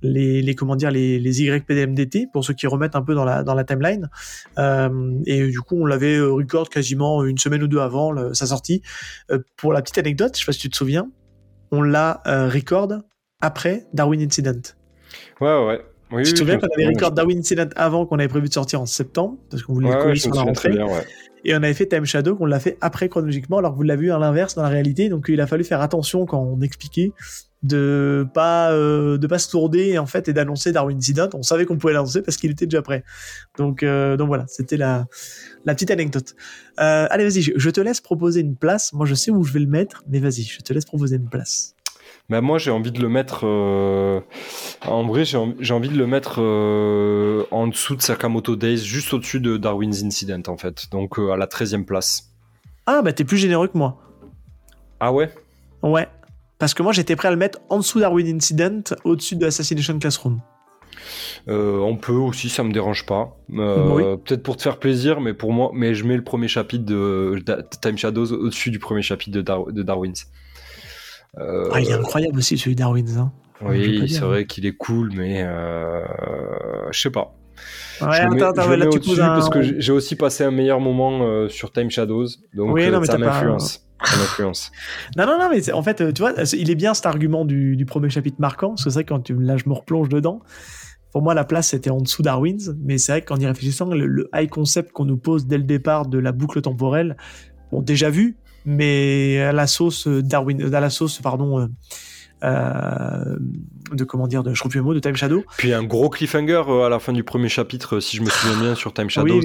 [0.00, 3.42] les, les, comment dire les, les YPDMDT pour ceux qui remettent un peu dans la
[3.44, 4.08] dans la timeline.
[5.26, 8.82] et du coup, on l'avait record quasiment une semaine ou deux avant sa sortie.
[9.56, 11.10] pour la petite anecdote, je sais pas si tu te souviens,
[11.70, 12.94] on l'a record
[13.40, 14.62] après Darwin Incident.
[15.40, 15.91] Ouais, ouais.
[16.12, 18.80] Oui, je te souviens qu'on avait record Darwin Incident avant qu'on avait prévu de sortir
[18.80, 20.72] en septembre, parce qu'on voulait le coller sur la rentrée.
[21.44, 24.02] Et on avait fait Time Shadow, qu'on l'a fait après chronologiquement, alors que vous l'avez
[24.02, 25.08] vu à l'inverse dans la réalité.
[25.08, 27.12] Donc il a fallu faire attention quand on expliquait
[27.62, 31.28] de pas euh, de pas se tourner en fait et d'annoncer Darwin Incident.
[31.34, 33.04] On savait qu'on pouvait l'annoncer parce qu'il était déjà prêt.
[33.56, 35.06] Donc euh, donc voilà, c'était la
[35.64, 36.34] la petite anecdote.
[36.80, 38.92] Euh, allez vas-y, je, je, te laisse proposer une place.
[38.92, 41.28] Moi je sais où je vais le mettre, mais vas-y, je te laisse proposer une
[41.28, 41.74] place.
[42.32, 44.20] Bah, moi j'ai envie de le mettre euh,
[44.86, 49.38] en vrai j'ai envie de le mettre euh, en dessous de Sakamoto Days juste au-dessus
[49.38, 50.90] de Darwin's Incident en fait.
[50.90, 52.30] Donc euh, à la 13 e place.
[52.86, 53.98] Ah bah t'es plus généreux que moi.
[54.98, 55.28] Ah ouais?
[55.82, 56.08] Ouais.
[56.58, 59.44] Parce que moi j'étais prêt à le mettre en dessous de Darwin Incident au-dessus de
[59.44, 60.40] Assassination Classroom.
[61.48, 63.36] On peut aussi, ça me dérange pas.
[63.50, 67.44] Peut-être pour te faire plaisir, mais pour moi, mais je mets le premier chapitre de,
[67.82, 70.28] Time Shadows au-dessus du premier chapitre de, de Darwin's.
[71.36, 73.06] Ah, il est incroyable aussi celui Darwin.
[73.18, 73.32] Hein.
[73.64, 76.02] Oui, c'est vrai qu'il est cool, mais euh,
[76.90, 77.34] je sais pas.
[78.00, 79.28] Ouais, je attends, attends, là, tu poses un...
[79.28, 83.00] parce que j'ai aussi passé un meilleur moment euh, sur Time Shadows, donc oui, non,
[83.00, 83.82] euh, ça m'influence.
[85.16, 87.86] non, non, non, mais en fait, tu vois, il est bien cet argument du, du
[87.86, 90.40] premier chapitre marquant, parce que c'est vrai que quand tu, là, je me replonge dedans.
[91.12, 94.06] Pour moi, la place était en dessous Darwin's, mais c'est vrai qu'en y réfléchissant, le,
[94.06, 97.16] le high concept qu'on nous pose dès le départ de la boucle temporelle,
[97.70, 101.66] bon, déjà vu, mais à la sauce Darwin, à la sauce, pardon, euh,
[102.44, 103.36] euh,
[103.92, 105.44] de comment dire, de je mot, de Time Shadow.
[105.58, 108.60] Puis un gros cliffhanger euh, à la fin du premier chapitre, si je me souviens
[108.60, 109.42] bien, sur Time Shadows,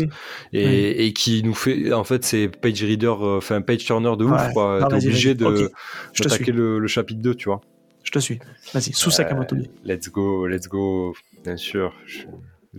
[0.53, 4.53] Et, et, qui nous fait, en fait, c'est page reader, enfin page turner de ouf,
[4.53, 4.87] quoi.
[4.89, 5.71] T'es obligé de
[6.17, 7.61] d'attaquer le, le, chapitre 2, tu vois.
[8.03, 8.39] Je te suis.
[8.73, 9.55] Vas-y, sous Sakamoto.
[9.83, 11.13] let's go, let's go,
[11.43, 11.93] bien sûr.
[12.05, 12.19] Je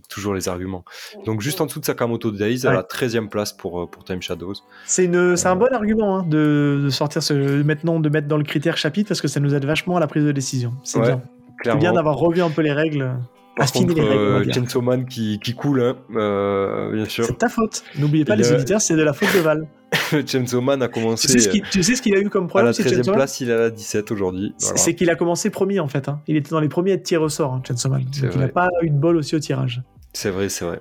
[0.09, 0.85] toujours les arguments.
[1.25, 4.23] Donc juste en dessous de Sakamoto Days, à la 13e place pour, euh, pour Time
[4.23, 4.55] Shadows.
[4.85, 8.39] C'est une, c'est un bon argument hein, de, de, sortir ce, maintenant, de mettre dans
[8.39, 10.75] le critère chapitre parce que ça nous aide vachement à la prise de décision.
[10.85, 11.23] C'est bien.
[11.65, 13.13] C'est bien d'avoir revu un peu les règles.
[13.57, 17.25] Par contre, les règles, euh, Chainsaw Man qui, qui coule, hein, euh, bien sûr.
[17.25, 17.83] C'est ta faute.
[17.99, 19.67] N'oubliez pas, les auditeurs, c'est de la faute de Val.
[20.27, 21.29] Chainsaw Man a commencé.
[21.71, 23.55] Tu sais ce qu'il a eu comme problème À la 13 e place, il est
[23.55, 24.55] à la 17 aujourd'hui.
[24.59, 26.09] C'est qu'il a commencé premier en fait.
[26.09, 26.21] Hein.
[26.27, 28.05] Il était dans les premiers à être tiré au sort, hein, Chainsaw Man.
[28.05, 29.83] Donc il n'a pas eu de bol aussi au tirage.
[30.13, 30.81] C'est vrai, c'est vrai.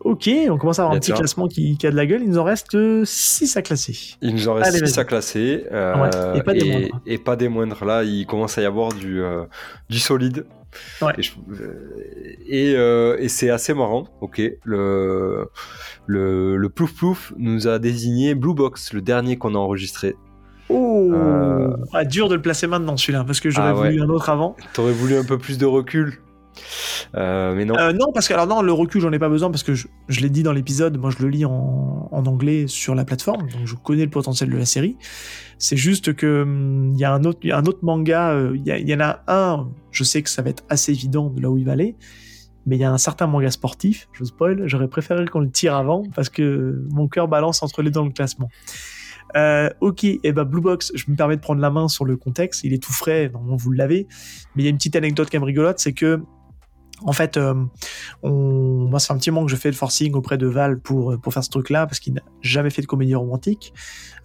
[0.00, 2.20] Ok, on commence à avoir un petit classement qui, a de la gueule.
[2.22, 4.16] Il nous en reste 6 à classer.
[4.20, 5.64] Il nous en reste 6 à classer.
[5.72, 7.00] Euh, et, pas des moindres.
[7.06, 7.84] et, pas des moindres.
[7.86, 9.44] Là, il commence à y avoir du, euh,
[9.88, 10.44] du solide.
[11.02, 11.12] Ouais.
[12.46, 14.08] Et, euh, et c'est assez marrant.
[14.20, 15.48] Ok, le,
[16.06, 20.16] le, le plouf plouf nous a désigné Blue Box, le dernier qu'on a enregistré.
[20.70, 21.12] Oh,
[21.92, 24.56] ah, dur de le placer maintenant celui-là, parce que j'aurais ah voulu un autre avant.
[24.72, 26.16] T'aurais voulu un peu plus de recul euh,
[27.14, 27.76] mais non.
[27.76, 29.86] Euh, non, parce que alors non, le recul, j'en ai pas besoin parce que je,
[30.08, 33.74] l'ai dit dans l'épisode, moi je le lis en, anglais sur la plateforme, donc je
[33.74, 34.96] connais le potentiel de la série.
[35.58, 38.94] C'est juste que hum, il y a un autre, un autre manga, euh, il y,
[38.94, 41.64] en a un, je sais que ça va être assez évident de là où il
[41.64, 41.96] va aller,
[42.66, 45.74] mais il y a un certain manga sportif, je spoil, j'aurais préféré qu'on le tire
[45.74, 48.48] avant parce que mon cœur balance entre les deux dans le classement.
[49.80, 52.16] ok, et eh ben Blue Box, je me permets de prendre la main sur le
[52.16, 54.06] contexte, il est tout frais, normalement vous l'avez,
[54.54, 56.20] mais il y a une petite anecdote quand même rigolote, c'est que
[57.02, 57.54] en fait, euh,
[58.22, 58.30] on...
[58.88, 61.32] moi, c'est un petit moment que je fais le forcing auprès de Val pour, pour
[61.32, 63.72] faire ce truc-là, parce qu'il n'a jamais fait de comédie romantique.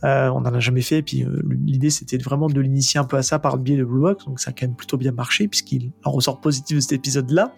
[0.03, 3.03] Euh, on n'en a jamais fait, et puis euh, l'idée, c'était vraiment de l'initier un
[3.03, 4.97] peu à ça par le biais de Blue Box, donc ça a quand même plutôt
[4.97, 7.53] bien marché, puisqu'il en ressort positif de cet épisode-là.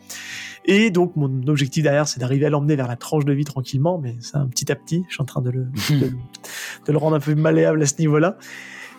[0.66, 4.00] Et donc, mon objectif derrière, c'est d'arriver à l'emmener vers la tranche de vie tranquillement,
[4.00, 7.16] mais c'est un petit à petit, je suis en train de le, de le rendre
[7.16, 8.38] un peu malléable à ce niveau-là.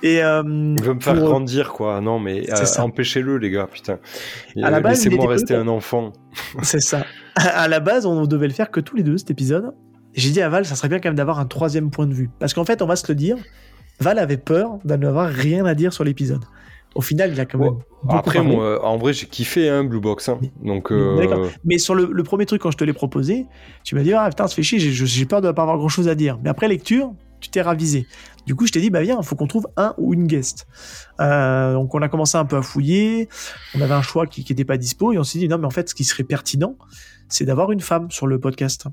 [0.03, 2.01] Et, euh, il veut me faire grandir, quoi.
[2.01, 3.99] Non, mais euh, empêchez-le, les gars, putain.
[4.57, 6.13] Laissez-moi rester un enfant.
[6.63, 7.05] C'est ça.
[7.37, 9.73] À la base, on devait le faire que tous les deux, cet épisode.
[10.15, 12.31] J'ai dit à Val, ça serait bien quand même d'avoir un troisième point de vue.
[12.39, 13.37] Parce qu'en fait, on va se le dire,
[14.01, 16.45] Val avait peur de n'avoir rien à dire sur l'épisode.
[16.95, 17.79] au final, il a quand même.
[18.09, 20.29] Après, moi, en vrai, j'ai kiffé hein, Blue Box.
[20.29, 20.41] Hein.
[20.63, 21.49] Donc, euh...
[21.65, 23.47] Mais sur le, le, premier truc, quand je te l'ai proposé,
[23.85, 25.89] tu m'as dit Ah putain, ça fait chier, j'ai peur de ne pas avoir grand
[25.89, 26.39] chose à dire.
[26.43, 28.07] Mais après lecture, tu t'es ravisé.
[28.47, 30.67] Du coup, je t'ai dit, bah viens, il faut qu'on trouve un ou une guest.
[31.21, 33.29] Euh, donc, on a commencé un peu à fouiller.
[33.75, 35.71] On avait un choix qui n'était pas dispo et on s'est dit, non, mais en
[35.71, 36.77] fait, ce qui serait pertinent,
[37.29, 38.87] c'est d'avoir une femme sur le podcast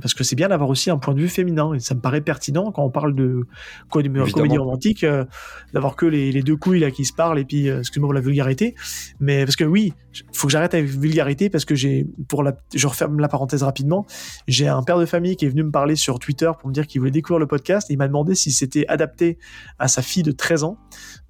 [0.00, 1.74] parce que c'est bien d'avoir aussi un point de vue féminin.
[1.74, 3.46] Et ça me paraît pertinent quand on parle de
[3.88, 5.24] comédie romantique euh,
[5.72, 8.74] d'avoir que les, deux couilles là qui se parlent et puis euh, excuse-moi la vulgarité.
[9.20, 9.92] Mais parce que oui
[10.32, 14.06] faut que j'arrête avec vulgarité parce que j'ai pour la je referme la parenthèse rapidement.
[14.48, 16.86] J'ai un père de famille qui est venu me parler sur Twitter pour me dire
[16.86, 19.38] qu'il voulait découvrir le podcast et il m'a demandé si c'était adapté
[19.78, 20.78] à sa fille de 13 ans.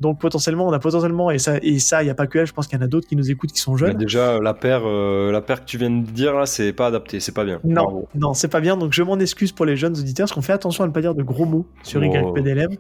[0.00, 2.46] Donc potentiellement on a potentiellement et ça et ça il y a pas que elle
[2.46, 3.96] je pense qu'il y en a d'autres qui nous écoutent qui sont jeunes.
[3.96, 7.20] Déjà la paire euh, la paire que tu viens de dire là c'est pas adapté
[7.20, 7.60] c'est pas bien.
[7.64, 8.06] Non.
[8.14, 10.52] Non c'est pas bien, donc je m'en excuse pour les jeunes auditeurs, parce qu'on fait
[10.52, 12.04] attention à ne pas dire de gros mots sur.
[12.04, 12.76] YPDLM.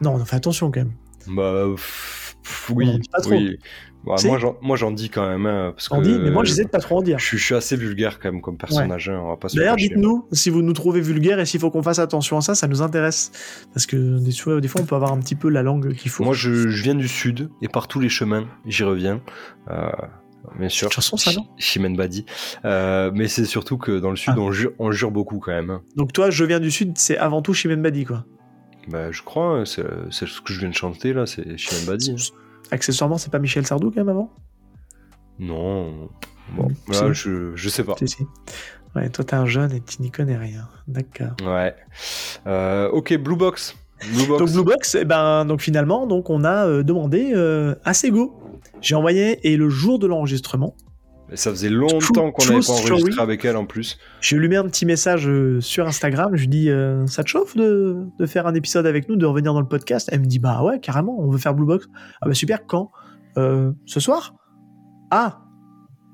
[0.00, 0.92] Non, on fait attention quand même.
[1.26, 1.66] Bah,
[2.70, 3.58] oui, oui.
[4.04, 4.16] Bah,
[4.60, 5.46] moi, j'en dis quand même.
[5.46, 7.18] Hein, parce dit, mais moi, j'essaie de pas trop en dire.
[7.18, 9.08] Je, suis assez vulgaire quand même comme personnage.
[9.08, 12.40] Hein, D'ailleurs, dites-nous si vous nous trouvez vulgaire et s'il faut qu'on fasse attention à
[12.40, 13.32] ça, ça nous intéresse.
[13.72, 16.10] Parce que des fois, des fois on peut avoir un petit peu la langue qu'il
[16.10, 16.22] faut.
[16.22, 19.20] Moi, je, viens du sud et par tous les chemins, j'y reviens.
[19.70, 19.90] Euh,
[20.58, 20.90] bien sûr.
[20.92, 21.46] chanson, ça, non?
[21.58, 22.24] Chimène Badi.
[22.64, 24.40] Euh, mais c'est surtout que dans le sud, ah.
[24.40, 25.70] on, jure, on, jure, beaucoup quand même.
[25.70, 25.82] Hein.
[25.96, 28.24] Donc toi, je viens du sud, c'est avant tout Chimène Badi, quoi.
[28.88, 32.12] Bah, je crois, hein, c'est ce que je viens de chanter là, c'est Chimène Badi.
[32.12, 32.34] Hein.
[32.70, 34.32] Accessoirement, c'est pas Michel Sardou quand même avant?
[35.38, 36.08] Non.
[36.52, 37.94] Bon, là, je, je sais pas.
[38.94, 40.68] Ouais, toi, t'es un jeune et tu n'y connais rien.
[40.86, 41.32] D'accord.
[41.42, 41.74] Ouais.
[42.46, 43.76] Euh, ok, Blue Box.
[44.12, 44.38] Blue Box.
[44.38, 48.40] Donc Blue Box, eh ben, donc finalement, donc on a euh, demandé euh, à Sego
[48.84, 50.76] j'ai envoyé et le jour de l'enregistrement.
[51.32, 53.98] Ça faisait longtemps qu'on n'avait pas enregistré avec elle en plus.
[54.20, 56.32] Je lui mets un petit message euh, sur Instagram.
[56.34, 59.24] Je lui dis euh, Ça te chauffe de, de, faire un épisode avec nous, de
[59.24, 60.08] revenir dans le podcast?
[60.12, 61.86] Elle me dit Bah ouais, carrément, on veut faire Blue Box.
[62.20, 62.90] Ah bah super, quand?
[63.38, 64.34] Euh, Ce soir?
[65.10, 65.40] Ah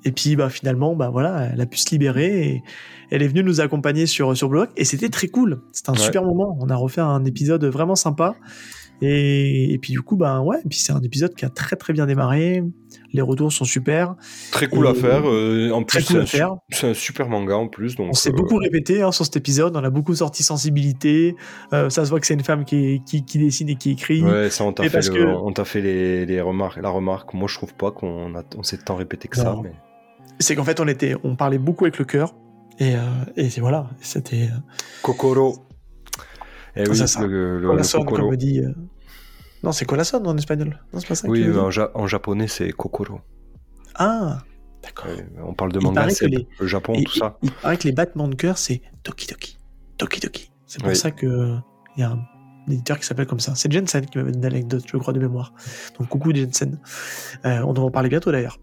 [0.05, 2.63] Et puis bah finalement, bah voilà, elle a pu se libérer et
[3.11, 5.61] elle est venue nous accompagner sur, sur Blue Box et c'était très cool.
[5.73, 6.57] C'était un super moment.
[6.61, 8.37] On a refait un épisode vraiment sympa.
[9.03, 12.07] Et, puis du coup, bah ouais, puis c'est un épisode qui a très très bien
[12.07, 12.63] démarré.
[13.13, 14.15] Les retours sont super.
[14.53, 15.23] Très cool à faire.
[15.27, 17.97] Euh, en plus, c'est un, super manga en plus.
[17.97, 19.77] Donc, on s'est beaucoup euh, répété hein, sur cet épisode.
[19.77, 21.35] On a beaucoup sorti sensibilité.
[21.73, 24.23] Euh, ça se voit que c'est une femme qui, qui, qui, dessine et qui écrit.
[24.23, 25.65] Ouais, ça on t'a fait, que...
[25.65, 27.33] fait les, les, remarques, la remarque.
[27.35, 29.57] Moi, je trouve pas qu'on on s'est tant répété que ça.
[29.63, 29.73] Mais...
[30.39, 32.35] C'est qu'en fait, on était, on parlait beaucoup avec le cœur.
[32.79, 32.95] Et,
[33.37, 34.49] et voilà, c'était.
[35.03, 35.70] Kokoro.
[36.77, 38.61] Eh oui, ça, le, le, comme on dit.
[38.61, 38.73] Euh.
[39.63, 40.79] Non, c'est Corazon en espagnol.
[40.93, 41.29] Non, c'est pas ça.
[41.29, 43.21] Oui, mais en, en, japonais, c'est Kokoro.
[43.95, 44.39] Ah,
[44.83, 45.11] d'accord.
[45.45, 46.47] on parle de manga, c'est les...
[46.59, 47.37] le Japon, tout ça.
[47.43, 49.59] Il, paraît que les battements de cœur, c'est Toki Toki.
[49.99, 50.51] Toki Toki.
[50.67, 51.57] C'est pour ça que
[51.97, 52.25] il y a un
[52.73, 53.55] éditeur qui s'appelle comme ça.
[53.55, 55.53] C'est Jensen qui m'avait donné l'anecdote, je crois, de mémoire.
[55.99, 56.79] Donc coucou Jensen.
[57.45, 58.59] Euh, on devrait en parler bientôt d'ailleurs.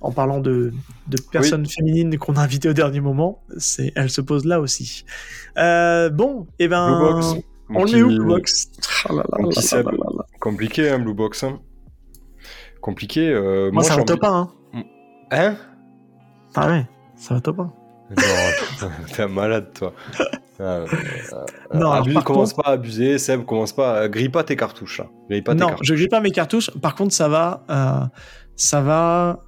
[0.00, 0.72] En parlant de,
[1.08, 5.04] de personnes féminines qu'on a invitées au dernier moment, c'est, elle se pose là aussi.
[5.56, 7.40] Euh, bon, et eh ben,
[7.70, 8.70] on est où Blue Box?
[10.40, 11.42] Compliqué, hein, Blue Box.
[11.42, 11.60] Hein.
[12.80, 13.28] Compliqué.
[13.28, 14.50] Euh, moi, moi, ça va top 1.
[14.72, 14.84] Hein,
[15.32, 15.56] hein?
[16.54, 16.86] Ah ouais,
[17.16, 17.72] ça va top 1.
[18.10, 19.92] Non, t'es un malade, toi.
[20.60, 20.84] Ah,
[21.74, 25.00] non, abuse, commence pas à abuser, Seb, commence pas, grille pas tes cartouches.
[25.00, 25.10] Hein.
[25.28, 26.70] Grille pas non, tes je grille pas mes cartouches.
[26.80, 28.06] Par contre, ça va, euh,
[28.56, 29.44] ça va.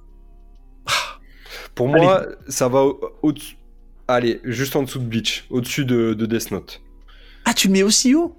[1.75, 2.85] Pour moi, ça va
[3.21, 3.57] au-dessus.
[4.07, 6.81] Allez, juste en dessous de Bleach, au-dessus de, de, Death Note.
[7.45, 8.37] Ah, tu le mets aussi haut?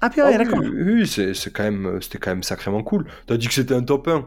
[0.00, 0.60] Ah, puis ouais, oh, d'accord.
[0.60, 3.06] Oui, c'est quand même, c'était quand même sacrément cool.
[3.26, 4.26] T'as dit que c'était un top 1.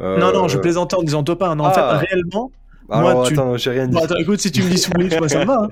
[0.00, 1.56] Non, non, je euh, plaisantais en disant top 1.
[1.56, 1.98] Non, en fait, ah.
[1.98, 2.50] réellement,
[2.90, 3.96] alors, moi, attends, j'ai rien dit.
[3.96, 5.62] attends, écoute, si tu me dis sous moi, ça va.
[5.62, 5.68] Hein.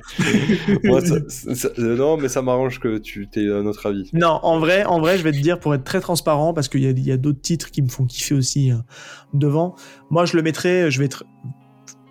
[0.85, 4.09] moi, ça, non, mais ça m'arrange que tu aies un autre avis.
[4.13, 6.83] Non, en vrai, en vrai, je vais te dire, pour être très transparent, parce qu'il
[6.83, 8.77] y a, d'autres titres qui me font kiffer aussi euh,
[9.35, 9.75] devant.
[10.11, 11.25] Moi, je le mettrais, je vais être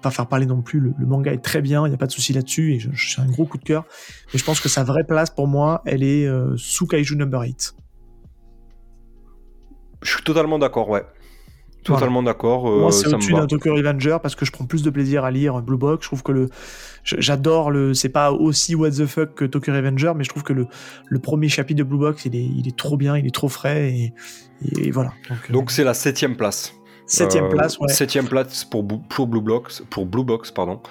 [0.01, 0.79] pas faire parler non plus.
[0.79, 3.27] Le, manga est très bien, il n'y a pas de souci là-dessus, et j'ai un
[3.27, 3.85] gros coup de cœur.
[4.33, 7.41] Mais je pense que sa vraie place pour moi, elle est euh, sous Kaiju Number
[7.41, 7.75] 8.
[10.03, 11.05] Je suis totalement d'accord, ouais.
[11.95, 12.69] Totalement d'accord.
[12.69, 15.31] Euh, Moi, c'est au-dessus d'un Tokyo Revenger parce que je prends plus de plaisir à
[15.31, 16.03] lire Blue Box.
[16.03, 16.49] Je trouve que le,
[17.03, 20.53] j'adore le, c'est pas aussi what the fuck que Tokyo Revenger, mais je trouve que
[20.53, 20.67] le,
[21.05, 23.49] le premier chapitre de Blue Box, il est, il est trop bien, il est trop
[23.49, 24.13] frais et,
[24.91, 25.13] voilà.
[25.49, 26.73] Donc, euh, c'est la septième place.
[27.07, 27.87] Septième euh, place, ouais.
[27.87, 30.81] Septième place pour, pour Blue Box, pour Blue Box, pardon.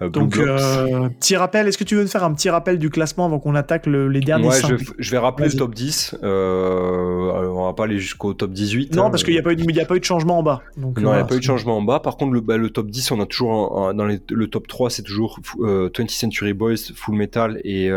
[0.00, 3.26] Euh, Donc, euh, petit rappel, est-ce que tu veux faire un petit rappel du classement
[3.26, 4.60] avant qu'on attaque les derniers ouais,
[4.98, 6.16] je, vais rappeler le top 10.
[6.22, 8.94] on va pas aller jusqu'au top 18.
[8.94, 10.62] Non, hein, parce qu'il n'y a, pas eu, a pas eu de changement en bas.
[10.76, 11.98] Donc, non, il n'y a pas eu de changement en bas.
[11.98, 15.02] Par contre, le, bah, le top 10, on a toujours dans le top 3, c'est
[15.02, 17.90] toujours 20th Century Boys, Full Metal et,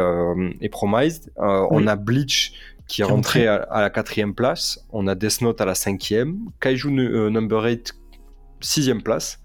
[0.61, 1.31] et Promised.
[1.37, 2.53] On a Bleach
[2.87, 4.85] qui est rentré à, la quatrième place.
[4.91, 6.49] On a Death Note à la cinquième.
[6.59, 7.93] Kaiju Number 8,
[8.61, 9.39] sixième place.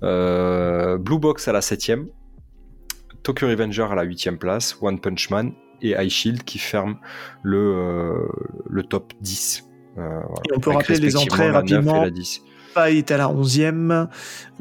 [0.00, 2.08] Blue Box à la septième.
[3.22, 4.76] Tokyo Revenger à la huitième place.
[4.80, 6.96] One Punch Man et High Shield qui ferment
[7.42, 8.28] le,
[8.68, 9.64] le top 10.
[9.96, 10.00] Et
[10.54, 12.04] on peut rappeler les entrées rapidement.
[12.76, 14.08] Est à la 11e,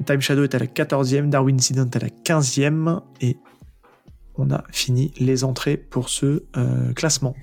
[0.05, 3.37] Time Shadow est à la 14e, Darwin Incident à la 15e, et
[4.35, 7.35] on a fini les entrées pour ce euh, classement.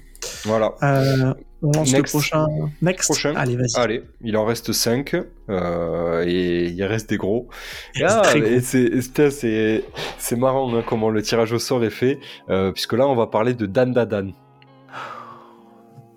[0.44, 0.74] Voilà.
[0.82, 2.46] Euh, on lance le prochain.
[2.82, 3.10] Next.
[3.36, 3.80] Allez, vas-y.
[3.80, 5.16] Allez, il en reste 5
[5.48, 7.48] euh, et il reste des gros.
[8.02, 8.22] Ah,
[10.18, 12.18] c'est marrant hein, comment le tirage au sort est fait,
[12.72, 14.32] puisque là on va parler de Dan Dadan.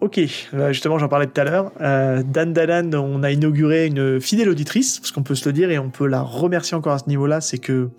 [0.02, 0.20] Ok,
[0.56, 1.72] euh, justement j'en parlais tout à l'heure.
[1.80, 5.70] Euh, Dan Dalan, on a inauguré une fidèle auditrice, parce qu'on peut se le dire
[5.70, 7.90] et on peut la remercier encore à ce niveau-là, c'est que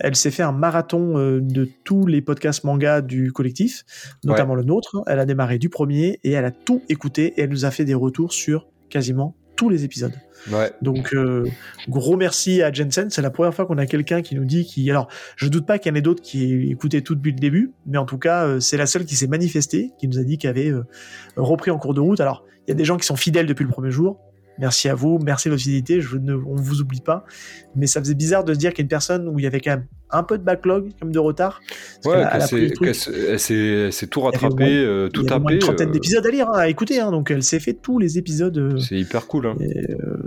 [0.00, 3.84] elle s'est fait un marathon euh, de tous les podcasts manga du collectif,
[4.24, 5.04] notamment le nôtre.
[5.06, 7.84] Elle a démarré du premier et elle a tout écouté et elle nous a fait
[7.84, 10.14] des retours sur quasiment tous les épisodes.
[10.82, 11.44] Donc, euh,
[11.88, 13.10] gros merci à Jensen.
[13.10, 14.88] C'est la première fois qu'on a quelqu'un qui nous dit qui.
[14.90, 17.72] Alors, je doute pas qu'il y en ait d'autres qui écoutaient tout depuis le début,
[17.86, 20.38] mais en tout cas, euh, c'est la seule qui s'est manifestée, qui nous a dit
[20.38, 20.84] qu'elle avait euh,
[21.36, 22.20] repris en cours de route.
[22.20, 24.18] Alors, il y a des gens qui sont fidèles depuis le premier jour.
[24.58, 26.00] Merci à vous, merci de votre fidélité.
[26.00, 27.24] Je ne, on ne vous oublie pas,
[27.74, 29.46] mais ça faisait bizarre de se dire qu'il y a une personne où il y
[29.46, 31.60] avait quand même un peu de backlog, comme de retard.
[32.04, 35.54] Ouais, elle s'est tout rattrapé, euh, tout tapé.
[35.54, 35.92] Une trentaine euh.
[35.92, 38.56] d'épisodes à lire, hein, à écouter, hein, donc elle s'est fait tous les épisodes.
[38.56, 39.46] Euh, c'est hyper cool.
[39.46, 39.56] Hein.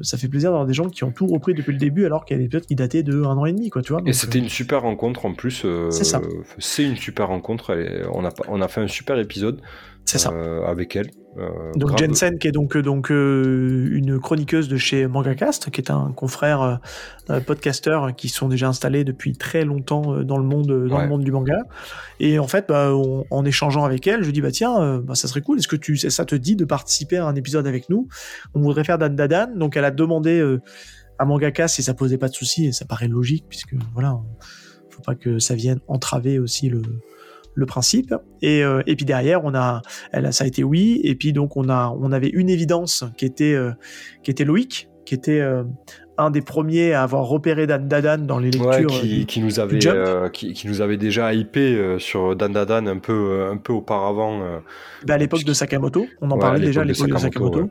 [0.02, 2.36] ça fait plaisir d'avoir des gens qui ont tout repris depuis le début, alors qu'il
[2.36, 4.02] y a des épisodes qui dataient de un an et demi, quoi, tu vois.
[4.06, 5.66] et c'était une super rencontre en plus.
[5.90, 6.22] c'est ça.
[6.60, 7.76] C'est une super rencontre.
[8.14, 9.62] on, a, on a fait un super épisode.
[10.06, 10.34] C'est ça.
[10.66, 11.12] avec elle.
[11.76, 16.80] Donc Jensen, qui est donc, donc une chroniqueuse de chez MangaCast, qui est un confrère
[17.46, 21.08] podcasteur qui sont déjà installés depuis très longtemps euh, dans le monde, euh, dans le
[21.08, 21.64] monde du manga.
[22.20, 25.28] Et en fait, bah, en échangeant avec elle, je dis bah tiens, euh, bah, ça
[25.28, 25.60] serait cool.
[25.60, 28.08] Est-ce que tu, ça te dit de participer à un épisode avec nous?
[28.54, 29.56] On voudrait faire Dan Dadan.
[29.56, 30.58] Donc elle a demandé
[31.20, 34.20] à Mangaka si ça posait pas de soucis et ça paraît logique puisque voilà,
[34.90, 36.82] faut pas que ça vienne entraver aussi le
[37.58, 38.14] le principe.
[38.42, 39.82] Et, et puis derrière, on a,
[40.12, 41.02] elle, ça a été oui.
[41.04, 43.58] Et puis donc on a, on avait une évidence qui était,
[44.24, 45.42] qui était Loïc, qui était
[46.18, 48.90] un des premiers à avoir repéré Dan Dadan dans les lectures.
[49.28, 53.14] qui, nous avait, euh, qui, nous avait déjà hypé euh, sur Dan Dadan un peu,
[53.14, 54.42] euh, un peu auparavant.
[55.06, 57.70] Bah, à l'époque de Sakamoto, on en parlait déjà à l'époque de Sakamoto.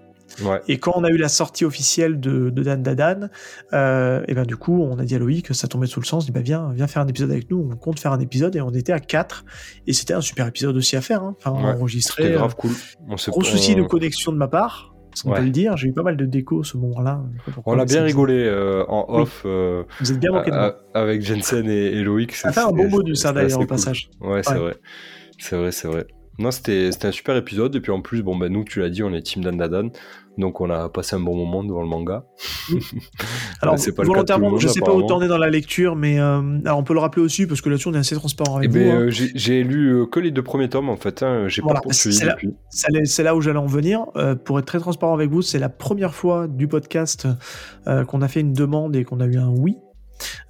[0.68, 3.28] Et quand on a eu la sortie officielle de, Dan Dadan,
[3.72, 6.32] et ben du coup, on a dit à Loïc ça tombait sous le sens, dit
[6.32, 8.70] bah viens, viens faire un épisode avec nous, on compte faire un épisode et on
[8.70, 9.44] était à 4
[9.86, 11.34] et c'était un super épisode aussi à faire, hein.
[11.38, 12.24] enfin enregistré.
[12.24, 12.72] C'était grave cool.
[13.28, 15.76] gros souci de connexion de ma part, on peut le dire.
[15.76, 17.22] J'ai eu pas mal de déco ce moment-là.
[17.64, 19.42] On a bien rigolé euh, en off.
[19.44, 20.76] Euh, Vous êtes bien de moi.
[20.94, 22.34] Avec Jensen et, et Loïc.
[22.34, 24.10] Ça fait un bon bonus, ça d'ailleurs, au passage.
[24.20, 24.74] Ouais, c'est vrai.
[25.38, 26.06] C'est vrai, c'est vrai.
[26.38, 27.74] Non, c'était un super épisode.
[27.76, 29.90] Et puis en plus, bon, ben, nous, tu l'as dit, on est Team Dan Dadan.
[30.38, 32.24] Donc on a passé un bon moment devant le manga.
[33.62, 36.78] alors pas volontairement, je sais pas où t'en es dans la lecture, mais euh, alors
[36.78, 38.84] on peut le rappeler aussi parce que là-dessus on est assez transparent avec eh vous.
[38.84, 39.00] Ben, hein.
[39.02, 41.22] euh, j'ai lu euh, que les deux premiers tomes en fait.
[41.22, 42.54] Hein, j'ai pas poursuivi depuis.
[42.70, 44.06] C'est là, où j'allais en venir.
[44.44, 47.26] pour être très transparent avec vous, c'est la première fois du podcast
[47.86, 49.76] qu'on a fait une demande et qu'on a eu un oui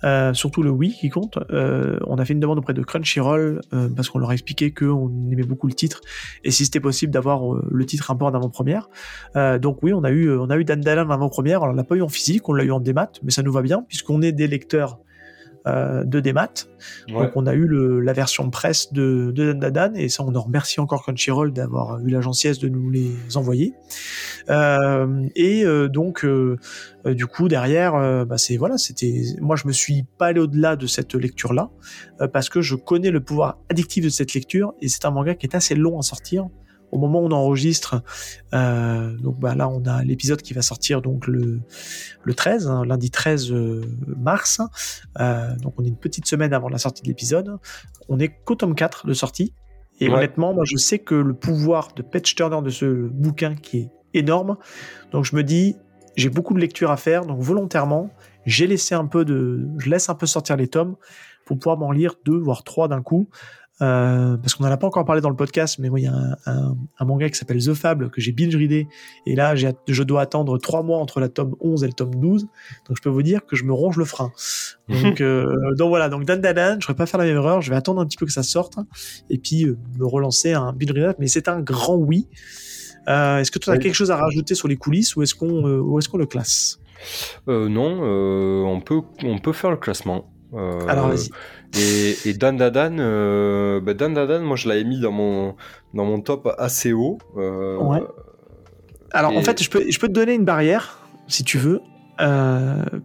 [0.05, 1.39] euh, surtout le oui qui compte.
[1.51, 4.73] Euh, on a fait une demande auprès de Crunchyroll euh, parce qu'on leur a expliqué
[4.73, 6.01] qu'on aimait beaucoup le titre
[6.45, 8.89] et si c'était possible d'avoir le titre un peu en avant-première.
[9.35, 11.63] donc oui, on a eu on a eu Dan en avant-première.
[11.63, 13.63] On l'a pas eu en physique, on l'a eu en démat, mais ça nous va
[13.63, 14.99] bien puisqu'on est des lecteurs
[15.67, 16.69] euh, de démat.
[17.09, 20.41] Donc on a eu le, la version presse de, de Dadan et ça on en
[20.41, 23.75] remercie encore Crunchyroll d'avoir eu la gentillesse de nous les envoyer.
[24.49, 26.25] Euh, et euh, donc
[27.05, 30.87] du coup derrière, bah c'est voilà, c'était moi je me suis pas allé au-delà de
[30.87, 31.71] cette lecture là
[32.33, 35.47] parce que je connais le pouvoir addictif de cette lecture et c'est un manga qui
[35.47, 36.47] est assez long à sortir
[36.93, 38.03] au moment où on enregistre,
[38.55, 41.61] euh, donc bah là on a l'épisode qui va sortir donc le,
[42.23, 43.83] le 13, hein, lundi 13 euh,
[44.17, 44.61] mars.
[45.19, 47.59] Euh, donc on est une petite semaine avant la sortie de l'épisode.
[48.09, 49.53] On est qu'au tome 4 de sortie.
[49.99, 53.79] Et honnêtement, moi je sais que le pouvoir de Patch Turner de ce bouquin qui
[53.79, 54.57] est énorme.
[55.11, 55.77] Donc je me dis,
[56.17, 58.11] j'ai beaucoup de lecture à faire, donc volontairement,
[58.45, 60.97] j'ai laissé un peu de, je laisse un peu sortir les tomes
[61.47, 63.29] pour pouvoir m'en lire deux voire trois d'un coup.
[63.83, 66.07] Euh, parce qu'on n'en a pas encore parlé dans le podcast, mais moi, il y
[66.07, 66.15] a
[66.47, 68.89] un, un, manga qui s'appelle The Fable que j'ai binge readé.
[69.27, 72.43] Et là, je dois attendre trois mois entre la tome 11 et le tome 12.
[72.89, 74.33] Donc, je peux vous dire que je me ronge le frein.
[74.89, 76.09] Donc, euh, donc voilà.
[76.09, 77.61] Donc, Dan Dan, je ne vais pas faire la même erreur.
[77.61, 78.77] Je vais attendre un petit peu que ça sorte.
[79.31, 81.17] Et puis, euh, me relancer un binge read.
[81.19, 82.29] Mais c'est un grand oui.
[83.07, 86.09] est-ce que tu as quelque chose à rajouter sur les coulisses ou est-ce qu'on est
[86.09, 86.79] qu'on le classe?
[87.47, 88.01] Non,
[88.65, 90.31] on, peut, on peut faire le classement.
[90.53, 91.29] Alors vas-y.
[91.75, 92.97] Et, et Dan Dadan,
[93.81, 95.55] bah, Dan Dadan, moi je l'avais mis dans mon,
[95.95, 97.19] dans mon top assez haut.
[97.35, 98.03] ouais.
[99.13, 101.81] Alors en fait, je peux, je peux te donner une barrière, si tu veux.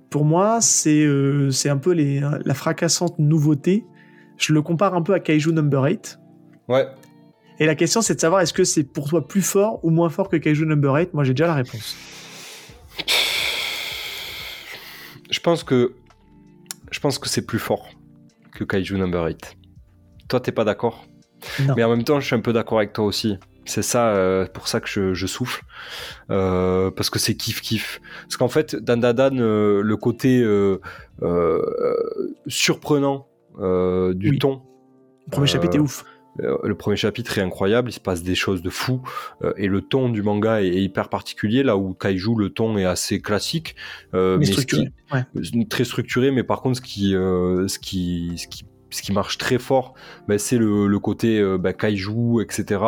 [0.10, 1.08] pour moi, c'est
[1.52, 3.86] c'est un peu les, la fracassante nouveauté.
[4.38, 6.20] Je le compare un peu à Kaiju Number 8.
[6.68, 6.88] Ouais.
[7.60, 10.10] Et la question, c'est de savoir est-ce que c'est pour toi plus fort ou moins
[10.10, 11.96] fort que Kaiju Number 8 Moi, j'ai déjà la réponse.
[15.30, 15.94] Je pense que
[16.90, 17.88] je pense que c'est plus fort
[18.62, 19.58] que Kaiju Number 8.
[20.28, 21.06] Toi, t'es pas d'accord?
[21.76, 23.38] Mais en même temps, je suis un peu d'accord avec toi aussi.
[23.66, 25.64] C'est ça, euh, pour ça que je, souffle.
[26.30, 28.02] Euh, parce que c'est kiff kiff.
[28.24, 30.44] Parce qu'en fait, Dan Dan, euh, le côté
[32.48, 33.28] surprenant
[34.14, 34.62] du ton.
[35.28, 36.06] Le premier chapitre est ouf.
[36.38, 39.02] Le premier chapitre est incroyable, il se passe des choses de fou
[39.58, 43.22] et le ton du manga est, hyper particulier là où Kaiju le ton est assez
[43.22, 43.76] classique,
[44.14, 44.92] mais, structuré,
[45.70, 46.32] très structuré.
[46.32, 49.94] Mais par contre, ce qui, ce qui, ce qui ce qui marche très fort,
[50.28, 52.82] bah, c'est le, côté bah, kaiju, etc.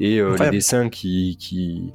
[0.00, 1.92] et ah les dessins qui, qui,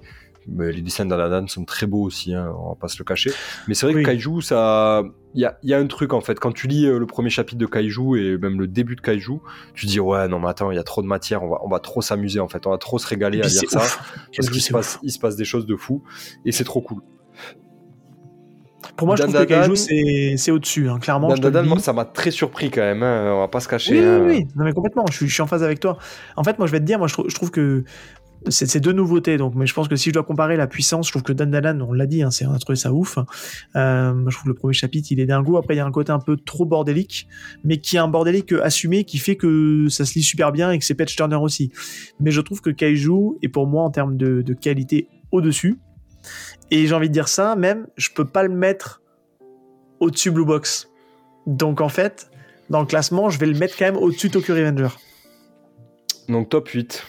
[0.48, 3.32] les dessins d'Aladan sont très beaux aussi, hein, on va pas se le cacher.
[3.68, 6.40] Mais c'est vrai que Kaiju, ça, il y a, y a, un truc en fait.
[6.40, 9.40] Quand tu lis euh, le premier chapitre de Kaiju et même le début de Kaiju,
[9.74, 11.70] tu dis ouais non mais attends, il y a trop de matière, on va, on
[11.70, 13.82] va trop s'amuser en fait, on va trop se régaler à lire ça
[14.36, 16.04] parce qu'il se passe, il se passe des choses de fou
[16.46, 17.02] et c'est trop cool.
[18.96, 19.76] Pour moi, je trouve que Kaiju,
[20.38, 21.34] c'est au-dessus, hein, clairement.
[21.34, 24.00] Dan moi, ça m'a très surpris quand même, hein, on va pas se cacher.
[24.00, 24.20] Oui, hein.
[24.22, 25.98] oui, oui, non, mais complètement, je suis, je suis, en phase avec toi.
[26.38, 27.84] En fait, moi, je vais te dire, moi, je, je trouve que
[28.50, 29.38] c'est deux nouveautés.
[29.38, 31.80] Donc, mais je pense que si je dois comparer la puissance, je trouve que Dandalan,
[31.82, 33.18] on l'a dit, hein, c'est un trouvé ça ouf.
[33.76, 35.58] Euh, je trouve que le premier chapitre, il est dingo.
[35.58, 37.28] Après, il y a un côté un peu trop bordélique,
[37.64, 40.80] mais qui est un bordélique assumé, qui fait que ça se lit super bien et
[40.80, 41.72] que c'est Patch Turner aussi.
[42.20, 45.80] Mais je trouve que Kaiju est pour moi en termes de, qualité au-dessus.
[46.72, 49.02] Et j'ai envie de dire ça, même, je peux pas le mettre
[50.00, 50.90] au-dessus Blue Box.
[51.46, 52.32] Donc en fait,
[52.70, 54.90] dans le classement, je vais le mettre quand même au-dessus Tokyo Revenger.
[56.30, 57.06] Donc top 8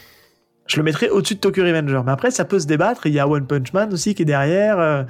[0.67, 2.03] je le mettrais au-dessus de Tokyo Revenger.
[2.05, 3.07] Mais après, ça peut se débattre.
[3.07, 4.79] Il y a One Punch Man aussi qui est derrière.
[4.79, 5.05] Euh,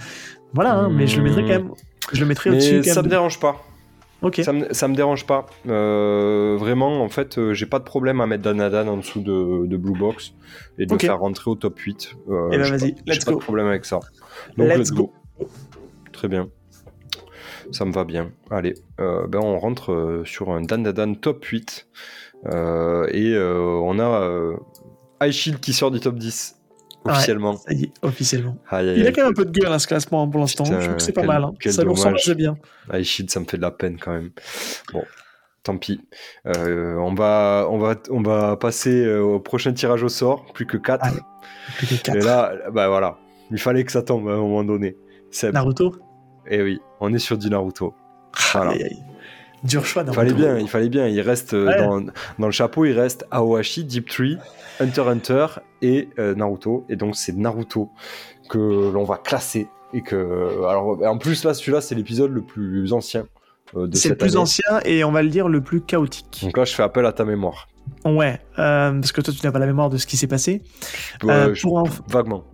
[0.53, 1.71] voilà, hein, mais je le mettrais quand même.
[2.13, 2.85] Je le mettrais au-dessus.
[2.85, 3.63] Ça me dérange pas.
[4.43, 5.47] Ça me, me dérange pas.
[5.69, 9.77] Euh, vraiment, en fait, euh, j'ai pas de problème à mettre Danadan en dessous de,
[9.77, 10.35] Blue Box
[10.79, 12.17] et de le faire rentrer au top 8.
[12.17, 13.33] et eh ben vas-y, let's go.
[13.33, 14.01] Pas de problème avec ça.
[14.57, 15.13] Donc let's, go.
[16.13, 16.49] Très bien.
[17.71, 18.33] Ça me va bien.
[18.51, 21.87] Allez, ben on rentre sur un Danadan top 8.
[22.47, 24.57] et on a
[25.31, 26.57] Shield qui sort du top 10
[27.05, 27.57] officiellement.
[27.57, 28.57] ça y est, officiellement.
[28.73, 30.65] il a quand même un peu de gueule à ce classement pour l'instant.
[30.65, 31.45] Je trouve que c'est pas mal.
[31.45, 31.53] Hein.
[31.67, 32.57] Ça nous ressemble bien.
[33.03, 34.31] Shield, ça me fait de la peine quand même.
[34.93, 35.05] Bon,
[35.63, 36.01] tant pis.
[36.47, 40.47] Euh, on, va, on, va, on va passer euh, au prochain tirage au sort.
[40.53, 41.07] Plus que 4.
[41.77, 42.17] plus que 4.
[42.17, 43.19] Et là, bah voilà.
[43.51, 44.97] Il fallait que ça tombe à un moment donné.
[45.53, 45.95] Naruto?
[46.49, 47.95] Eh oui, on est sur du Naruto.
[48.53, 48.75] Voilà.
[49.65, 50.05] Dur choix.
[50.07, 51.07] Il fallait bien, il fallait bien.
[51.07, 52.01] Il reste euh, dans,
[52.39, 54.39] dans, le chapeau, il reste Aohashi, Deep Tree,
[54.81, 55.47] Hunter Hunter
[55.83, 56.85] et euh, Naruto.
[56.89, 57.91] Et donc c'est Naruto
[58.49, 58.59] que
[58.93, 63.27] l'on va classer et que alors en plus là celui-là c'est l'épisode le plus ancien
[63.77, 66.41] euh, de C'est le plus ancien et on va le dire le plus chaotique.
[66.43, 67.69] Donc là je fais appel à ta mémoire.
[68.05, 70.63] Ouais, parce que toi tu n'as pas la mémoire de ce qui s'est passé.
[71.21, 72.45] pour Vaguement.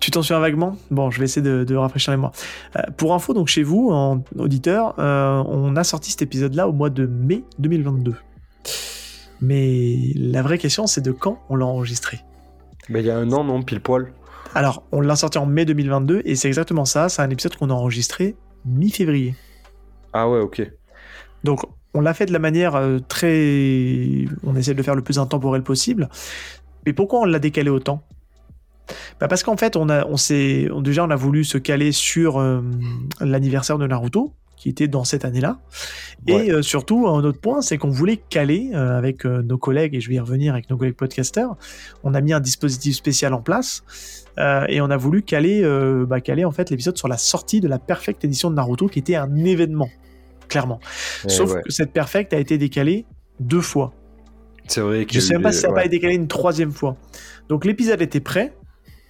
[0.00, 0.76] Tu t'en souviens vaguement?
[0.90, 2.32] Bon, je vais essayer de, rafraîchir les mémoire.
[2.76, 6.72] Euh, pour info, donc chez vous, en auditeur, euh, on a sorti cet épisode-là au
[6.72, 8.14] mois de mai 2022.
[9.42, 12.20] Mais la vraie question, c'est de quand on l'a enregistré
[12.88, 14.12] Mais il y a un an, non Pile poil
[14.54, 17.10] Alors, on l'a sorti en mai 2022, et c'est exactement ça.
[17.10, 19.34] C'est un épisode qu'on a enregistré mi-février.
[20.14, 20.62] Ah ouais, ok.
[21.44, 21.60] Donc,
[21.92, 24.24] on l'a fait de la manière euh, très...
[24.44, 26.08] On essaie de le faire le plus intemporel possible.
[26.86, 28.02] Mais pourquoi on l'a décalé autant?
[29.20, 32.38] Bah Parce qu'en fait, on a, on s'est, déjà, on a voulu se caler sur
[32.38, 32.60] euh,
[33.20, 35.58] l'anniversaire de Naruto, qui était dans cette année-là.
[36.26, 40.00] Et euh, surtout, un autre point, c'est qu'on voulait caler euh, avec nos collègues, et
[40.00, 41.54] je vais y revenir avec nos collègues podcasters,
[42.04, 43.84] on a mis un dispositif spécial en place,
[44.68, 45.62] et on a voulu caler,
[46.08, 48.98] bah, caler en fait l'épisode sur la sortie de la Perfect édition de Naruto, qui
[48.98, 49.90] était un événement,
[50.48, 50.80] clairement.
[51.26, 53.04] Sauf que cette Perfect a été décalée
[53.38, 53.92] deux fois.
[54.70, 55.14] C'est vrai que.
[55.14, 56.96] Je sais même pas si ça n'a pas été décalé une troisième fois.
[57.48, 58.54] Donc l'épisode était prêt,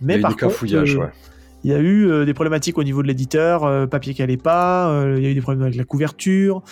[0.01, 1.11] mais par contre, euh,
[1.63, 4.37] il y a eu euh, des problématiques au niveau de l'éditeur, euh, papier qui allait
[4.37, 6.63] pas, il y a eu des problèmes avec la couverture.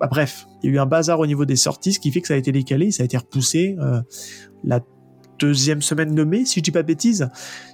[0.00, 2.20] Bah, bref, il y a eu un bazar au niveau des sorties, ce qui fait
[2.20, 3.76] que ça a été décalé, ça a été repoussé.
[4.64, 4.80] la
[5.40, 7.28] deuxième semaine de mai, si je dis pas de bêtises.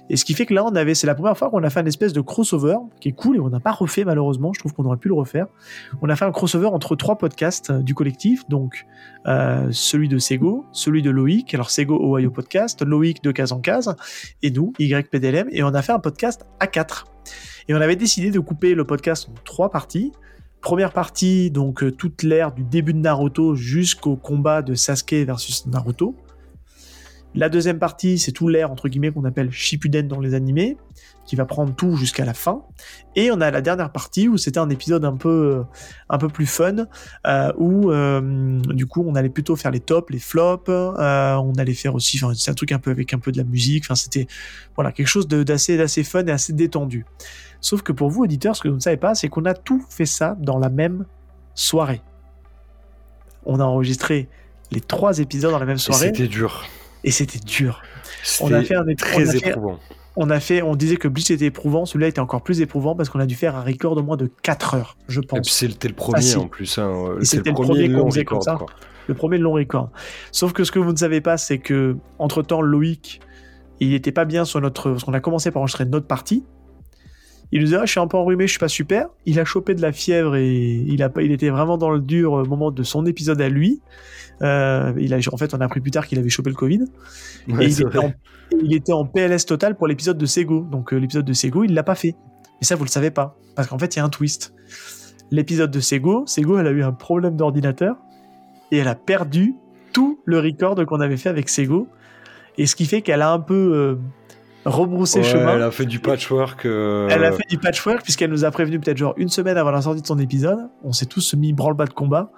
[0.09, 1.81] Et ce qui fait que là, on avait, c'est la première fois qu'on a fait
[1.81, 4.53] une espèce de crossover qui est cool et on n'a pas refait malheureusement.
[4.53, 5.47] Je trouve qu'on aurait pu le refaire.
[6.01, 8.85] On a fait un crossover entre trois podcasts euh, du collectif, donc
[9.27, 13.59] euh, celui de Sego, celui de Loïc, alors Sego Ohio Podcast, Loïc de Case en
[13.59, 13.95] Case,
[14.41, 17.05] et nous, YPDLM, et on a fait un podcast à quatre.
[17.67, 20.11] Et on avait décidé de couper le podcast en trois parties
[20.61, 25.65] Première partie, donc euh, toute l'ère du début de Naruto jusqu'au combat de Sasuke versus
[25.67, 26.15] Naruto.
[27.37, 30.75] La deuxième partie, c'est tout l'ère entre guillemets qu'on appelle Shippuden dans les animés,
[31.27, 32.63] qui va prendre tout jusqu'à la fin.
[33.15, 35.63] Et on a la dernière partie où c'était un épisode un peu, euh,
[36.09, 36.87] un peu plus fun,
[37.27, 41.75] euh, où euh, du coup on allait plutôt faire les tops, les flops, on allait
[41.75, 44.25] faire aussi, c'est un truc un peu avec un peu de la musique, enfin c'était
[44.75, 47.05] voilà quelque chose d'assez d'assez fun et assez détendu.
[47.61, 49.85] Sauf que pour vous auditeurs, ce que vous ne savez pas, c'est qu'on a tout
[49.91, 51.05] fait ça dans la même
[51.53, 52.01] soirée.
[53.45, 54.27] On a enregistré
[54.71, 56.65] les trois épisodes dans la même soirée C'était dur.
[57.07, 57.81] Et c'était dur.
[58.41, 59.79] On a fait un très on a fait- éprouvant.
[60.15, 63.09] on a fait, on disait que Bleach était éprouvant, celui-là était encore plus éprouvant parce
[63.09, 65.49] qu'on a dû faire un record au moins de 4 heures, je pense.
[65.49, 66.39] c'était le premier Facile.
[66.39, 66.77] en plus.
[66.77, 67.15] Hein.
[67.19, 68.43] C'est c'était le le premier long record.
[68.43, 68.55] ça.
[68.55, 68.67] Quoi.
[69.07, 69.89] Le premier long record.
[70.31, 73.21] Sauf que ce que vous ne savez pas, c'est que entre temps, Loïc,
[73.79, 76.43] il était pas bien sur notre, parce qu'on a commencé par enregistrer notre partie.
[77.51, 79.07] Il nous disait, ah, je suis un peu enrhumé, je suis pas super.
[79.25, 82.01] Il a chopé de la fièvre et il a pas, il était vraiment dans le
[82.01, 83.81] dur euh, moment de son épisode à lui.
[84.41, 86.85] Euh, il a, en fait, on a appris plus tard qu'il avait chopé le Covid.
[87.47, 88.13] Ouais, et il était, en,
[88.61, 90.67] il était en PLS total pour l'épisode de Sego.
[90.69, 92.15] Donc euh, l'épisode de Sego, il l'a pas fait.
[92.61, 93.37] Et ça, vous le savez pas.
[93.55, 94.53] Parce qu'en fait, il y a un twist.
[95.31, 97.97] L'épisode de Sego, Sego, elle a eu un problème d'ordinateur
[98.71, 99.55] et elle a perdu
[99.93, 101.87] tout le record qu'on avait fait avec Sego.
[102.57, 103.95] Et ce qui fait qu'elle a un peu euh,
[104.65, 105.55] rebroussé Ouais, chemin.
[105.55, 106.65] Elle a fait du patchwork.
[106.65, 109.71] euh, Elle a fait du patchwork puisqu'elle nous a prévenu peut-être genre une semaine avant
[109.71, 110.59] la sortie de son épisode.
[110.83, 112.31] On s'est tous mis branle-bas de combat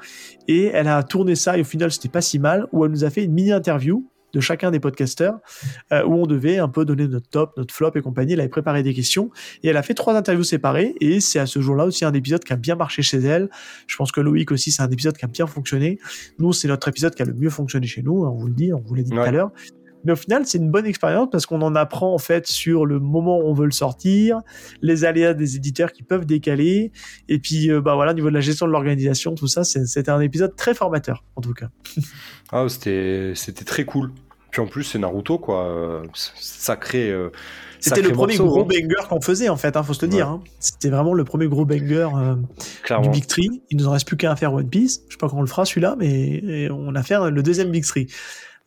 [0.47, 3.03] et elle a tourné ça et au final c'était pas si mal où elle nous
[3.03, 5.33] a fait une mini interview de chacun des podcasters
[5.91, 8.33] euh, où on devait un peu donner notre top, notre flop et compagnie.
[8.33, 9.31] Elle avait préparé des questions
[9.63, 12.43] et elle a fait trois interviews séparées et c'est à ce jour-là aussi un épisode
[12.43, 13.49] qui a bien marché chez elle.
[13.87, 15.97] Je pense que Loïc aussi c'est un épisode qui a bien fonctionné.
[16.37, 18.53] Nous c'est notre épisode qui a le mieux fonctionné chez nous, hein, on vous le
[18.53, 19.49] dit, on vous l'a dit tout à l'heure.
[20.05, 22.99] Mais au final, c'est une bonne expérience parce qu'on en apprend en fait sur le
[22.99, 24.41] moment où on veut le sortir,
[24.81, 26.91] les aléas des éditeurs qui peuvent décaler,
[27.27, 30.09] et puis euh, bah voilà, au niveau de la gestion de l'organisation, tout ça, c'était
[30.09, 31.67] un épisode très formateur en tout cas.
[32.51, 34.11] Ah, c'était c'était très cool.
[34.51, 35.67] Puis en plus, c'est Naruto, quoi.
[35.67, 37.11] euh, Sacré.
[37.11, 37.29] euh,
[37.79, 38.67] C'était le premier morceau, gros hein.
[38.67, 40.27] banger qu'on faisait en fait, hein, faut se le dire.
[40.27, 40.41] hein.
[40.59, 42.35] C'était vraiment le premier gros banger euh,
[43.01, 43.09] du.
[43.09, 43.61] Big Tree.
[43.69, 45.03] Il nous en reste plus qu'à faire One Piece.
[45.07, 47.85] Je sais pas quand on le fera celui-là, mais on a fait le deuxième Big
[47.85, 48.07] Tree.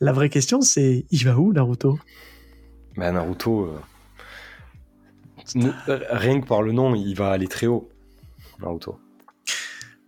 [0.02, 1.96] La vraie question, c'est il va où Naruto?
[2.96, 3.68] Mais Naruto.
[5.56, 7.88] euh, euh, Rien que par le nom, il va aller très haut.
[8.60, 8.98] Naruto.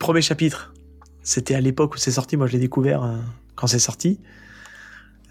[0.00, 0.74] Premier chapitre.
[1.22, 2.36] C'était à l'époque où c'est sorti.
[2.36, 3.18] Moi, je l'ai découvert euh,
[3.54, 4.18] quand c'est sorti.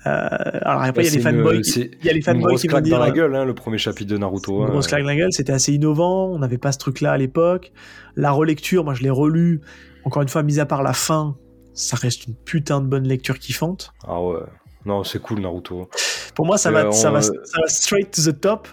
[0.06, 0.28] Euh,
[0.62, 1.62] alors après, il y a C'est les fanboys.
[1.76, 2.98] Il y a les fanboys qui vont claque dire.
[2.98, 4.60] dans la gueule, hein, le premier chapitre de Naruto.
[4.60, 4.70] Une hein.
[4.70, 7.74] grosse claque dans la gueule, c'était assez innovant, on n'avait pas ce truc-là à l'époque.
[8.16, 9.60] La relecture, moi je l'ai relu,
[10.06, 11.36] encore une fois, mis à part la fin,
[11.74, 13.94] ça reste une putain de bonne lecture kiffante.
[14.08, 14.40] Ah ouais.
[14.86, 15.90] Non, c'est cool Naruto.
[16.36, 18.68] Pour moi, ça, Euh, va, ça, va, ça va straight to the top,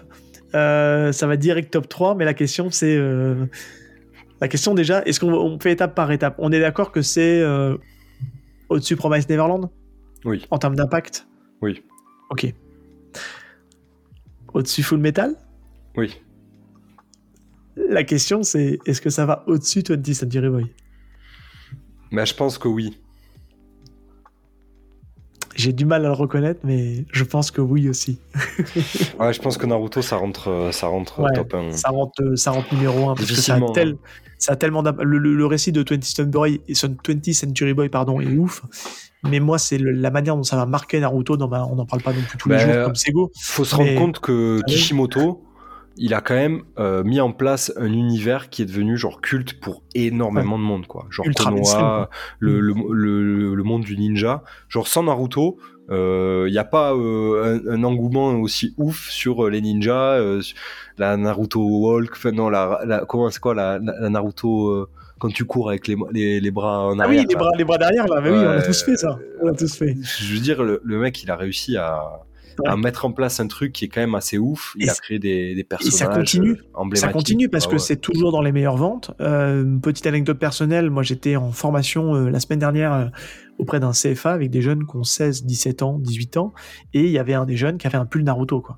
[0.53, 2.95] Euh, ça va direct top 3, mais la question c'est...
[2.97, 3.45] euh,
[4.41, 6.35] La question déjà, est-ce qu'on on fait étape par étape?
[6.39, 7.77] On est d'accord que c'est euh,
[8.69, 9.69] au-dessus Promise Neverland?
[10.25, 10.45] Oui.
[10.51, 11.25] En termes d'impact?
[11.61, 11.83] Oui.
[12.31, 12.53] Ok.
[14.53, 15.35] Au-dessus Full Metal?
[15.95, 16.19] Oui.
[17.77, 20.65] La question c'est, est-ce que ça va au-dessus 20th Century Boy?
[22.11, 22.97] Mais je pense que oui.
[25.55, 28.19] J'ai du mal à le reconnaître, mais je pense que oui aussi.
[29.19, 31.73] Ouais, je pense que Naruto, ça rentre, euh, ça rentre Ouais, top 1.
[31.73, 34.21] Ça rentre, euh, ça rentre numéro 1 parce que ça a, tel- hein.
[34.39, 38.21] ça a tellement le, le- le récit de 20th Century Boy, 20th Century Boy pardon,
[38.21, 38.63] est ouf.
[39.29, 41.37] Mais moi, c'est la manière dont ça m'a marqué Naruto.
[41.37, 43.31] Dans ma, on n'en parle pas non plus tous les Ben, jours comme Sego.
[43.39, 44.61] faut se rendre compte que.
[44.67, 45.43] Kishimoto,
[45.97, 49.59] il a quand même euh, mis en place un univers qui est devenu genre culte
[49.59, 51.05] pour énormément de monde, quoi.
[51.09, 52.09] Genre Ultra Konoha, quoi.
[52.39, 54.43] le, le, le, le monde du ninja.
[54.69, 55.57] Genre sans Naruto,
[55.89, 60.41] il n'y a pas euh, un, un engouement aussi ouf sur euh, les ninjas, euh,
[60.41, 60.55] sur
[60.97, 64.89] la Naruto Walk, enfin non, la, la- comment c'est quoi la, Naruto euh,
[65.19, 67.21] quand tu cours avec les, les, les bras en Ah arrière.
[67.21, 68.21] oui, les bras, les bras derrière là.
[68.21, 69.19] Mais oui, on a tous fait ça.
[69.43, 69.95] On a tous fait.
[70.01, 72.01] Je veux dire, le, le mec, il a réussi à,
[72.65, 74.73] à mettre en place un truc qui est quand même assez ouf.
[74.77, 76.51] Il Et a créé des, des personnages ça continue.
[76.51, 77.07] euh, emblématiques.
[77.07, 79.11] Ça continue parce Ah que c'est toujours dans les meilleures ventes.
[79.21, 83.05] Euh, petite anecdote personnelle, moi j'étais en formation euh, la semaine dernière euh,
[83.57, 86.53] auprès d'un CFA avec des jeunes qui ont 16, 17 ans, 18 ans,
[86.93, 88.61] et il y avait un des jeunes qui avait un pull Naruto.
[88.61, 88.77] Quoi.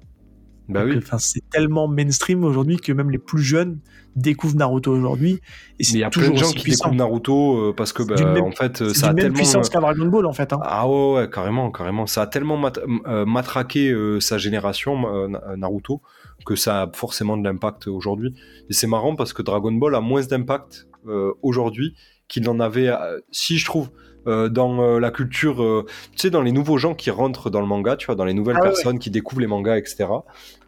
[0.69, 0.95] Bah oui.
[0.95, 3.79] euh, c'est tellement mainstream aujourd'hui que même les plus jeunes
[4.15, 5.31] découvrent Naruto aujourd'hui.
[5.33, 5.39] Et
[5.79, 6.85] il c'est y a plein toujours de gens qui puissant.
[6.89, 9.35] découvrent Naruto euh, parce que, bah, même- en fait, euh, ça a même tellement.
[9.37, 10.53] puissance qu'un Dragon Ball en fait.
[10.53, 10.59] hein.
[10.63, 12.05] Ah ouais, ouais, carrément, carrément.
[12.07, 16.01] Ça a tellement mat- euh, matraqué euh, sa génération, euh, Na- Naruto,
[16.45, 18.33] que ça a forcément de l'impact aujourd'hui.
[18.69, 21.95] Et c'est marrant parce que Dragon Ball a moins d'impact euh, aujourd'hui
[22.29, 23.89] qu'il en avait, euh, si je trouve,
[24.27, 27.61] euh, dans euh, la culture, euh, tu sais, dans les nouveaux gens qui rentrent dans
[27.61, 30.05] le manga, tu vois, dans les nouvelles Ah ouais, personnes qui découvrent les mangas, etc.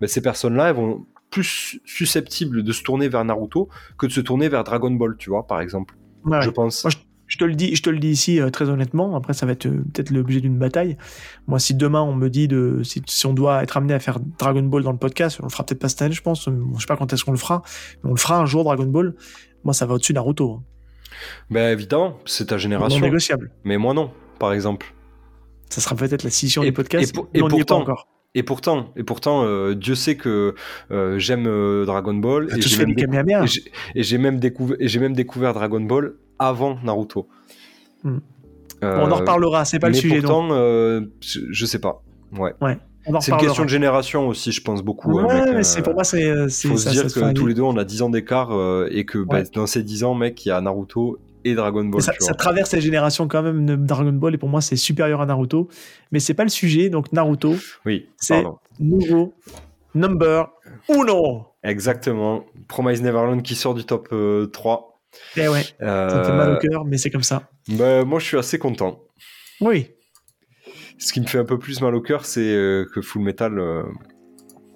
[0.01, 4.21] Ben, ces personnes-là, elles vont plus susceptible de se tourner vers Naruto que de se
[4.21, 5.95] tourner vers Dragon Ball, tu vois, par exemple.
[6.25, 6.83] Ouais, je pense.
[6.83, 6.91] Moi,
[7.27, 9.15] Je te le dis, je te le dis ici euh, très honnêtement.
[9.15, 10.95] Après, ça va être euh, peut-être l'objet d'une bataille.
[11.47, 14.19] Moi, si demain on me dit de, si, si on doit être amené à faire
[14.37, 16.47] Dragon Ball dans le podcast, on le fera peut-être pas cette année, je pense.
[16.47, 17.63] Je sais pas quand est-ce qu'on le fera,
[18.03, 19.15] mais on le fera un jour Dragon Ball.
[19.63, 20.51] Moi, ça va au-dessus de Naruto.
[20.53, 20.63] hein.
[21.49, 22.99] Ben évidemment, c'est ta Non génération.
[22.99, 23.51] négociable.
[23.63, 24.93] Mais moi non, par exemple.
[25.69, 27.09] Ça sera peut-être la scission Et- des podcasts.
[27.09, 28.07] et pour- et on n'y est pas pourtant, encore.
[28.37, 30.55] Et pourtant, et pourtant, euh, Dieu sait que
[30.91, 32.95] euh, j'aime euh, Dragon Ball et j'ai fait même,
[33.95, 35.13] et j'ai- même, découvert- même
[35.53, 37.27] Dragon Ball avant Naruto.
[38.03, 38.17] Hmm.
[38.83, 39.63] On en reparlera.
[39.65, 40.19] C'est pas le sujet.
[40.19, 40.49] pourtant,
[41.21, 42.03] je, sais pas.
[42.33, 42.53] Ouais.
[42.61, 42.75] En
[43.21, 45.17] C'est une question de génération aussi, je pense beaucoup.
[45.19, 46.25] hein, Ouais, mec, mais euh, c'est pour moi, c'est.
[46.25, 48.51] euh, faut ça- se dire se que tous les deux, on a 10 ans d'écart
[48.51, 49.43] euh, et que bah, Ouais.
[49.53, 52.01] dans ces 10 ans, mec, il y a Naruto et Dragon Ball.
[52.01, 55.67] Ça, traverse les générations quand même Dragon Ball et pour moi c'est supérieur à Naruto.
[56.11, 57.55] Mais c'est pas le sujet, donc Naruto,
[57.85, 58.43] Oui, c'est
[58.79, 59.33] nouveau
[59.93, 60.49] number
[60.89, 61.45] uno.
[61.63, 62.45] Exactement.
[62.67, 64.99] Promise Neverland qui sort du top euh, 3.
[65.37, 67.43] Eh ouais, ça me fait mal au cœur, mais c'est comme ça.
[67.69, 68.99] bah, moi, je suis assez content.
[69.61, 69.87] Oui,
[70.97, 73.57] Ce qui me fait un peu plus mal au cœur, c'est euh, que Full Metal
[73.59, 73.83] euh,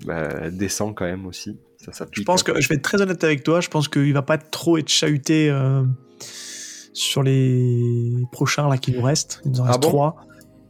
[0.06, 1.58] bah, descend quand même aussi.
[1.78, 3.62] Ça, ça je pense que je vais être très honnête avec toi.
[3.62, 5.84] Je pense qu'il va pas trop être chahuté euh,
[6.94, 9.42] sur les prochains là qui nous restent.
[9.46, 9.88] Il nous en Ah reste bon?
[9.88, 10.16] trois.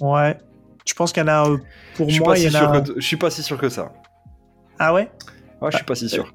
[0.02, 0.38] Ouais,
[0.86, 1.58] je pense qu'il y en a
[1.96, 2.34] pour je moi.
[2.34, 2.82] pas Il y si en a.
[2.82, 3.92] que- je suis pas si sûr que ça.
[4.78, 5.12] Ah ouais?
[5.62, 6.34] Ouais, je suis pas si sûr.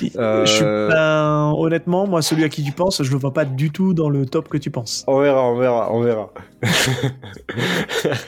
[0.00, 3.44] Je suis- Euh, ben, honnêtement, moi celui à qui tu penses, je le vois pas
[3.44, 5.04] du tout dans le top que tu penses.
[5.06, 6.30] On verra, on verra, on verra.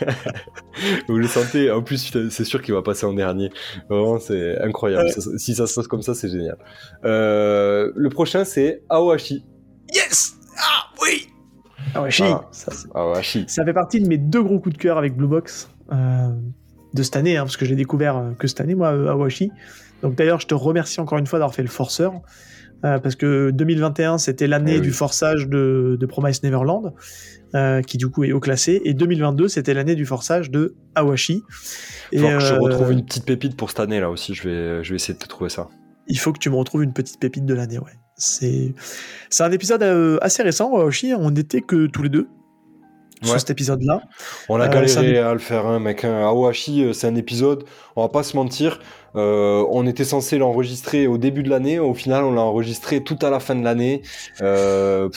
[1.08, 3.50] Vous le sentez En plus, c'est sûr qu'il va passer en dernier.
[3.88, 5.06] Vraiment, c'est incroyable.
[5.06, 5.38] Ouais.
[5.38, 6.58] Si ça se passe comme ça, c'est génial.
[7.04, 9.44] Euh, le prochain, c'est Aohashi.
[9.94, 11.28] Yes Ah oui
[11.94, 12.22] Ah ouais, chi.
[12.24, 12.42] Ah.
[12.52, 13.44] Ça, Aohashi.
[13.48, 16.28] ça fait partie de mes deux gros coups de cœur avec Blue Box euh,
[16.94, 19.50] de cette année, hein, parce que j'ai découvert que cette année, moi, Awashi.
[20.02, 22.12] Donc d'ailleurs, je te remercie encore une fois d'avoir fait le forceur,
[22.84, 24.82] euh, parce que 2021, c'était l'année Eh oui.
[24.82, 26.92] du forçage de, de Promise Neverland,
[27.54, 31.42] euh, qui du coup est haut classé, et 2022, c'était l'année du forçage de Awashi.
[32.12, 34.34] Il faut que je euh, retrouve une petite pépite pour cette année là aussi.
[34.34, 35.68] Je vais, je vais essayer de te trouver ça.
[36.06, 37.92] il faut que tu me retrouves une petite pépite de l'année, ouais.
[38.18, 38.74] C'est
[39.28, 39.82] c'est un épisode
[40.22, 42.28] assez récent, Awashi, on n'était que tous les deux
[43.22, 43.28] Ouais.
[43.28, 44.02] sur cet épisode-là.
[44.48, 46.04] On a Euh, galéré ça à le faire, hein, mec.
[46.04, 46.20] hein.
[46.26, 47.64] Aohashi, euh, c'est un épisode.
[47.96, 48.78] On va pas se mentir.
[49.14, 51.78] euh, on était censé l'enregistrer au début de l'année.
[51.78, 54.02] Au final, on l'a enregistré tout à la fin de l'année.
[54.42, 55.08] Euh,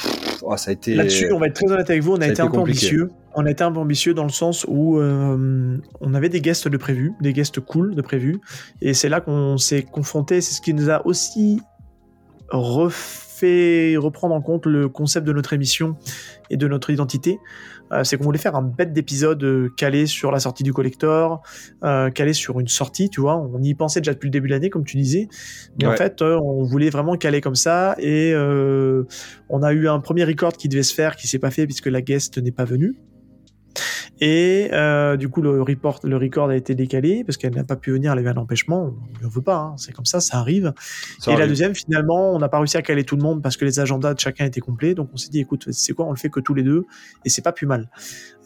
[0.50, 0.96] ah, ça a été.
[0.96, 2.60] Là-dessus, on va être très honnête avec vous, on a Ça a été un peu
[2.60, 3.12] ambitieux.
[3.36, 6.70] On a été un peu ambitieux dans le sens où euh, on avait des guests
[6.70, 8.40] de prévus, des guests cool de prévus,
[8.82, 10.40] et c'est là qu'on s'est confronté.
[10.40, 11.60] C'est ce qui nous a aussi
[12.70, 15.96] refait reprendre en compte le concept de notre émission
[16.50, 17.40] et de notre identité.
[17.91, 21.41] Euh, c'est qu'on voulait faire un bête d'épisode euh, calé sur la sortie du collector,
[21.84, 23.38] euh, calé sur une sortie, tu vois.
[23.38, 25.28] On y pensait déjà depuis le début de l'année, comme tu disais.
[25.80, 27.95] Mais en fait, euh, on voulait vraiment caler comme ça.
[27.99, 29.03] Et euh,
[29.49, 31.88] on a eu un premier record qui devait se faire, qui s'est pas fait puisque
[31.88, 32.95] la guest n'est pas venue.
[34.22, 37.76] Et euh, du coup, le, report, le record a été décalé parce qu'elle n'a pas
[37.76, 38.94] pu venir, elle avait un empêchement.
[39.22, 40.74] On ne veut pas, hein, c'est comme ça, ça arrive.
[41.20, 43.56] Ça et la deuxième, finalement, on n'a pas réussi à caler tout le monde parce
[43.56, 44.94] que les agendas de chacun étaient complets.
[44.94, 46.86] Donc on s'est dit, écoute, c'est quoi, on le fait que tous les deux
[47.24, 47.90] et c'est pas plus mal.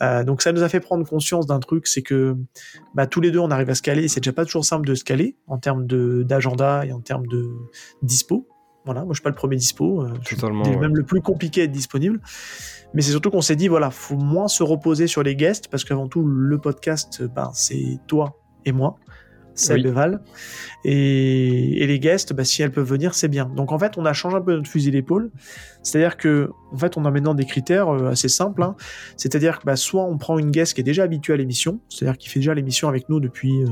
[0.02, 2.36] Euh, donc ça nous a fait prendre conscience d'un truc, c'est que
[2.94, 4.08] bah, tous les deux, on arrive à se caler.
[4.08, 7.50] C'est déjà pas toujours simple de se caler en termes d'agenda et en termes de
[8.04, 8.48] dispo.
[8.86, 10.02] Voilà, moi je suis pas le premier dispo.
[10.04, 10.98] euh, je suis Totalement, même ouais.
[10.98, 12.20] le plus compliqué à être disponible.
[12.94, 15.84] Mais c'est surtout qu'on s'est dit, voilà, faut moins se reposer sur les guests parce
[15.84, 18.98] qu'avant tout, le podcast, ben, c'est toi et moi.
[19.56, 19.88] Seb Oui.
[19.88, 20.22] et Val.
[20.84, 23.46] Et, et les guests, bah, si elles peuvent venir, c'est bien.
[23.46, 25.32] Donc en fait, on a changé un peu notre fusil d'épaule.
[25.84, 28.64] C'est-à-dire que, en fait, on a maintenant des critères euh, assez simples.
[28.64, 28.76] hein.
[29.16, 32.18] C'est-à-dire que bah, soit on prend une guest qui est déjà habituée à l'émission, c'est-à-dire
[32.18, 33.68] qui fait déjà l'émission avec nous depuis, euh,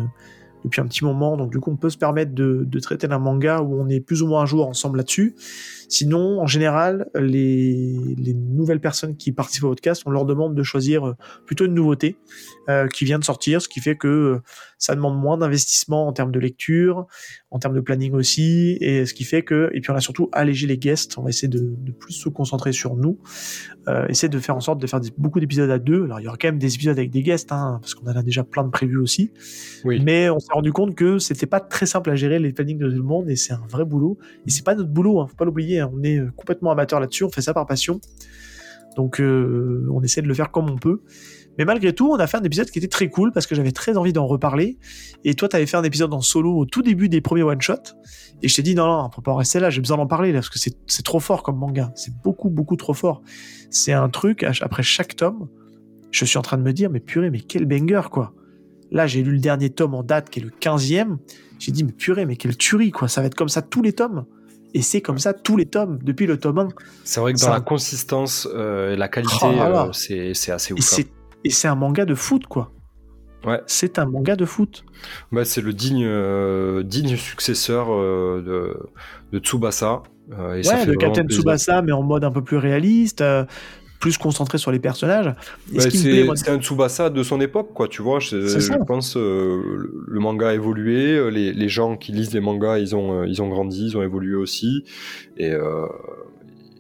[0.64, 1.38] depuis un petit moment.
[1.38, 4.00] Donc du coup, on peut se permettre de, de traiter d'un manga où on est
[4.00, 5.36] plus ou moins un jour ensemble là-dessus.
[5.90, 10.64] Sinon, en général, les, les nouvelles personnes qui participent au podcast, on leur demande de
[10.64, 11.14] choisir euh,
[11.46, 12.16] plutôt une nouveauté
[12.70, 14.40] euh, qui vient de sortir, ce qui fait que euh,
[14.78, 17.08] ça demande moins d'investissement en termes de lecture,
[17.52, 20.30] en termes de planning aussi, et ce qui fait que, et puis on a surtout
[20.32, 23.20] allégé les guests, on va essayer de, de plus se concentrer sur nous,
[23.90, 26.06] euh, essayer de faire en sorte de faire des- beaucoup d'épisodes à deux.
[26.06, 28.16] Alors il y aura quand même des épisodes avec des guests, hein, parce qu'on en
[28.16, 29.32] a déjà plein de prévus aussi,
[29.84, 30.02] Oui.
[30.04, 32.90] mais on s'est rendu compte que c'était pas très simple à gérer les plannings de
[32.90, 35.36] tout le monde, et c'est un vrai boulot, et c'est pas notre boulot, hein, faut
[35.36, 38.00] pas l'oublier, hein, on est euh, complètement amateur là-dessus, on fait ça par passion,
[38.96, 41.02] donc euh, on essaie de le faire comme on peut.
[41.58, 43.72] Mais malgré tout, on a fait un épisode qui était très cool parce que j'avais
[43.72, 44.78] très envie d'en reparler.
[45.26, 47.94] Et toi, tu avais fait un épisode en solo au tout début des premiers one-shots.
[48.42, 50.08] Et je t'ai dit, non, non, on peut pas en rester là, j'ai besoin d'en
[50.08, 51.92] parler parce que c'est trop fort comme manga.
[51.96, 53.22] C'est beaucoup, beaucoup trop fort.
[53.70, 55.50] C'est un truc, après chaque tome,
[56.12, 58.34] je suis en train de me dire, mais purée, mais quel banger, quoi.
[58.92, 61.18] Là, j'ai lu le dernier tome en date, qui est le 15e.
[61.60, 63.08] J'ai dit, mais purée, mais quelle tuerie, quoi.
[63.08, 64.26] Ça va être comme ça tous les tomes.
[64.74, 66.68] Et c'est comme ça tous les tomes, depuis le tome 1.
[67.04, 70.80] C'est vrai que dans Ça- la consistance et la qualité, Oh euh, c'est assez ouf.
[71.00, 71.04] hein.
[71.44, 72.72] et c'est un manga de foot, quoi.
[73.46, 73.60] Ouais.
[73.66, 74.84] C'est un manga de foot.
[75.32, 78.78] Ouais, c'est le digne, euh, digne successeur euh, de,
[79.38, 80.04] de Tsubasa.
[80.38, 81.28] euh, et ça ouais, fait vraiment Captain.
[81.36, 83.44] Tsubasa, mais en mode un peu plus réaliste, euh,
[84.02, 85.28] plus concentré sur les personnages.
[85.28, 88.20] Bah, c'est c'est un Tsubasa de son époque, quoi, tu vois.
[88.20, 88.36] Je,
[88.86, 89.62] pense euh,
[90.08, 93.28] le- manga a évolué, euh, les, les gens qui lisent les mangas, ils ont, euh,
[93.28, 94.84] ils ont grandi, ils ont évolué aussi.
[95.38, 95.86] Et, euh,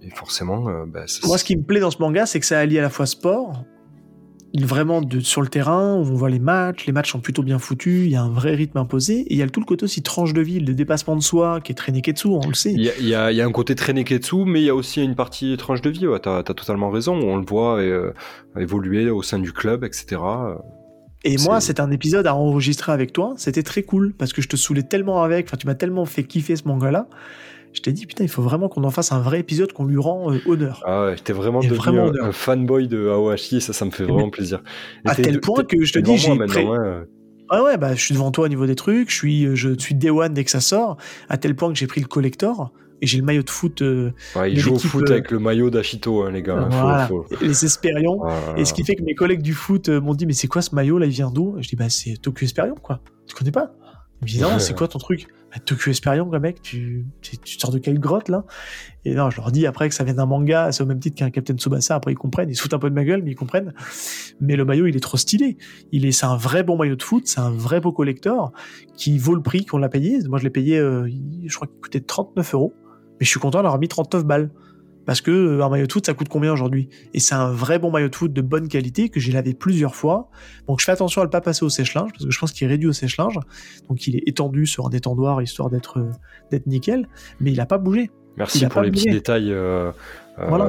[0.03, 2.59] et forcément, bah, ça- Moi, ce qui me plaît dans ce manga, c'est que ça
[2.59, 3.63] allie à la fois sport,
[4.59, 7.57] vraiment de, sur le terrain, où on voit les matchs, les matchs sont plutôt bien
[7.59, 9.85] foutus, il y a un vrai rythme imposé, et il y a tout le côté
[9.85, 12.73] aussi tranche de ville, de dépassement de soi, qui est très Neketsu, on le sait.
[12.73, 14.69] Il y, a, y a- il y a un côté très Neketsu, mais il y
[14.69, 17.79] a aussi une partie tranche de vie, ouais, t'as as totalement raison, on le voit
[17.79, 18.11] euh,
[18.59, 20.17] évoluer au sein du club, etc.
[21.23, 24.41] Et moi, c'est- c'est un épisode à enregistrer avec toi, c'était très cool, parce que
[24.41, 27.07] je te saoulais tellement avec, enfin, tu m'as tellement fait kiffer ce manga-là,
[27.73, 29.97] je t'ai dit, putain, il faut vraiment qu'on en fasse un vrai épisode, qu'on lui
[29.97, 30.81] rend euh, honneur.
[30.85, 34.03] Ah ouais, j'étais vraiment devenu vraiment un, fanboy de Aohashi, et ça, ça me fait
[34.03, 34.61] vraiment plaisir.
[35.05, 37.05] Et à tel point que je te dis, j'ai pré- ouais.
[37.49, 39.95] Ah ouais, bah, je suis devant toi au niveau des trucs, je suis, je suis
[39.95, 40.97] day one dès que ça sort,
[41.29, 42.71] à tel point que j'ai pris le collector,
[43.01, 45.39] et j'ai le maillot de foot, euh, Ouais, il joue au foot euh, avec le
[45.39, 46.69] maillot d'Ashito, hein, les gars.
[46.69, 48.21] Faut- voilà, faut- les Espérions.
[48.57, 50.61] Et ce qui fait que mes collègues du foot euh, m'ont dit mais c'est quoi
[50.61, 51.55] ce maillot là il vient d'où?
[51.59, 52.99] Je dis bah c'est Tokyo Esperion quoi.
[53.27, 53.73] Tu connais pas?
[54.21, 55.27] Ils me disent non c'est quoi ton truc?
[55.51, 58.45] Bah, Tokyo Esperion quoi mec tu, tu, tu sors de quelle grotte là?
[59.05, 61.17] Et non je leur dis après que ça vient d'un manga c'est au même titre
[61.17, 63.31] qu'un Captain Tsubasa après ils comprennent ils se foutent un peu de ma gueule mais
[63.31, 63.73] ils comprennent.
[64.39, 65.57] Mais le maillot il est trop stylé.
[65.91, 68.53] Il est c'est un vrai bon maillot de foot c'est un vrai beau collector
[68.95, 70.19] qui vaut le prix qu'on l'a payé.
[70.27, 71.09] Moi je l'ai payé euh,
[71.45, 72.73] je crois qu'il coûtait 39 euros
[73.19, 74.49] mais je suis content d'avoir mis 39 balles.
[75.11, 76.87] Parce que euh, un maillot de foot, ça coûte combien aujourd'hui?
[77.13, 79.93] Et c'est un vrai bon maillot de foot de bonne qualité que j'ai lavé plusieurs
[79.93, 80.29] fois.
[80.69, 82.65] Donc je fais attention à ne pas passer au sèche-linge parce que je pense qu'il
[82.65, 83.37] est réduit au sèche-linge.
[83.89, 86.11] Donc il est étendu sur un étendoir histoire d'être euh,
[86.49, 87.09] d'être nickel.
[87.41, 88.09] Mais il a pas bougé.
[88.37, 89.91] Merci pour les petits détails euh,
[90.37, 90.65] Voilà.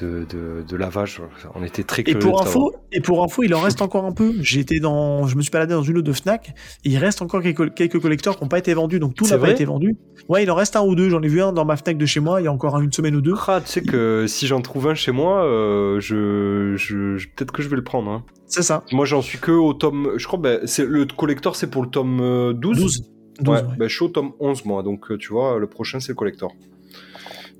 [0.00, 1.20] de, de, de lavage.
[1.54, 4.12] On était très Et pour de info, et pour info, il en reste encore un
[4.12, 4.32] peu.
[4.56, 6.48] Été dans, je me suis baladé dans une ou deux Fnac.
[6.84, 8.98] Et il reste encore quelques, quelques collecteurs qui n'ont pas été vendus.
[8.98, 9.96] Donc tout n'a pas été vendu.
[10.28, 11.08] Ouais, il en reste un ou deux.
[11.10, 12.40] J'en ai vu un dans ma Fnac de chez moi.
[12.40, 13.34] Il y a encore une semaine ou deux.
[13.46, 17.52] Ah, tu sais que si j'en trouve un chez moi, euh, je, je, je- peut-être
[17.52, 18.10] que je vais le prendre.
[18.10, 18.24] hein.
[18.46, 18.82] C'est ça.
[18.92, 20.12] Moi, j'en suis que au tome.
[20.16, 22.78] Je crois que c'est le collector, c'est pour le tome euh, 12.
[22.78, 23.02] 12.
[23.42, 23.76] 12 ouais, ouais.
[23.78, 24.82] ben, je suis au tome 11, moi.
[24.82, 26.52] Donc, euh, tu vois, le prochain, c'est le collector.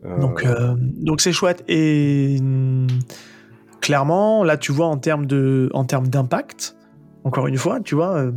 [0.04, 1.64] Euh, Donc, euh, donc c'est chouette.
[1.68, 2.86] Et hum,
[3.80, 6.76] clairement, là, tu vois, en termes de, en termes d'impact,
[7.24, 8.32] encore une fois, tu vois, euh,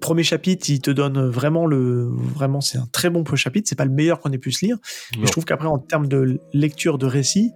[0.00, 3.68] premier chapitre, il te donne vraiment le, vraiment, c'est un très bon premier chapitre.
[3.68, 4.78] C'est pas le meilleur qu'on ait pu se lire.
[5.18, 7.52] Mais je trouve qu'après, en termes de lecture de récit,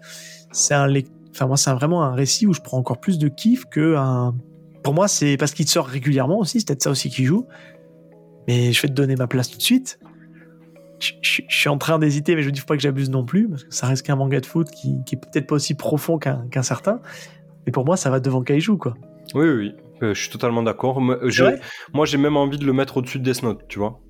[0.53, 0.93] c'est un,
[1.31, 4.35] enfin moi, c'est vraiment un récit où je prends encore plus de kiff que un.
[4.85, 6.61] Pour moi, c'est parce qu'il sort régulièrement aussi.
[6.61, 7.47] C'est peut-être ça aussi qui joue.
[8.47, 9.99] Mais je vais te donner ma place tout de suite.
[11.01, 13.25] Je, je- je suis en train d'hésiter, mais je me dis pas que j'abuse non
[13.25, 15.75] plus parce que ça reste qu'un manga de foot qui, qui est peut-être pas aussi
[15.75, 17.01] profond qu'un certain.
[17.67, 18.95] Mais pour moi, ça va devant Kaiju, quoi.
[19.35, 19.75] Oui, oui.
[20.03, 21.01] Euh, je suis totalement d'accord.
[21.01, 21.61] Moi, j'ai- vrai?
[21.93, 24.01] Moi, j'ai même envie de le mettre au-dessus de Death Note, tu vois.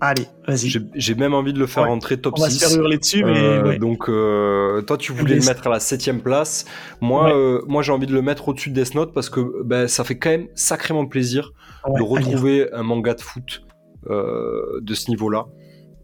[0.00, 0.68] Allez, vas-y.
[0.96, 1.88] J'ai même envie de le faire Ouais.
[1.88, 2.58] rentrer top On va 6.
[2.58, 3.78] se faire hurler dessus, mais Euh, ouais.
[3.78, 6.64] Donc, euh, toi, tu voulais Mais le mettre à la septième place.
[7.00, 7.32] Moi, Ouais.
[7.32, 10.02] euh, moi, j'ai envie de le mettre au-dessus de Death Note parce que ben, ça
[10.02, 11.52] fait quand même sacrément plaisir
[11.86, 13.71] de retrouver un manga de foot euh,
[14.08, 15.46] de ce niveau-là.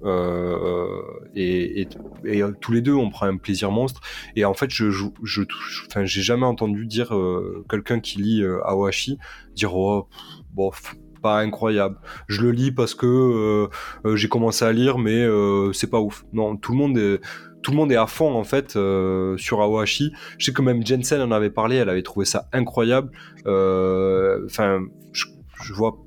[0.04, 1.02] Euh,
[1.34, 1.88] et,
[2.24, 4.00] euh, tous les deux, on prend un plaisir monstre.
[4.36, 5.42] Et en fait, je, je, je,
[5.86, 9.18] enfin, j'ai jamais entendu dire euh, quelqu'un qui lit euh, Awashi
[9.54, 10.08] dire oh,
[11.22, 11.96] pas incroyable.
[12.28, 13.68] Je le lis parce que euh,
[14.04, 16.24] euh, j'ai commencé à lire, mais euh, c'est pas ouf.
[16.32, 17.20] Non, tout le monde est
[17.60, 20.12] tout le monde est à fond en fait euh, sur Awashi.
[20.38, 23.10] Je sais que même Jensen en avait parlé, elle avait trouvé ça incroyable.
[23.46, 24.80] Euh, Enfin,
[25.12, 25.24] je,
[25.64, 25.98] je vois.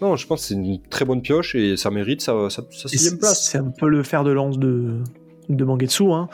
[0.00, 3.18] Non, je pense que c'est une très bonne pioche et ça mérite sa, sa, sixième
[3.18, 3.42] place.
[3.50, 4.98] C'est un peu le fer de lance de,
[5.48, 6.28] de Mangetsu, hein.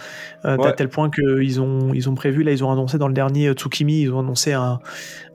[0.45, 0.66] Euh, Ouais.
[0.69, 3.49] À tel point qu'ils ont, ils ont prévu, là, ils ont annoncé dans le dernier
[3.49, 4.81] euh, Tsukimi, ils ont annoncé un,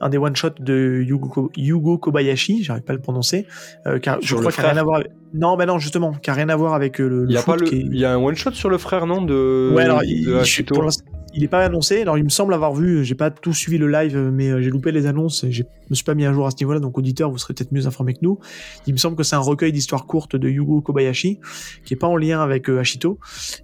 [0.02, 3.48] un des one-shots de Yugo, Ko- Yugo Kobayashi, j'arrive pas à le prononcer,
[3.88, 5.12] euh, car je crois qu'il n'a rien à voir avec...
[5.34, 7.42] Non, mais non, justement, qui a rien à voir avec euh, le, Il y a
[7.42, 9.22] foot pas le, qui est- il y a un one shot sur le frère non
[9.24, 9.72] de.
[9.76, 12.02] Ouais, alors, de il, je- pour l'instant, il est pas annoncé.
[12.02, 14.70] Alors, il me semble avoir vu, j'ai pas tout suivi le live, mais euh, j'ai
[14.70, 16.80] loupé les annonces et je me suis pas mis à jour à ce niveau-là.
[16.80, 18.40] Donc, auditeur, vous serez peut-être mieux informé que nous.
[18.88, 21.40] Il me semble que c'est un recueil d'histoires courtes de Yugo Kobayashi,
[21.86, 23.20] qui est pas en lien avec euh, Hachito.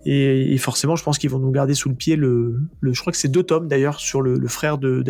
[0.06, 3.12] Et, forcément, je pense qu'ils vont nous garder sous le pied le, le je crois
[3.12, 5.04] que c'est deux tomes d'ailleurs sur le, le frère euh,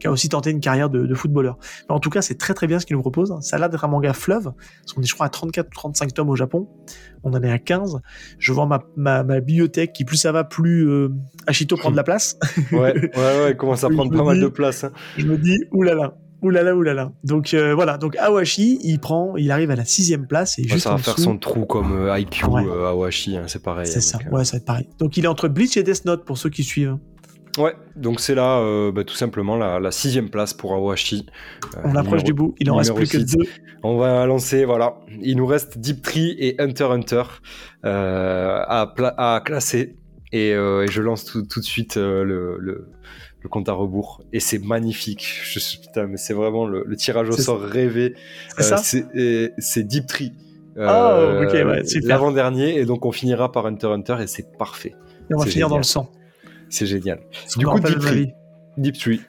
[0.00, 1.58] qui a aussi tenté une carrière de, de footballeur.
[1.88, 3.32] Mais en tout cas, c'est très très bien ce qu'il nous propose.
[3.42, 4.44] Ça a l'air d'être un manga fleuve,
[4.80, 6.68] parce qu'on est, je crois, à 34 ou 35 tomes au Japon.
[7.22, 8.00] On en est à 15.
[8.38, 11.10] Je vois ma, ma, ma bibliothèque qui, plus ça va, plus euh,
[11.46, 12.36] Hachito prend de la place.
[12.72, 14.84] Ouais, ouais, ouais, il commence à prendre pas mal dis- de place.
[14.84, 14.92] hein.
[15.18, 16.16] Je me dis, oulala.
[16.42, 17.12] Oulala, oulala.
[17.22, 20.68] Donc euh, voilà, donc Awashi, il prend, il arrive à la sixième place et Ouais,
[20.68, 22.64] juste ça va en faire dessous- son trou comme euh, IQ Ouais.
[22.66, 23.86] euh, Awashi, hein, c'est pareil.
[23.86, 24.88] C'est hein, ça, ouais, ça va être pareil.
[24.98, 26.96] Donc il est entre Bleach et Death Note pour ceux qui suivent.
[27.60, 31.26] Ouais, donc c'est là euh, bah, tout simplement la, la sixième place pour Awashi.
[31.76, 33.44] Euh, On approche numéro- du bout, il en reste plus que deux.
[33.82, 34.98] On va lancer, voilà.
[35.20, 37.22] Il nous reste Deep Tree et Hunter Hunter
[37.84, 39.96] euh, à, classer.
[40.32, 42.88] Et, et je lance tout, tout de suite le, le,
[43.40, 44.22] le compte à rebours.
[44.32, 45.26] Et c'est magnifique.
[45.44, 48.14] Je putain, mais c'est vraiment le, le tirage au sort rêvé.
[48.56, 48.76] C'est
[49.58, 50.32] ça Deep Tree.
[50.76, 51.82] Oh, ouais.
[52.04, 52.78] L'avant-dernier.
[52.78, 54.94] Et donc on finira par Hunter Hunter et c'est parfait.
[55.30, 56.10] Et on va finir dans le sang.
[56.70, 57.20] C'est génial.
[57.58, 58.24] Du coup, Deep ma Tree.
[58.24, 58.32] vie.
[58.78, 59.20] Deep Tree.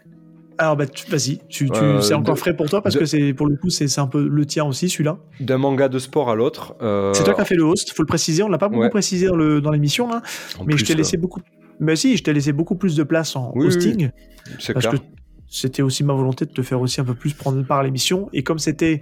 [0.57, 3.05] Alors bah vas-y, tu, tu- Euh, c'est encore de- frais pour toi parce de- que
[3.05, 5.17] c'est pour le coup c'est un peu le tien aussi celui-là.
[5.39, 6.75] D'un manga de sport à l'autre.
[6.83, 8.81] euh, C'est toi qui as fait le host, faut le préciser, on l'a pas beaucoup
[8.83, 8.89] Ouais.
[8.91, 10.21] précisé dans l'émission là,
[10.59, 11.41] en mais je t'ai euh, laissé beaucoup.
[11.79, 14.11] Mais si, je t'ai laissé beaucoup plus de place en Oui, oui, hosting
[14.59, 15.01] C'est parce clair.
[15.01, 15.05] que
[15.49, 18.29] c'était aussi ma volonté de te faire aussi un peu plus prendre part à l'émission
[18.31, 19.01] et comme c'était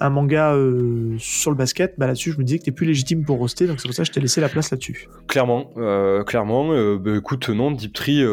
[0.00, 3.24] un manga euh, sur le basket, bah là-dessus je me disais que t'es plus légitime
[3.24, 5.08] pour hoster, donc c'est pour ça que je t'ai laissé la place là-dessus.
[5.28, 6.72] Clairement, euh, clairement.
[6.72, 8.24] euh, bah, écoute, non, Deep Tree,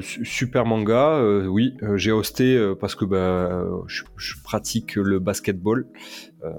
[0.00, 1.20] su- super manga.
[1.48, 5.86] oui, j'ai hosté parce que bah, je, je pratique le basketball
[6.44, 6.50] euh,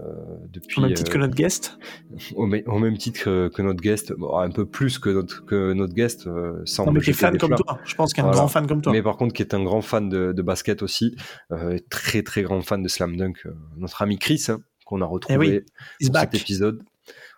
[0.51, 1.77] depuis Au même titre euh, que notre guest.
[2.35, 5.45] au, mê- au même titre que, que notre guest, bon, un peu plus que notre
[5.45, 8.23] que notre guest, euh, sans Non mais qui est fan comme toi, je pense qu'un
[8.23, 8.38] Voilà.
[8.38, 8.91] grand fan comme toi.
[8.91, 11.15] Mais par contre, qui est un grand fan de, de basket aussi,
[11.51, 15.06] euh, très très grand fan de Slam Dunk, euh, notre ami Chris, hein, qu'on a
[15.06, 15.61] retrouvé Eh oui,
[16.01, 16.81] He's pour cet épisode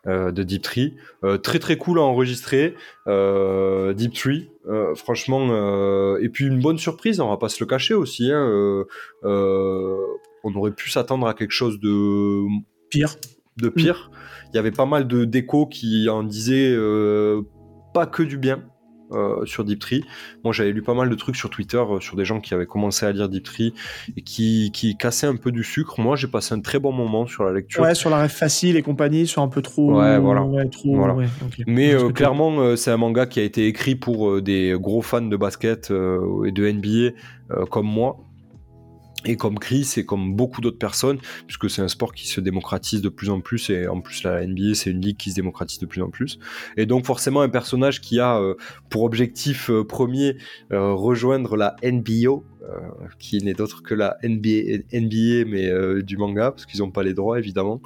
[0.07, 0.95] euh, de Deep Tree.
[1.23, 2.73] Euh, très très cool à enregistrer,
[3.07, 5.47] euh, Deep Tree, euh, franchement.
[5.51, 8.31] euh, et puis une bonne surprise, on va pas se le cacher aussi.
[8.31, 8.85] hein, euh,
[9.25, 10.00] euh,
[10.43, 12.43] on aurait pu s'attendre à quelque chose de
[12.89, 13.15] Pire.
[13.57, 14.11] de pire.
[14.53, 17.41] Il y avait pas mal de décos qui en disaient euh,
[17.93, 18.63] pas que du bien.
[19.13, 20.05] euh, sur Deep Tree.
[20.45, 22.65] Moi, j'avais lu pas mal de trucs sur Twitter euh, sur des gens qui avaient
[22.65, 23.73] commencé à lire Deep Tree
[24.15, 25.99] et qui, qui cassaient un peu du sucre.
[25.99, 27.83] Moi, j'ai passé un très bon moment sur la lecture.
[27.83, 29.99] Ouais, sur la rêve facile et compagnie, sur un peu trop.
[29.99, 30.43] Ouais, voilà.
[30.43, 30.95] Ouais, trop.
[30.95, 31.13] Voilà.
[31.13, 31.25] ouais.
[31.67, 35.35] Mais euh, clairement, c'est un manga qui a été écrit pour des gros fans de
[35.35, 38.17] basket et de NBA comme moi.
[39.25, 43.01] Et comme Chris et comme beaucoup d'autres personnes, puisque c'est un sport qui se démocratise
[43.01, 45.79] de plus en plus, et en plus la NBA c'est une ligue qui se démocratise
[45.79, 46.39] de plus en plus.
[46.77, 48.55] Et donc forcément un personnage qui a euh,
[48.89, 50.37] pour objectif euh, premier
[50.71, 52.79] euh, rejoindre la NBO, euh,
[53.19, 57.03] qui n'est d'autre que la NBA, NBA mais euh, du manga, parce qu'ils n'ont pas
[57.03, 57.81] les droits évidemment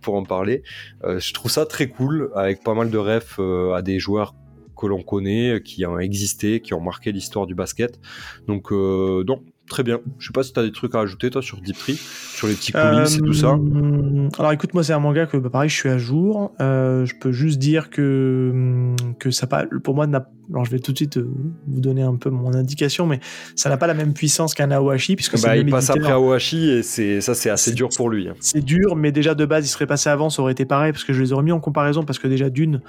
[0.00, 0.62] pour en parler.
[1.04, 3.40] Je trouve ça très cool, avec pas mal de refs
[3.74, 4.34] à des joueurs
[4.82, 8.00] que l'on connaît, qui ont existé, qui ont marqué l'histoire du basket.
[8.48, 10.00] Donc, euh, non, très bien.
[10.18, 12.46] Je sais pas si tu as des trucs à ajouter, toi, sur Deep Tree, sur
[12.46, 13.48] les petits coulisses et tout ça.
[13.54, 16.52] Euh, Alors écoute, moi c'est un manga que bah, pareil, je suis à jour.
[16.60, 20.70] Euh, je peux juste dire que hum, que ça pas, pour moi, n'a- alors je
[20.70, 21.30] vais tout de suite euh,
[21.68, 23.20] vous donner un peu mon indication, mais
[23.56, 26.68] ça n'a pas la même puissance qu'un Awashi puisque c'est Bah, il passe après Awashi
[26.70, 28.28] et c'est ça, c'est assez dur pour lui.
[28.28, 28.34] hein.
[28.40, 31.04] C'est dur, mais déjà de base, il serait passé avant, ça aurait été pareil, parce
[31.04, 32.82] que je les aurais mis en comparaison, parce que déjà d'une,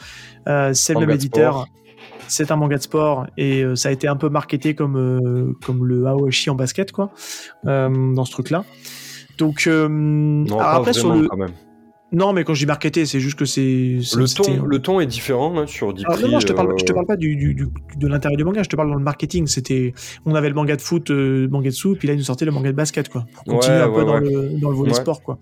[0.47, 1.67] euh, c'est le même éditeur, sport.
[2.27, 5.53] C'est un manga de sport, et euh, ça a été un peu marketé comme, euh,
[5.65, 7.11] comme le Aoshi en basket, quoi,
[7.65, 8.63] euh, dans ce truc-là.
[9.37, 11.27] Donc, Non, après, sur le...
[11.27, 11.51] quand même.
[12.11, 13.97] Non, mais quand je dis marketé, c'est juste que c'est...
[14.15, 16.85] Le ton, le ton est différent hein, sur Deep non, non, je te parle, je
[16.85, 17.65] te parle pas du, du- du-
[17.97, 19.47] de l'intérieur du manga, je te parle dans le marketing.
[19.47, 22.51] C'était, on avait le manga de foot, euh, Mangetsu, puis là, ils nous sortaient le
[22.51, 23.25] manga de basket, quoi.
[23.33, 25.39] Pour continuer Ouais, un peu ouais, dans, le, dans le volet sport, quoi.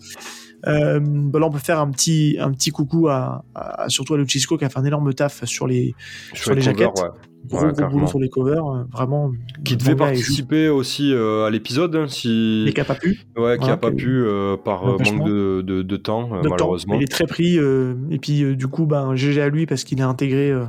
[0.67, 4.17] Euh, bah là, on peut faire un petit, un petit coucou à, à- surtout à
[4.17, 5.95] Luchisco qui a fait un énorme taf sur les,
[6.33, 7.01] sur les covers, jaquettes.
[7.01, 7.09] ouais.
[7.47, 9.31] gros, Ouais, gros boulot sur les covers, euh, vraiment.
[9.65, 12.61] Qui devait participer aussi euh, à l'épisode, hein, si...
[12.65, 13.19] Mais qui a pas pu.
[13.37, 16.93] ouais, qui voilà, a pas pu euh, par euh, manque de, de, de temps, malheureusement.
[16.95, 17.57] Il est très pris.
[17.57, 20.65] euh, et puis, euh, du coup, ben, GG à lui parce qu'il a intégré, euh,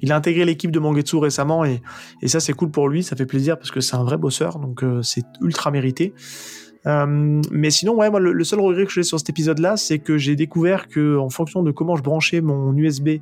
[0.00, 1.64] il a intégré l'équipe de Mangetsu récemment.
[1.64, 1.82] Et,
[2.22, 3.02] et ça, c'est cool pour lui.
[3.02, 4.60] Ça fait plaisir parce que c'est un vrai bosseur.
[4.60, 6.14] Donc, euh, c'est ultra mérité.
[6.86, 9.98] Euh, mais sinon, ouais, moi, le, le seul regret que j'ai sur cet épisode-là, c'est
[9.98, 13.18] que j'ai découvert que, en fonction de comment je branchais mon USB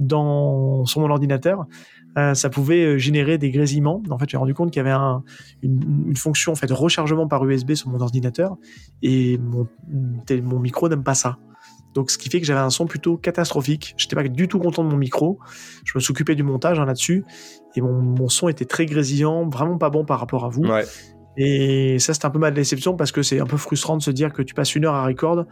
[0.00, 1.66] dans, sur mon ordinateur,
[2.18, 4.02] euh, ça pouvait euh, générer des grésillements.
[4.10, 5.22] En fait, j'ai rendu compte qu'il y avait un-
[5.62, 8.56] une, fonction en fait, de rechargement par USB sur mon ordinateur
[9.02, 11.38] et mon, micro n'aime pas ça.
[11.94, 13.94] Donc, ce qui fait que j'avais un son plutôt catastrophique.
[13.96, 15.38] J'étais pas du tout content de mon micro.
[15.84, 17.24] Je me suis occupé du montage hein, là-dessus.
[17.74, 20.64] Et mon, son était très grésillant, vraiment pas bon par rapport à vous.
[21.36, 24.10] Et ça, c'est un peu ma déception parce que c'est un peu frustrant de se
[24.10, 25.44] dire que tu passes une heure à record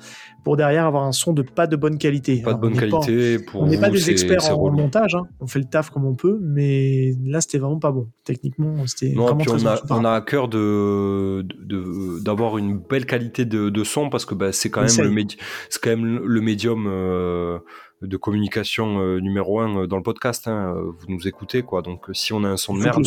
[0.43, 2.43] pour derrière avoir un son de pas de bonne qualité.
[2.43, 4.77] Pas de bonne on n'est pas- qualité pour on n'est pas des experts en, relou.
[4.77, 5.27] montage, hein.
[5.41, 8.09] on fait le taf comme on peut, mais là c'était vraiment pas bon.
[8.25, 12.59] Techniquement, c'était Non, vraiment puis très on a, on a à cœur de de- d'avoir
[12.59, 15.23] une belle qualité de, de son parce que bah, c'est quand même le
[15.69, 17.59] c'est quand même le médium euh,
[18.03, 20.47] de communication euh, numéro un euh, dans le podcast.
[20.49, 20.75] Hein.
[20.77, 21.83] Vous nous écoutez, quoi.
[21.83, 23.03] Donc, si on a un son de merde,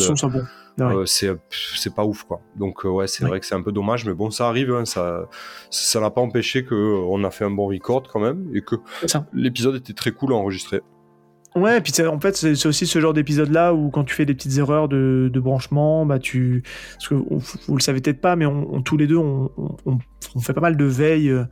[0.78, 1.04] bon.
[1.06, 2.40] c'est pas ouf, quoi.
[2.56, 4.72] Donc, ouais, c'est vrai que c'est un peu dommage, mais bon, ça arrive.
[4.72, 4.84] Hein.
[4.84, 5.28] ça
[5.70, 8.76] ça n'a pas empêché qu'on a fait un bon record quand même et que
[9.32, 10.80] l'épisode était très cool à enregistrer.
[11.58, 14.34] Ouais, et puis en fait, c'est aussi ce genre d'épisode-là où quand tu fais des
[14.34, 16.62] petites erreurs de, branchement, bah tu.
[16.94, 19.50] Parce que vous le savez peut-être pas, mais on, tous les deux, on,
[19.86, 21.44] on, fait pas mal de veille euh,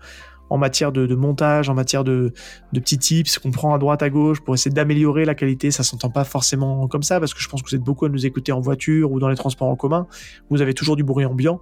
[0.50, 2.32] en matière de, montage, en matière de,
[2.72, 5.70] de, petits tips qu'on prend à droite, à gauche pour essayer d'améliorer la qualité.
[5.70, 8.08] Ça s'entend pas forcément comme ça parce que je pense que vous êtes beaucoup à
[8.08, 10.06] nous écouter en voiture ou dans les transports en commun.
[10.50, 11.60] Vous avez toujours du bruit ambiant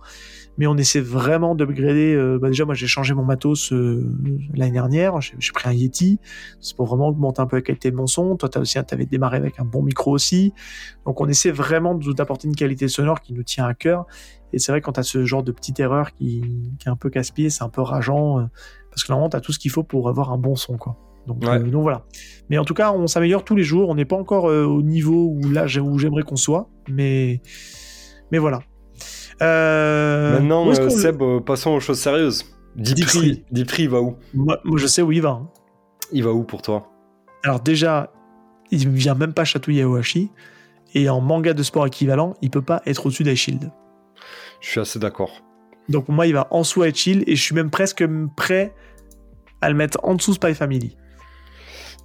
[0.56, 2.14] mais on essaie vraiment d'upgrader.
[2.14, 4.08] Euh, bah déjà, moi, j'ai changé mon matos euh,
[4.54, 5.20] l'année dernière.
[5.20, 6.20] J'ai pris un Yeti.
[6.60, 8.36] C'est pour vraiment augmenter un peu la qualité de mon son.
[8.36, 10.52] Toi, tu aussi, avais démarré avec un bon micro aussi.
[11.06, 14.06] Donc, on essaie vraiment d'apporter une qualité sonore qui nous tient à cœur.
[14.52, 16.42] Et c'est vrai, quand tu as ce genre de petite erreur qui,
[16.78, 18.38] qui est un peu casse-pied, c'est un peu rageant.
[18.38, 18.44] Euh,
[18.90, 20.96] parce que normalement, tu as tout ce qu'il faut pour avoir un bon son, quoi.
[21.26, 22.04] Donc, donc, voilà.
[22.50, 23.88] Mais en tout cas, on s'améliore tous les jours.
[23.88, 27.40] On n'est pas encore au niveau où là où j'aimerais qu'on soit, mais
[28.30, 28.60] mais voilà.
[29.42, 32.44] Euh, Maintenant, euh, Seb, euh, passons aux choses sérieuses.
[32.76, 33.08] Deep,
[33.78, 35.30] il va où moi, je sais où il va.
[35.30, 35.48] Hein.
[36.12, 36.90] Il va où pour toi
[37.44, 38.12] Alors déjà,
[38.70, 40.30] il vient même pas chatouiller Ohashi.
[40.94, 43.70] Et en manga de sport équivalent, il peut pas être au-dessus d'Aishield.
[44.60, 45.42] Je suis assez d'accord.
[45.88, 48.04] Donc pour moi, il va en dessous Shield et je suis même presque
[48.36, 48.74] prêt
[49.60, 50.96] à le mettre en dessous Spy Family.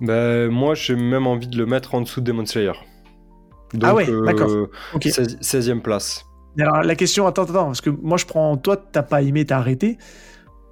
[0.01, 2.73] Ben, moi, j'ai même envie de le mettre en dessous Demon Slayer.
[3.81, 4.69] ah ouais, d'accord.
[4.95, 6.25] 16e place.
[6.57, 9.57] Alors la question, attends, attends, parce que moi je prends, toi t'as pas aimé, t'as
[9.57, 9.97] arrêté.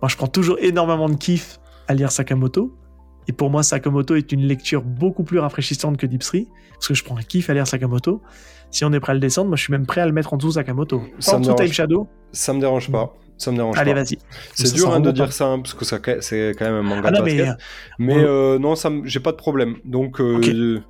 [0.01, 2.73] Moi je prends toujours énormément de kiff à lire Sakamoto.
[3.27, 7.03] Et pour moi, Sakamoto est une lecture beaucoup plus rafraîchissante que Deep parce que je
[7.03, 8.21] prends un kiff à lire Sakamoto.
[8.71, 10.33] Si on est prêt à le descendre, moi je suis même prêt à le mettre
[10.33, 11.03] en dessous Sakamoto.
[11.19, 12.07] Ça en dessous Time Shadow.
[12.31, 13.13] Ça me dérange pas.
[13.37, 14.17] Ça me dérange Allez, vas-y.
[14.53, 15.85] C'est dur hein, de dire ça, hein, parce que
[16.21, 17.57] c'est quand même un manga ah, de basket.
[17.99, 19.75] Mais, mais euh, non, ça, j'ai pas de problème.
[19.85, 20.81] Donc, euh,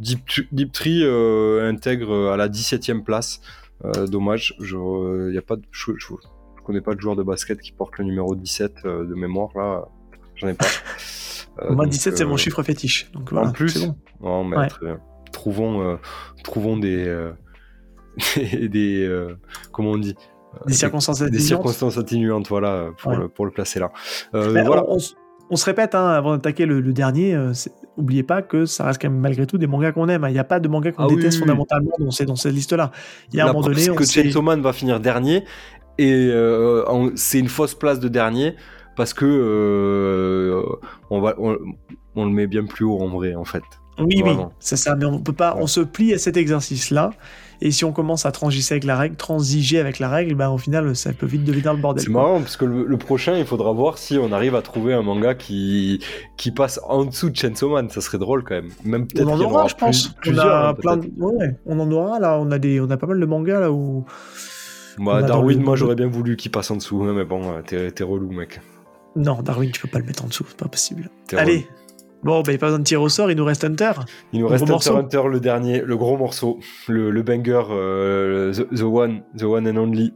[0.00, 3.40] Deep, Tree euh, intègre à la 17ème place.
[3.84, 5.92] Euh, dommage, je, euh, y a pas de, je,
[6.64, 9.84] connais pas de joueur de basket qui porte le numéro 17 euh, de mémoire là.
[10.36, 10.66] J'en ai pas.
[11.70, 13.12] Moi, 17, c'est mon chiffre fétiche.
[13.12, 13.86] Donc, voilà, en plus,
[14.20, 14.44] bon.
[14.44, 15.00] mais très bien.
[15.30, 15.98] Trouvons,
[16.42, 17.30] trouvons des,
[18.36, 19.28] des,
[19.70, 20.16] comment on dit
[20.66, 21.40] des circonstances atténuantes.
[21.40, 23.92] Des circonstances atténuantes, voilà, pour, le, pour le placer là.
[24.32, 24.84] voilà.
[24.88, 24.98] on,
[25.56, 27.36] se répète, hein, avant d'attaquer le, dernier,
[27.96, 30.24] oubliez pas que ça reste quand même malgré tout des mangas qu'on aime.
[30.28, 32.90] Il n'y a pas de manga qu'on ah déteste fondamentalement dans, dans cette liste-là.
[33.32, 33.86] Il y a un moment donné.
[33.88, 35.44] que Chainsaw Man va finir dernier
[35.98, 38.56] et euh, c'est une fausse place de dernier
[38.96, 40.62] parce que euh,
[41.10, 43.62] on, va, on, le met bien plus haut en vrai en fait.
[43.98, 44.96] Oui, oui, c'est ça.
[44.96, 47.10] Mais on peut pas, on se plie à cet exercice-là.
[47.60, 50.58] Et si on commence à transiger avec la règle, transiger avec la règle, ben, au
[50.58, 52.04] final, ça peut vite devenir le bordel.
[52.04, 55.02] C'est marrant, parce que le, prochain, il faudra voir si on arrive à trouver un
[55.02, 56.00] manga qui,
[56.36, 57.88] qui passe en dessous de Chainsaw Man.
[57.90, 58.70] Ça serait drôle quand même.
[58.84, 60.14] Même on en aura, je pense.
[60.26, 62.38] on, a hein, plein ouais, on en aura là.
[62.38, 62.80] On a, des...
[62.80, 64.04] on a pas mal de mangas là où.
[64.98, 68.30] Bah, Darwin, moi j'aurais bien voulu qu'il passe en dessous, hein, mais bon, t'es relou,
[68.30, 68.60] mec.
[69.16, 71.08] Non, Darwin, tu peux pas le mettre en dessous, c'est pas possible.
[71.36, 71.66] Allez,
[72.24, 73.92] Bon, ben, pas besoin de tirer au sort, il nous reste Hunter.
[74.32, 78.82] Il nous reste Hunter, Hunter, le dernier, le gros morceau, le, le banger, euh, the,
[78.82, 80.14] one, the one and only.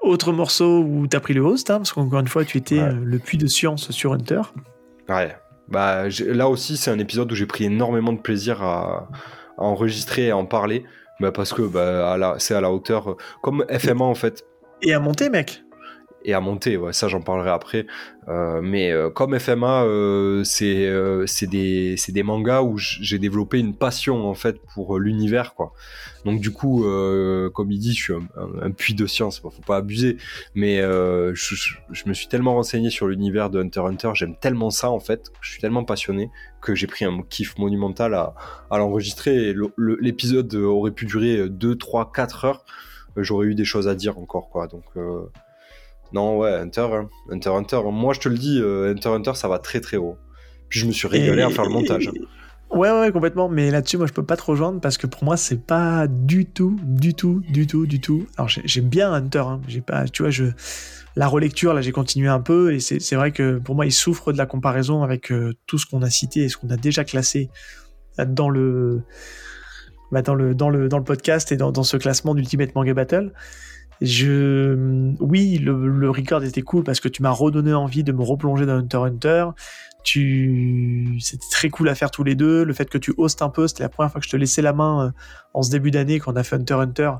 [0.00, 2.78] Autre morceau où tu as pris le host, hein, parce qu'encore une fois, tu étais
[2.78, 4.40] euh, le puits de science sur Hunter.
[5.08, 5.36] Ouais.
[5.68, 9.08] Bah, là aussi, c'est un épisode où j'ai pris énormément de plaisir à,
[9.58, 10.84] enregistrer et à en parler.
[11.20, 14.46] Bah, parce que bah, c'est à la hauteur, euh, comme FMA en fait.
[14.82, 15.63] Et à monter, mec
[16.24, 16.76] et à monter.
[16.76, 17.86] Ouais, ça, j'en parlerai après.
[18.28, 24.34] Euh, mais euh, comme FMA, euh, c'est des, mangas où j'ai développé une passion en
[24.34, 25.72] fait pour l'univers, quoi.
[26.24, 26.84] Donc du coup,
[27.52, 29.40] comme il dit, je suis un, puits de science.
[29.40, 30.16] faut pas abuser.
[30.54, 35.00] Mais je, me suis tellement renseigné sur l'univers de Hunter Hunter, j'aime tellement ça en
[35.00, 36.30] fait, je suis tellement passionné
[36.62, 38.34] que j'ai pris un kiff monumental à,
[38.70, 39.54] à l'enregistrer.
[39.76, 42.64] L'épisode aurait pu durer 2, 3, 4 heures.
[43.16, 44.66] J'aurais eu des choses à dire encore, quoi.
[44.66, 44.84] Donc
[46.14, 47.10] non, ouais, Hunter, hein.
[47.28, 47.80] Hunter, Hunter.
[47.90, 50.16] Moi, je te le dis, euh, Hunter, Hunter, ça va très très haut.
[50.68, 52.10] Puis je me suis régalé à faire le montage.
[52.70, 53.48] Ouais, ouais, complètement.
[53.48, 56.44] Mais là-dessus, moi, je peux pas te rejoindre parce que pour moi, c'est pas du
[56.44, 58.26] tout, du tout, du tout, du tout.
[58.36, 59.44] Alors, j'aime bien Hunter.
[59.46, 59.60] Hein.
[59.68, 60.46] J'ai pas, tu vois, je
[61.14, 64.32] la relecture, là, j'ai continué un peu et c'est vrai que pour moi, il souffre
[64.32, 67.04] de la comparaison avec euh, tout ce qu'on a cité et ce qu'on a déjà
[67.04, 67.48] classé
[68.18, 69.02] dans le,
[70.10, 72.94] bah, dans le, dans le, dans le podcast et dans, dans ce classement d'Ultimate Manga
[72.94, 73.32] Battle.
[74.00, 78.66] Je, oui, le, record était cool parce que tu m'as redonné envie de me replonger
[78.66, 79.46] dans Hunter Hunter.
[80.02, 82.62] Tu, c'était très cool à faire tous les deux.
[82.64, 84.60] Le fait que tu hostes un peu, c'était la première fois que je te laissais
[84.62, 85.10] la main euh,
[85.54, 87.12] en ce début d'année quand on a fait Hunter Hunter.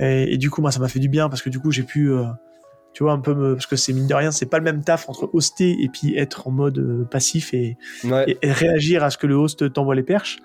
[0.00, 2.10] Et, du coup, moi, ça m'a fait du bien parce que du coup, j'ai pu
[2.10, 2.24] euh,
[2.94, 4.82] Tu vois, un peu, me- parce que c'est mine de rien, c'est pas le même
[4.82, 8.24] taf entre hoster et puis être en mode euh, passif et, Ouais.
[8.28, 10.38] et- et réagir à ce que le host t'envoie les perches.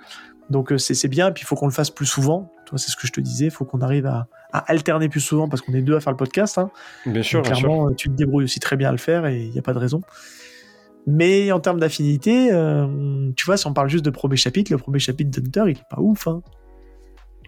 [0.50, 2.52] Donc c'est bien, puis il faut qu'on le fasse plus souvent.
[2.66, 5.20] Toi, c'est ce que je te disais, il faut qu'on arrive à, à alterner plus
[5.20, 6.58] souvent parce qu'on est deux à faire le podcast.
[6.58, 6.70] hein.
[7.06, 7.66] Bien sûr, Donc, bien sûr.
[7.68, 9.62] clairement, euh, tu te débrouilles aussi très bien à le faire et il n'y a
[9.62, 10.02] pas de raison.
[11.06, 14.78] Mais en termes d'affinité, euh, tu vois, si on parle juste de premier chapitre, le
[14.78, 16.28] premier chapitre d'Hunter, il est pas ouf.
[16.28, 16.42] Hein.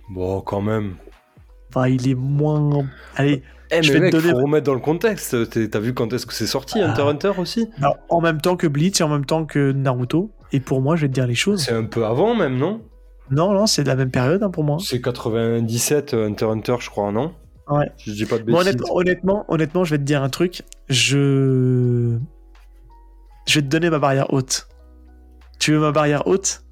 [0.10, 0.96] Bon, quand même.
[1.70, 2.86] Enfin, il est moins.
[3.16, 5.36] Allez, Eh, Je mais vais mec, te donner- faut remettre dans le contexte.
[5.70, 6.90] T'as vu quand est-ce que c'est sorti, Ah.
[6.90, 7.70] Hunter Hunter aussi?
[7.78, 10.32] Alors, en même temps que Bleach et en même temps que Naruto.
[10.52, 11.66] Et pour moi, je vais te dire les choses.
[11.66, 12.82] C'est un peu avant même, non?
[13.31, 14.77] Non, non, c'est de la même période hein, pour moi.
[14.84, 17.34] C'est 97 euh, Hunter Hunter, je crois, non?
[17.68, 17.91] Ouais.
[17.97, 18.60] Je dis pas de bêtises.
[18.60, 20.64] honnêtement, honnêtement, honnêtement, je vais te dire un truc.
[20.89, 22.18] Je.
[23.45, 24.68] Je vais te donner ma barrière haute.
[25.60, 26.64] Tu veux ma barrière haute?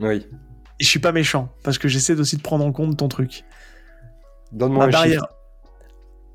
[0.00, 0.26] Oui.
[0.80, 3.44] Et je suis pas méchant, parce que j'essaie aussi de prendre en compte ton truc.
[4.52, 5.26] Donne-moi Ma un barrière.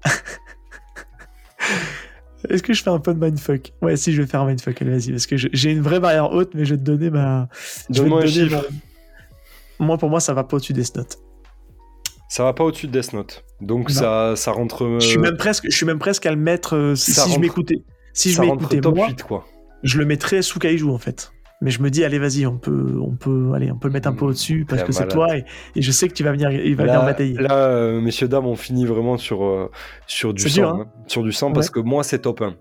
[2.49, 3.71] Est-ce que je fais un peu de mindfuck?
[3.81, 4.81] Ouais, si, je vais faire un mindfuck.
[4.81, 7.47] Allez, vas-y, parce que j'ai une vraie barrière haute, mais je vais te donner ma.
[7.89, 8.57] Donne-moi un chiffre.
[8.57, 8.63] ma-
[9.79, 11.17] Moi, pour moi, ça va pas au-dessus des notes.
[12.29, 13.45] Ça va pas au-dessus de Death Note.
[13.61, 13.93] Donc Non.
[13.95, 14.85] ça, ça rentre.
[14.85, 16.75] euh, Je suis même presque, je suis même presque à le mettre.
[16.75, 17.83] euh, si je m'écoutais,
[18.13, 19.45] si je ça m'écoutais moi, 8, quoi.
[19.83, 21.31] je le mettrais sous Kaiju en fait.
[21.61, 24.09] Mais je me dis, allez, vas-y, on peut, on peut, allez, on peut le mettre
[24.09, 25.45] un peu Mmh, au-dessus parce que c'est toi et,
[25.75, 27.35] et je sais que tu vas venir, il va venir Là, batailler.
[27.35, 29.69] là, euh, messieurs, dames, on finit vraiment sur,
[30.07, 30.55] sur du sang.
[30.55, 30.85] dur, hein.
[31.07, 32.55] Sur du sang, parce que moi, c'est top 1.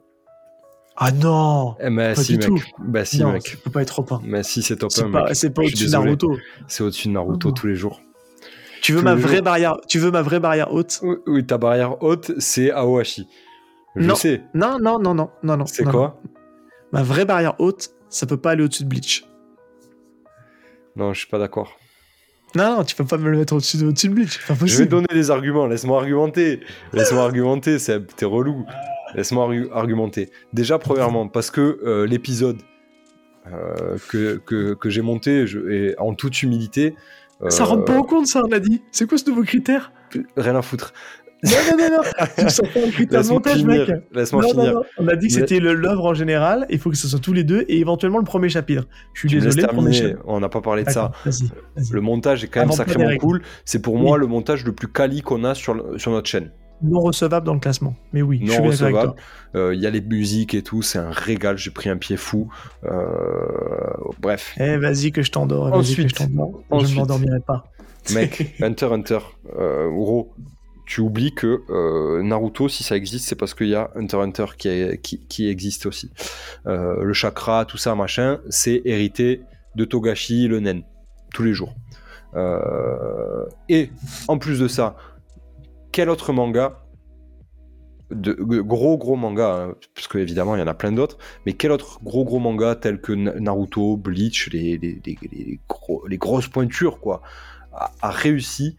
[0.96, 2.46] Ah non, Eh ben, Pas si, du mec.
[2.46, 2.62] tout.
[2.78, 3.46] Bah, si, non, mec.
[3.46, 4.20] ça peut pas être trop pas.
[4.24, 4.94] Mais si, c'est top 1.
[4.94, 5.36] C'est pas, mec.
[5.36, 5.90] c'est pas au-dessus de.
[5.90, 6.36] Naruto.
[6.68, 7.54] C'est au-dessus de Naruto Non.
[7.54, 8.00] tous les jours.
[8.82, 9.44] Tu veux Tous ma vraie jours.
[9.44, 10.98] barrière, tu veux ma vraie barrière haute?
[11.02, 13.26] Oui, oui, ta barrière haute, c'est Aohashi.
[13.96, 14.14] Je Non.
[14.16, 14.42] sais.
[14.54, 15.66] Non, non, non, non, non, non.
[15.66, 16.18] C'est quoi?
[16.24, 16.30] non.
[16.92, 19.24] Ma vraie barrière haute, ça peut pas aller au-dessus de Bleach.
[20.96, 21.78] Non, je suis pas d'accord.
[22.54, 24.40] Non, non, tu peux pas me le mettre au-dessus de, au-dessus de Bleach.
[24.64, 25.66] Je vais donner des arguments.
[25.66, 26.60] Laisse-moi argumenter.
[26.92, 27.78] Laisse-moi argumenter.
[27.78, 28.66] c'est- T'es relou.
[29.14, 30.30] Laisse-moi argu- argumenter.
[30.52, 32.58] Déjà, premièrement, parce que euh, l'épisode
[33.52, 36.94] euh, que, que, que j'ai monté, je, et en toute humilité.
[37.42, 38.82] euh, Ça rentre pas en compte, ça, on a dit.
[38.92, 39.92] C'est quoi ce nouveau critère?
[40.36, 40.92] Rien à foutre.
[41.44, 42.26] Non, non, non, non.
[42.38, 43.88] tu sors pas un critère de Laisse-moi montage, finir.
[43.88, 44.02] mec.
[44.12, 44.72] Laisse-moi Non, finir.
[44.74, 44.82] non.
[44.98, 46.66] On a dit que c'était l'œuvre en général.
[46.70, 48.84] Il faut que ce soit tous les deux et éventuellement le premier chapitre.
[49.12, 50.14] Je suis Tu désolé, premier.
[50.24, 51.10] On n'a pas parlé de ça.
[51.90, 53.42] Le montage est quand même Avant sacrément cool.
[53.64, 56.52] C'est pour moi le montage le plus quali qu'on a sur, sur notre chaîne.
[56.82, 57.94] Non recevable dans le classement.
[58.12, 59.12] Mais oui, je Non suis d'accord avec recevable.
[59.52, 59.60] toi.
[59.60, 61.56] Euh, Il y a les musiques et tout, c'est un régal.
[61.58, 62.48] J'ai pris un pied fou.
[62.84, 62.90] Euh,
[64.20, 65.70] bref, Eh, vas-y que je t'endors.
[65.70, 66.62] Que Ensuite, je t'endors.
[66.72, 67.64] Je ne m'endormirai pas.
[68.14, 69.18] mec, Hunter x Hunter,
[69.58, 70.32] euh, gros,
[70.86, 74.24] tu oublies que euh, Naruto, si ça existe, c'est parce qu'il y a Hunter x
[74.24, 76.10] Hunter qui, est- qui, qui existe aussi.
[76.66, 79.42] Euh, le chakra, tout ça, machin, c'est hérité
[79.76, 80.82] de Togashi, le nen,
[81.32, 81.74] tous les jours.
[82.34, 83.90] Euh, et
[84.28, 84.96] en plus de ça,
[85.92, 86.78] quel autre manga
[88.10, 91.16] gros gros manga, hein, parce que évidemment il y en a plein d'autres,
[91.46, 95.60] mais quel autre gros gros manga tel que Na- Naruto, Bleach, les, les, les- les
[95.68, 97.22] gros- les grosses pointures quoi,
[97.72, 98.76] a, réussi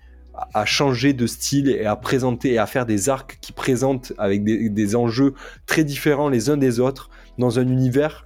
[0.54, 4.44] à, changer de style et à présenter et à faire des arcs qui présentent avec
[4.44, 5.34] des enjeux
[5.66, 7.10] très différents les uns des autres
[7.40, 8.26] dans un univers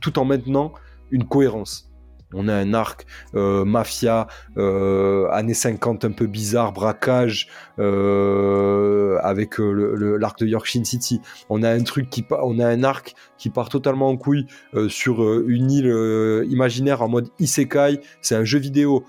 [0.00, 0.72] tout en maintenant
[1.10, 1.91] une cohérence.
[2.34, 4.26] On a un arc euh, mafia,
[4.56, 7.48] euh, années 50 un peu bizarre, braquage,
[7.78, 11.20] euh, avec l'arc de Yorkshire City.
[11.48, 14.46] On a un truc qui, on a un arc qui part totalement en couille
[14.88, 18.00] sur une île imaginaire en mode isekai.
[18.20, 19.04] C'est un jeu vidéo.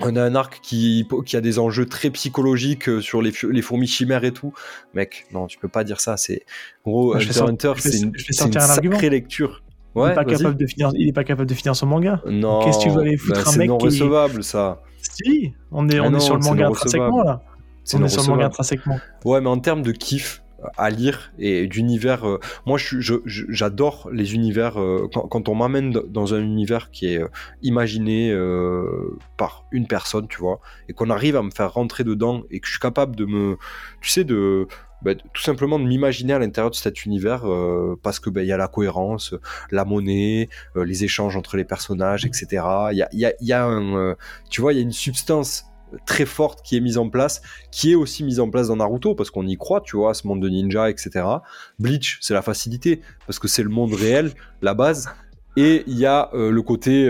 [0.00, 4.24] On a un arc qui, qui a des enjeux très psychologiques sur les, fourmis chimères
[4.24, 4.52] et tout.
[4.92, 6.16] Mec, non, tu peux pas dire ça.
[6.16, 6.44] C'est
[6.84, 9.63] gros, Hunter c'est une, une sacrée lecture.
[9.94, 12.20] Il, Ouais, est pas capable de finir, il est pas capable de finir son manga.
[12.26, 14.42] Non, Qu'est-ce que tu veux aller foutre bah, un c'est mec non qui est- recevable
[14.42, 14.82] ça.
[15.00, 17.42] Si, on est, on non, est sur le c'est manga non intrinsèquement là.
[17.84, 18.98] C'est On non est sur le manga intrinsèquement.
[19.24, 20.40] Ouais, mais en termes de kiff
[20.78, 22.78] à lire et d'univers, euh, moi
[23.26, 24.80] j'adore les univers.
[24.80, 27.28] euh, quand, quand on m'amène dans un univers qui est euh,
[27.62, 32.42] imaginé euh, par une personne, tu vois, et qu'on arrive à me faire rentrer dedans
[32.50, 33.58] et que je suis capable de me,
[34.00, 34.66] tu sais, de
[35.04, 38.48] bah, tout simplement de m'imaginer à l'intérieur de cet univers euh, parce que bah, il
[38.48, 39.34] y a la cohérence,
[39.70, 42.64] la monnaie, euh, les échanges entre les personnages, etc.
[42.92, 44.14] Il y a, euh,
[44.48, 45.66] tu vois, il y a une substance
[46.06, 49.14] très forte qui est mise en place, qui est aussi mise en place dans Naruto
[49.14, 51.26] parce qu'on y croit, tu vois, ce monde de ninja, etc.
[51.78, 54.32] Bleach, c'est la facilité parce que c'est le monde réel,
[54.62, 55.10] la base.
[55.56, 57.08] Et il y a le côté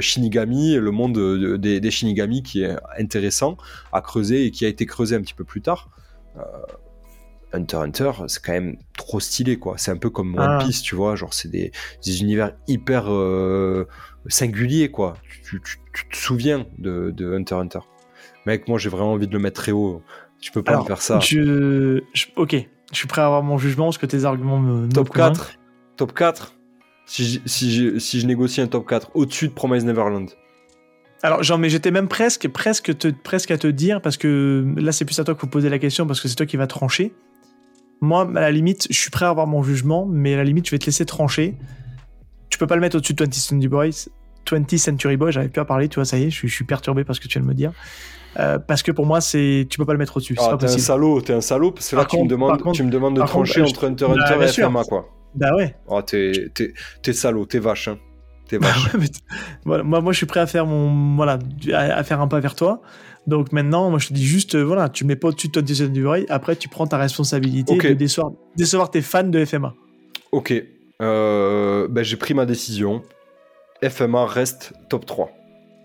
[0.00, 3.56] Shinigami, le monde des, Shinigami qui est intéressant
[3.94, 5.88] à creuser et qui a été creusé un petit peu plus tard.
[7.52, 9.74] Hunter x Hunter, c'est quand même trop stylé, quoi.
[9.78, 10.64] C'est un peu comme One Ah.
[10.64, 11.72] Piece, tu vois, genre c'est des,
[12.04, 13.86] des univers hyper euh,
[14.28, 15.14] singuliers, quoi.
[15.44, 17.78] Tu, tu- tu- tu te souviens de, de Hunter x Hunter.
[18.46, 20.02] Mec, moi j'ai vraiment envie de le mettre très haut.
[20.40, 21.20] Tu peux pas Alors, me faire ça.
[21.20, 22.56] Je, je- ok,
[22.92, 24.88] je suis prêt à avoir mon jugement parce que tes arguments me.
[24.88, 25.34] Top convainquent.
[25.36, 25.52] 4
[25.96, 26.54] Top 4
[27.04, 30.30] si, je- si je négocie un top 4 au-dessus de Promise Neverland.
[31.24, 34.90] Alors, genre, mais j'étais même presque, presque, te, presque à te dire, parce que là,
[34.90, 36.66] c'est plus à toi qu'il faut poser la question, parce que c'est toi qui vas
[36.66, 37.12] trancher.
[38.02, 40.66] Moi, à la limite, je suis prêt à avoir mon jugement, mais à la limite,
[40.66, 41.54] je vais te laisser trancher.
[42.50, 44.08] Tu peux pas le mettre au-dessus de 20 Century Boys.
[44.50, 46.54] 20 Century Boys, j'avais plus à parler, tu vois, ça y est, je suis, je
[46.54, 47.72] suis perturbé par ce que tu viens de me dire.
[48.40, 50.68] Euh, parce que pour moi, c'est, tu peux pas le mettre au-dessus, Ah, t'es un
[50.78, 52.90] salaud, t'es un salaud, parce que là Par tu, contre- me demandes, contre- tu me
[52.90, 54.52] demandes de contre, trancher euh, entre Hunter bah, Hunter bien et.
[54.52, 55.08] FMA quoi.
[55.34, 55.76] Bah ouais.
[55.86, 57.88] Oh, t'es, t'es, t'es salaud, t'es vache.
[57.88, 57.98] Hein.
[58.48, 58.90] T'es vache.
[58.92, 58.98] T-
[59.64, 61.38] voilà, moi, moi, je suis prêt à faire mon, voilà,
[61.72, 62.82] à, à faire un pas vers toi.
[63.26, 65.66] Donc maintenant, moi, je te dis juste, euh, voilà, tu mets pas au-dessus de 20
[65.74, 66.18] Century Boys.
[66.28, 67.86] Après, tu prends ta responsabilité Ok.
[67.86, 69.74] de décevoir, décevoir tes fans de FMA.
[70.32, 70.52] ok,
[71.00, 73.02] euh, ben, j'ai pris ma décision.
[73.82, 75.30] FMA reste top 3.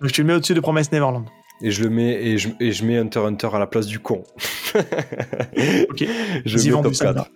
[0.01, 1.25] Donc tu le mets au-dessus de Promise Neverland.
[1.61, 3.99] Et je le mets et je, et je mets Hunter Hunter à la place du
[3.99, 4.23] con.
[5.89, 6.05] Ok.
[6.45, 7.31] Je mets top ça me 4.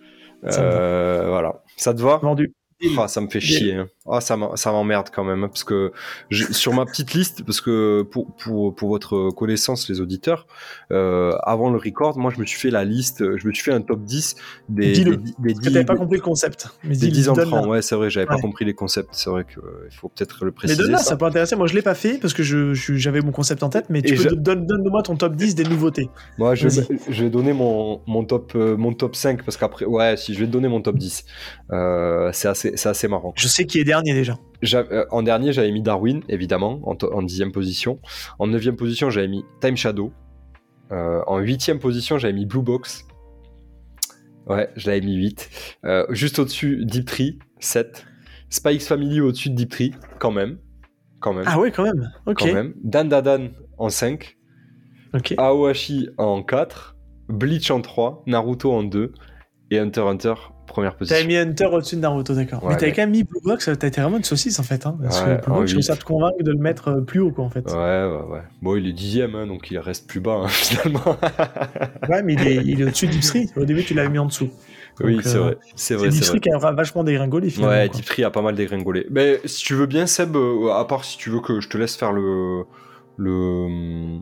[0.48, 0.62] Ça.
[0.62, 1.62] Euh, voilà.
[1.76, 2.18] Ça te va?
[2.18, 2.52] Vendu.
[2.98, 3.74] Ah, ça me fait chier.
[3.74, 3.88] hein.
[4.10, 5.44] Ah, ça m'emmerde quand même.
[5.44, 5.92] hein, Parce que
[6.30, 10.46] sur ma petite liste, parce que pour, pour, pour votre connaissance, les auditeurs,
[10.90, 13.72] euh, avant le record, moi, je me suis fait la liste, je me suis fait
[13.72, 14.34] un top 10
[14.68, 16.68] des, Dis-le, des, des Parce que 10, t'avais pas compris le concept.
[16.82, 17.42] Mais des dis- 10 donne-la.
[17.46, 17.68] entrants.
[17.68, 18.40] Ouais, c'est vrai, j'avais pas Ouais.
[18.40, 19.10] compris les concepts.
[19.12, 19.62] C'est vrai qu'il
[19.96, 20.82] faut peut-être le Mais préciser.
[20.82, 21.04] donne-la, ça.
[21.04, 21.54] ça peut intéresser.
[21.54, 24.16] Moi, je l'ai pas fait parce que je- j'avais mon concept en tête, mais tu
[24.16, 26.08] peux donne, donne-moi ton top 10 des nouveautés.
[26.38, 30.34] Moi, je, vais donner mon, mon, top, euh, mon top 5 parce qu'après, ouais, si
[30.34, 31.24] je vais te donner mon top 10,
[31.70, 33.32] euh, c'est assez, assez marrant.
[33.36, 34.38] Je sais qui est dernier déjà.
[34.74, 37.98] Euh, en dernier, j'avais mis Darwin, évidemment, en, en dixième position.
[38.38, 40.12] En neuvième position, j'avais mis Time Shadow.
[40.92, 43.06] Euh, en huitième position, j'avais mis Blue Box.
[44.46, 45.50] Ouais, je l'avais mis 8.
[45.84, 48.06] Euh, juste au-dessus, Deep Tree, 7.
[48.48, 50.58] Spy X Family au-dessus de Deep Tree, quand même.
[51.20, 51.44] Quand même.
[51.46, 52.10] Ah ouais, quand même.
[52.26, 52.40] Ok.
[52.40, 52.74] Quand même.
[52.82, 53.48] Dan Dadan
[53.78, 54.36] en 5.
[55.14, 55.34] Ok.
[55.38, 56.96] Aohashi en 4.
[57.28, 58.24] Bleach en 3.
[58.26, 59.12] Naruto en 2.
[59.70, 60.34] Et Hunter Hunter,
[60.72, 61.14] première position.
[61.16, 62.62] T'avais mis Hunter au-dessus de Naruto, d'accord.
[62.64, 64.62] Ouais, mais t'avais mais- quand même mis Blue Box, t'as été vraiment une saucisse en
[64.64, 64.84] fait.
[64.86, 65.74] Hein, parce Ouais, que Blue Box, huit.
[65.76, 67.64] réussi à te convaincre de le mettre euh, plus haut, quoi, en fait.
[67.66, 68.42] Ouais, ouais, ouais.
[68.60, 71.16] Bon, il est dixième, hein, donc il reste plus bas, hein, finalement.
[72.08, 73.48] Ouais, mais il est, il est au-dessus Tree.
[73.56, 74.50] Au début, tu l'avais mis en dessous.
[75.00, 75.56] oui, c'est euh, vrai.
[75.76, 76.40] C'est vrai, c'est vrai.
[76.40, 77.74] qui a vachement dégringolé finalement.
[77.74, 79.06] Ouais, Tree a pas mal dégringolé.
[79.10, 81.78] Mais si tu veux bien, Seb, euh, à part si tu veux que je te
[81.78, 82.64] laisse faire le.
[83.16, 84.18] le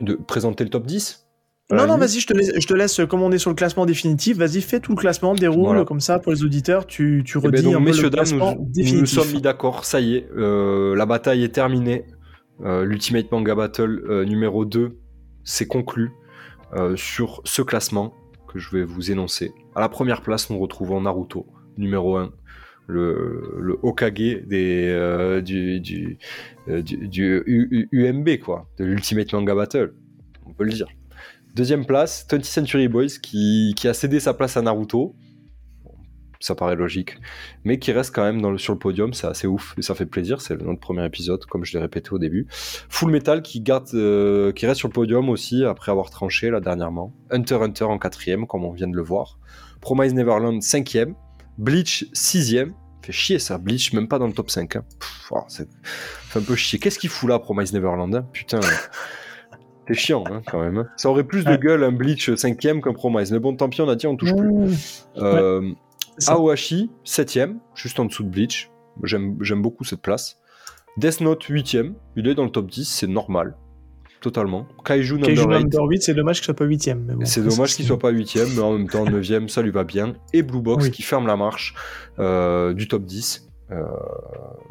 [0.00, 1.23] de présenter le top 10 à la
[1.70, 3.86] Non, non, vas-y, je te laisse, je te laisse, comme on est sur le classement
[3.86, 5.84] définitif, vas-y, fais tout le classement, déroule, Voilà.
[5.86, 8.10] comme ça, pour les auditeurs, tu, tu Eh ben redis donc, un peu messieurs, le
[8.10, 9.08] dames, nous, classement nous nous définitif.
[9.08, 12.04] sommes mis d'accord, ça y est, euh, la bataille est terminée.
[12.64, 14.98] Euh, L'Ultimate Manga Battle euh, numéro 2,
[15.42, 16.10] c'est conclu
[16.74, 18.12] euh, sur ce classement
[18.52, 19.50] que je vais vous énoncer.
[19.74, 21.46] À la première place, nous retrouvons Naruto,
[21.78, 22.30] numéro 1,
[22.86, 24.12] le, le Hokage
[24.46, 26.18] des, euh, du, du,
[26.68, 29.94] euh, du, du UMB, quoi, de l'Ultimate Manga Battle,
[30.46, 30.86] on peut le dire.
[31.54, 35.14] Deuxième place, 20th Century Boys qui, a cédé sa place à Naruto.
[36.40, 37.16] Ça paraît logique
[37.64, 40.40] mais qui reste quand même sur le podium, c'est assez ouf et ça fait plaisir.
[40.40, 42.48] C'est notre premier épisode, comme je l'ai répété au début.
[42.50, 43.62] Full Metal qui
[43.94, 47.14] euh, reste sur le podium aussi après avoir tranché là dernièrement.
[47.30, 49.38] Hunter Hunter en quatrième, comme on vient de le voir.
[49.80, 51.14] Promise Neverland cinquième.
[51.56, 52.74] Bleach sixième.
[53.02, 54.76] Fait chier ça, Bleach même pas dans le top 5.
[54.76, 54.84] hein.
[55.48, 56.80] Fait un peu chier.
[56.80, 58.26] Qu'est-ce qu'il fout là, Promise Neverland hein?
[58.32, 58.60] Putain.
[59.88, 60.78] C'est chiant hein, quand même.
[60.78, 60.86] hein.
[60.96, 63.32] Ça aurait plus de gueule un Bleach cinquième qu'un Promise.
[63.32, 64.48] Mais bon, tant pis, on a dit on touche plus.
[64.52, 64.74] Mmh,
[65.18, 65.72] Euh.
[66.28, 68.70] Aohashi, 7ème, juste en dessous de Bleach.
[69.02, 70.38] J'aime j'aime beaucoup cette place.
[70.96, 71.94] Death Note, 8ème.
[72.16, 73.56] Il est dans le top 10, c'est normal.
[74.20, 74.66] Totalement.
[74.84, 75.64] Kaiju Kaiju Number 8.
[75.64, 77.00] Number 8, c'est dommage qu'il soit pas 8ème.
[77.06, 79.70] mais bon, C'est dommage qu'il soit pas 8ème, mais en même temps, 9ème, ça lui
[79.72, 80.14] va bien.
[80.32, 80.90] Et Blue Box Oui.
[80.92, 81.74] qui ferme la marche
[82.20, 83.84] euh, du top 10 euh,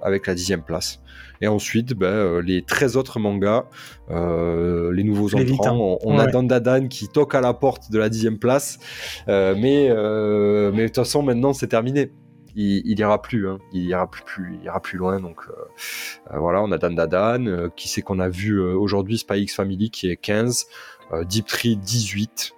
[0.01, 0.99] avec la 10ème place.
[1.41, 3.65] Et ensuite, ben, euh, les 13 autres mangas,
[4.11, 5.95] euh, les nouveaux Les vite, entrants.
[5.95, 5.97] hein.
[6.03, 6.31] On, on a Ouais.
[6.31, 8.79] Dandadan qui toque à la porte de la 10ème place.
[9.27, 12.11] Euh, mais euh, mais de toute façon, maintenant, c'est terminé.
[12.55, 13.57] Il, il ira plus, hein.
[13.73, 15.19] il ira plus, plus, il ira plus loin.
[15.19, 19.41] Donc euh, voilà, on a Dan Dadan, euh, qui c'est qu'on a vu aujourd'hui, Spy
[19.41, 20.67] X Family qui est 15,
[21.13, 22.53] euh, Deep Tree 18,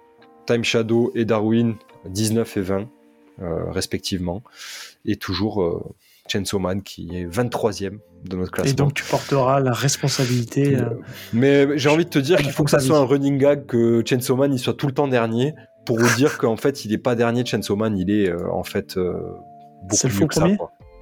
[0.46, 2.88] Time Shadow et Darwin 19 et 20
[3.42, 4.42] euh, respectivement,
[5.06, 5.82] et toujours euh,
[6.28, 8.76] Chainsaw Man qui est 23e de notre Et classement.
[8.86, 10.76] donc, tu porteras la responsabilité.
[10.76, 10.90] euh,
[11.32, 13.66] Mais j'ai envie de te dire La qu'il faut que ça soit un running gag
[13.66, 15.54] que Chainsaw Man il soit tout le temps dernier
[15.84, 18.64] pour vous dire qu'en fait il est pas dernier Chainsaw Man, il est euh, en
[18.64, 19.12] fait euh,
[19.82, 20.46] beaucoup C'est le mieux faux que ça.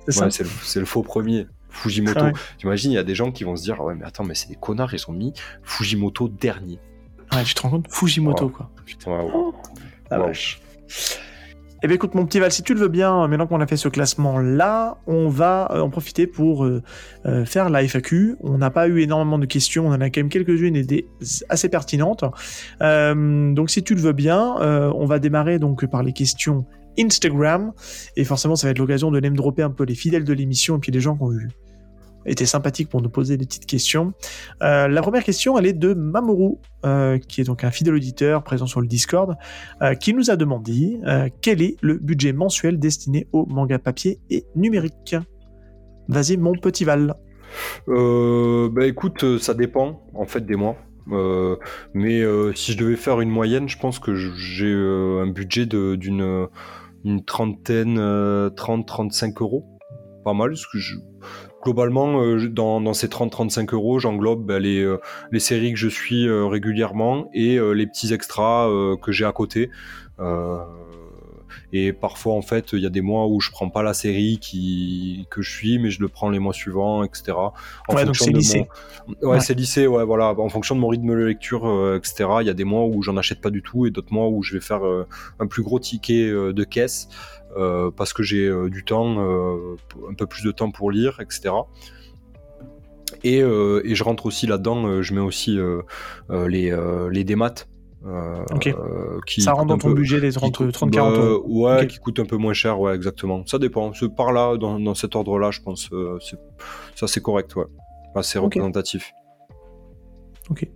[0.09, 1.47] C'est Ouais, le, c'est le faux premier.
[1.71, 2.21] Fujimoto.
[2.27, 2.33] Ouais.
[2.59, 4.49] T'imagines, il y a des gens qui vont se dire, ouais, mais attends, mais c'est
[4.49, 5.33] des connards, ils ont mis
[5.65, 6.79] Fujimoto dernier.
[7.33, 7.87] Ouais, tu te rends compte?
[7.91, 8.51] Fujimoto, Wow.
[8.51, 8.71] quoi.
[10.11, 10.27] La Wow.
[10.27, 10.61] vache.
[11.85, 13.77] Eh bien, écoute, mon petit Val, si tu le veux bien, maintenant qu'on a fait
[13.77, 16.83] ce classement-là, on va euh, en profiter pour euh,
[17.27, 18.37] euh, faire la FAQ.
[18.41, 21.07] On n'a pas eu énormément de questions, on en a quand même quelques-unes et des
[21.51, 22.25] assez pertinentes.
[22.81, 24.55] donc, si tu le veux bien,
[24.95, 26.65] on va démarrer donc par les questions
[26.99, 27.75] Instagram.
[28.17, 30.77] Et forcément, ça va être l'occasion de name dropper un peu les fidèles de l'émission
[30.77, 31.51] et puis les gens qui ont eu
[32.27, 34.13] était sympathique pour nous poser des petites questions.
[34.63, 38.43] Euh, la première question, elle est de Mamoru, euh, qui est donc un fidèle auditeur
[38.43, 39.37] présent sur le Discord,
[39.83, 41.01] euh, qui nous a demandé
[41.41, 45.17] quel est le budget mensuel destiné au manga papier et numérique?
[46.09, 47.15] Vas-y, mon petit Val.
[47.87, 50.77] bah écoute, ça dépend en fait des mois.
[51.95, 52.23] mais
[52.55, 56.49] si je devais faire une moyenne, je pense que j'ai un budget d'une
[57.05, 59.65] une trentaine, 30-35 euros.
[60.25, 60.97] Pas mal, parce que je,
[61.65, 65.01] globalement, euh, dans, ces 30-35 euros, j'englobe bah, les, euh,
[65.33, 68.69] les, séries que je suis euh, régulièrement et les petits extras
[69.03, 69.71] que j'ai à côté.
[71.77, 74.39] Et parfois, en fait, il y a des mois où je prends pas la série
[74.41, 77.33] qui, que je suis, mais je le prends les mois suivants, etc.
[77.89, 78.69] En ouais, donc c'est lycée.
[79.23, 80.35] Ouais, c'est lycée, ouais, voilà.
[80.39, 82.27] En fonction de mon rythme de lecture, etc.
[82.41, 84.43] Il y a des mois où j'en achète pas du tout et d'autres mois où
[84.43, 84.83] je vais faire
[85.41, 87.09] un plus gros ticket de caisse.
[87.57, 89.77] Euh, parce que j'ai euh, du temps, euh,
[90.11, 91.55] un peu plus de temps pour lire, etc.
[93.23, 95.59] Et, et, je rentre aussi là-dedans, je mets aussi
[96.31, 96.77] les,
[97.11, 97.25] les
[99.27, 101.45] Qui ça rentre dans ton budget les 30-40 euros.
[101.47, 103.45] Ouais, qui coûte un peu moins cher, ouais, exactement.
[103.47, 103.93] Ça dépend.
[104.17, 105.91] Par là, dans, dans cet ordre-là, je pense,
[106.95, 107.67] ça c'est correct, ouais.
[108.23, 109.13] C'est représentatif.
[110.51, 110.69] Ok.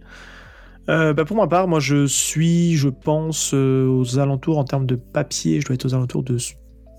[0.86, 5.60] bah pour ma part, moi je suis, je pense, aux alentours en termes de papier,
[5.60, 6.38] je dois être aux alentours de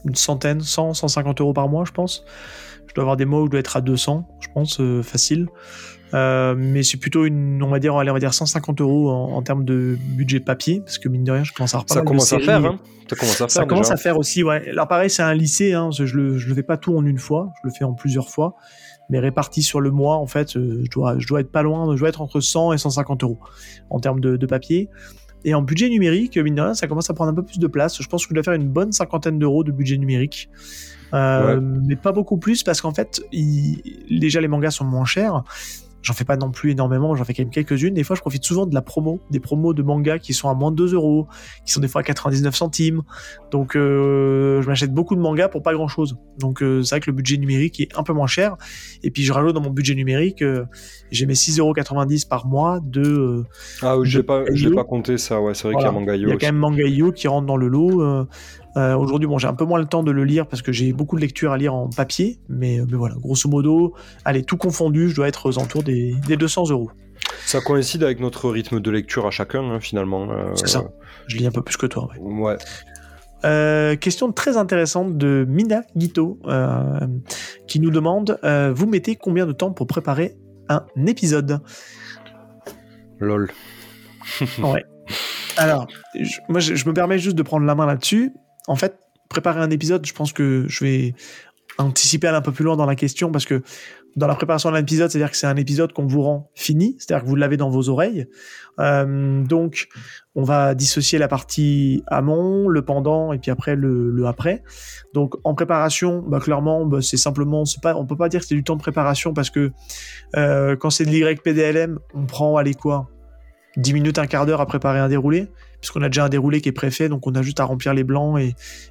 [0.05, 2.25] une centaine, 100, 150 euros par mois, je pense.
[2.87, 5.47] Je dois avoir des mois où je dois être à 200, je pense, euh, facile.
[6.13, 9.63] Euh, mais c'est plutôt une, on va dire, on va dire 150 euros en, termes
[9.63, 12.65] de budget papier, parce que mine de rien, je commence à Ça commence à faire,
[12.65, 12.79] hein
[13.09, 13.51] Ça commence à faire.
[13.51, 14.69] Ça commence à faire aussi, ouais.
[14.69, 17.19] Alors pareil, c'est un lycée, hein, je le, je le fais pas tout en une
[17.19, 18.55] fois, je le fais en plusieurs fois,
[19.09, 21.95] mais réparti sur le mois, en fait, euh, je dois, je dois être pas loin,
[21.95, 23.39] je dois être entre 100 et 150 euros
[23.89, 24.89] en termes de, de papier.
[25.45, 27.67] Et en budget numérique, mine de rien, ça commence à prendre un peu plus de
[27.67, 28.01] place.
[28.01, 30.49] Je pense que je dois faire une bonne cinquantaine d'euros de budget numérique.
[31.13, 35.43] Euh, mais pas beaucoup plus parce qu'en fait, déjà les mangas sont moins chers
[36.01, 37.93] J'en fais pas non plus énormément, j'en fais quand même quelques-unes.
[37.93, 40.53] Des fois, je profite souvent de la promo, des promos de manga qui sont à
[40.53, 41.27] moins de 2 euros,
[41.65, 43.01] qui sont des fois à 99 centimes.
[43.51, 46.17] Donc, euh, je m'achète beaucoup de mangas pour pas grand-chose.
[46.37, 48.55] Donc, euh, c'est vrai que le budget numérique est un peu moins cher.
[49.03, 50.65] Et puis, je rajoute dans mon budget numérique, euh,
[51.11, 51.73] j'ai mes 6,90 euros
[52.29, 53.43] par mois de.
[53.81, 55.41] ah oui, je pas, pas compté ça.
[55.41, 56.27] Ouais, c'est vrai qu'il y a Mangayo.
[56.27, 58.25] Il y a quand même Mangayo qui rentre dans le lot.
[58.77, 60.93] Euh, aujourd'hui, bon, j'ai un peu moins le temps de le lire parce que j'ai
[60.93, 63.93] beaucoup de lectures à lire en papier, mais, mais voilà, grosso modo,
[64.25, 66.91] allez, tout confondu, je dois être aux alentours des, 200 euros.
[67.45, 70.31] Ça coïncide avec notre rythme de lecture à chacun, hein, finalement.
[70.31, 70.83] Euh, C'est ça.
[71.27, 72.09] Je lis un peu plus que toi.
[72.19, 72.57] Ouais.
[73.45, 76.39] Euh, question très intéressante de Mina Guito
[77.67, 78.39] qui nous demande
[78.75, 80.35] Vous mettez combien de temps pour préparer
[80.69, 81.59] un épisode?
[83.19, 83.51] Lol.
[84.59, 84.85] ouais.
[85.57, 85.87] Alors,
[86.47, 88.31] moi, je, me permets juste de prendre la main là-dessus
[88.69, 91.15] en fait, préparer un épisode, je pense que je vais
[91.79, 93.63] anticiper un peu plus loin dans la question parce que
[94.15, 97.23] dans la préparation d'un épisode, c'est-à-dire que c'est un épisode qu'on vous rend fini, c'est-à-dire
[97.23, 98.27] que vous l'avez dans vos oreilles.
[98.79, 99.87] Euh, donc,
[100.35, 104.63] on va dissocier la partie amont, le pendant et puis après le, après.
[105.13, 108.45] Donc, en préparation, bah, clairement, bah, c'est simplement, c'est pas, on peut pas dire que
[108.45, 109.71] c'est du temps de préparation parce que
[110.35, 113.09] euh, quand c'est de l'YPDLM, on prend, allez quoi,
[113.77, 115.47] 10 minutes, un quart d'heure à préparer un déroulé
[115.79, 118.03] puisqu'on a déjà un déroulé qui est préfet, donc on a juste à remplir les
[118.03, 118.39] blancs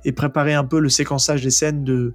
[0.04, 2.14] et, préparer un peu le séquençage des scènes de,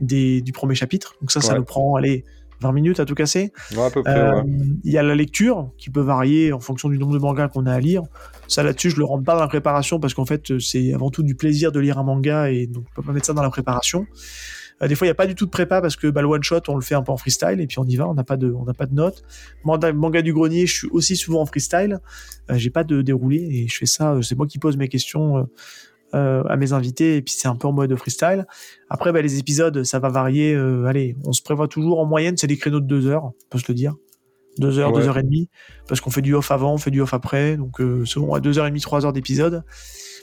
[0.00, 1.16] du premier chapitre.
[1.20, 2.24] Donc ça, ça nous prend, allez,
[2.62, 3.52] 20 minutes à tout casser.
[3.72, 4.42] Ouais, euh,
[4.84, 7.66] Il y a la lecture qui peut varier en fonction du nombre de mangas qu'on
[7.66, 8.02] a à lire.
[8.48, 11.22] Ça là-dessus, je le rentre pas dans la préparation parce qu'en fait, c'est avant tout
[11.22, 13.50] du plaisir de lire un manga et donc on peut pas mettre ça dans la
[13.50, 14.06] préparation.
[14.82, 16.28] Euh, des fois, il n'y a pas du tout de prépa parce que bah, le
[16.28, 18.08] one shot, on le fait un peu en freestyle et puis on y va.
[18.08, 19.22] On n'a pas de, on n'a pas de notes.
[19.64, 22.00] Manga, manga du grenier, je suis aussi souvent en freestyle.
[22.50, 24.14] Euh, j'ai pas de déroulé et je fais ça.
[24.14, 25.48] Euh, c'est moi qui pose mes questions.
[26.14, 28.46] à mes invités et puis c'est un peu en mode freestyle.
[28.90, 30.54] Après, bah, les épisodes, ça va varier.
[30.86, 33.58] allez, on se prévoit toujours en moyenne, c'est des créneaux de deux heures, on peut
[33.58, 33.94] se le dire.
[34.58, 35.48] Deux heures, deux heures et demie,
[35.88, 38.58] parce qu'on fait du off avant, on fait du off après, donc souvent à deux
[38.58, 39.64] heures et demie, trois heures d'épisode.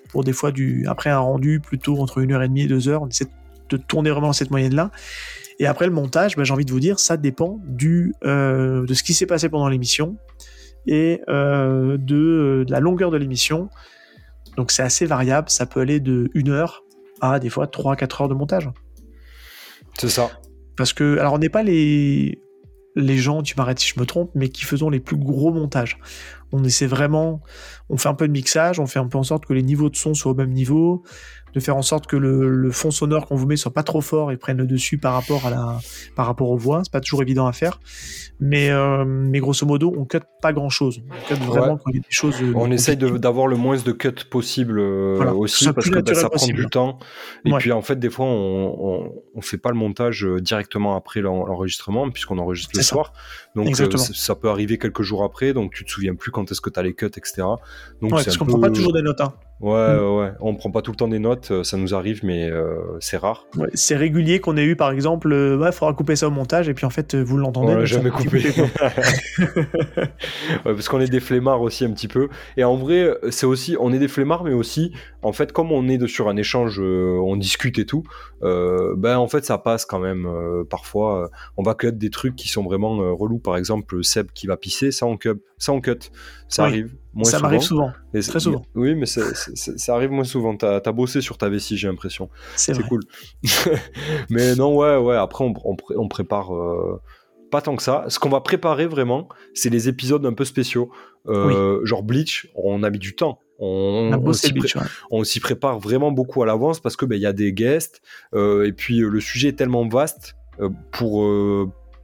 [0.10, 2.88] Pour des fois du après un rendu plutôt entre une heure et demie et deux
[2.88, 3.32] heures, on essaie de
[3.78, 4.92] tourner vraiment cette moyenne-là.
[5.60, 8.94] Et après le montage, bah, j'ai envie de vous dire, ça dépend du, euh, de
[8.94, 10.18] ce qui s'est passé pendant l'émission
[10.88, 13.70] et euh, de, euh, de, la longueur de l'émission.
[14.56, 16.84] Donc c'est assez variable, ça peut aller de 1 heure
[17.22, 18.70] à des fois 3-4 heures de montage.
[19.98, 20.30] C'est ça.
[20.78, 22.40] Parce que, alors on n'est pas les,
[22.96, 26.00] les gens, tu m'arrêtes si je me trompe, mais qui faisons les plus gros montages.
[26.52, 27.42] On essaie vraiment,
[27.90, 29.90] on fait un peu de mixage, on fait un peu en sorte que les niveaux
[29.90, 31.04] de son soient au même niveau,
[31.54, 34.32] de faire en sorte que le, fond sonore qu'on vous met soit pas trop fort
[34.32, 35.80] et prenne le dessus par rapport à la,
[36.16, 36.82] par rapport aux voix.
[36.84, 37.80] C'est pas toujours évident à faire,
[38.40, 41.02] mais euh, mais grosso modo, on cut pas grand chose.
[41.10, 42.36] On cut vraiment quand il y a des choses.
[42.42, 46.30] Euh, on essaye d'avoir le moins de cuts possible euh, aussi parce que bah, ça
[46.30, 47.00] prend du temps.
[47.46, 51.22] Et puis en fait, des fois, on, on, on, fait pas le montage directement après
[51.22, 53.14] l'enregistrement puisqu'on enregistre le soir.
[53.56, 56.70] Donc ça peut arriver quelques jours après, donc tu te souviens plus quand est-ce que
[56.70, 57.42] tu as les cuts, etc.
[58.02, 59.22] Donc ouais, parce qu'on prend pas toujours des notes.
[59.22, 59.34] Hein.
[59.62, 60.18] Ouais, mm.
[60.18, 62.78] ouais, on prend pas tout le temps des notes, euh, ça nous arrive, mais euh,
[63.02, 63.46] c'est rare.
[63.74, 66.74] c'est régulier qu'on ait eu, par exemple, euh, ouais, faudra couper ça au montage, et
[66.74, 67.74] puis en fait, vous l'entendez.
[67.74, 68.42] On l'a jamais coupé.
[70.64, 72.30] parce qu'on est des flemmards aussi un petit peu.
[72.56, 75.90] Et en vrai, c'est aussi, on est des flemmards, mais aussi, en fait, comme on
[75.90, 78.04] est sur un échange, on discute et tout,
[78.42, 80.28] ben en fait, ça passe quand même.
[80.70, 83.40] parfois, on va cut des trucs qui sont vraiment relous.
[83.40, 85.42] Par exemple, Seb qui va pisser, ça on cut.
[85.58, 86.00] Ça, on cut.
[86.48, 86.94] ça arrive
[87.26, 87.92] ça m'arrive souvent.
[88.14, 88.64] très souvent.
[88.76, 89.22] Oui, mais ça,
[89.94, 90.56] arrive moins souvent.
[90.56, 92.30] T'as as bossé sur ta vessie, j'ai l'impression.
[92.56, 93.02] C'est cool.
[94.30, 95.16] mais non, ouais, ouais.
[95.16, 95.54] Après, on,
[95.96, 97.02] on, prépare euh,
[97.52, 98.06] pas tant que ça.
[98.08, 100.92] Ce qu'on va préparer vraiment, c'est les épisodes un peu spéciaux.
[101.28, 103.40] Euh, genre Bleach, on a mis du temps.
[103.60, 104.10] On,
[105.12, 108.02] on s'y prépare vraiment beaucoup à l'avance parce que ben, il y a des guests
[108.34, 110.38] euh, et puis le sujet est tellement vaste
[110.92, 111.26] pour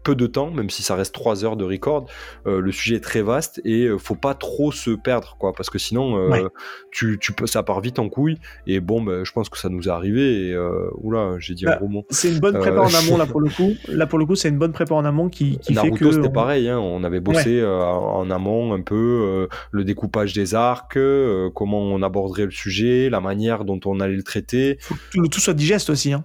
[0.06, 2.06] peu de temps, même si ça reste 3 heures de record.
[2.46, 5.70] Euh, le sujet est très vaste et euh, faut pas trop se perdre, quoi, parce
[5.70, 6.48] que sinon, euh,
[6.92, 8.38] tu, tu, ça part vite en couille.
[8.68, 10.50] Et bon, bah, je pense que ça nous est arrivé.
[10.50, 10.58] Et
[11.02, 12.06] oula, j'ai dit un bah, gros mot.
[12.12, 13.74] C'est une bonne prépa en amont là pour le coup.
[13.88, 16.12] Là pour le coup, c'est une bonne prépa en amont qui, qui fait que.
[16.12, 16.70] c'était pareil.
[16.70, 21.00] Hein, on avait bossé en amont un peu le découpage des arcs,
[21.56, 24.78] comment on aborderait le sujet, la manière dont on allait le traiter.
[24.80, 26.14] Faut que tout, tout soit digeste aussi.
[26.14, 26.24] Hein.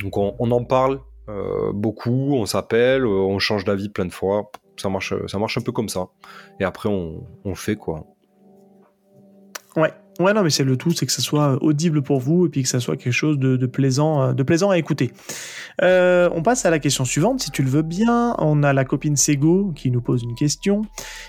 [0.00, 4.12] Donc on, on en parle euh, beaucoup, on s'appelle, euh, on change d'avis plein de
[4.12, 4.50] fois.
[4.76, 6.08] Ça marche, ça marche un peu comme ça.
[6.60, 8.06] Et après, on, on fait quoi.
[9.76, 12.48] Ouais, ouais, non, mais c'est le tout, c'est que ça soit audible pour vous et
[12.48, 15.12] puis que ça soit quelque chose de, plaisant, euh, de plaisant à écouter.
[15.82, 18.34] on passe à la question suivante, si tu le veux bien.
[18.38, 20.82] On a la copine Sego qui nous pose une question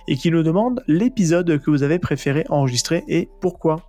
[0.08, 3.82] et qui nous demande l'épisode que vous avez préféré enregistrer et pourquoi.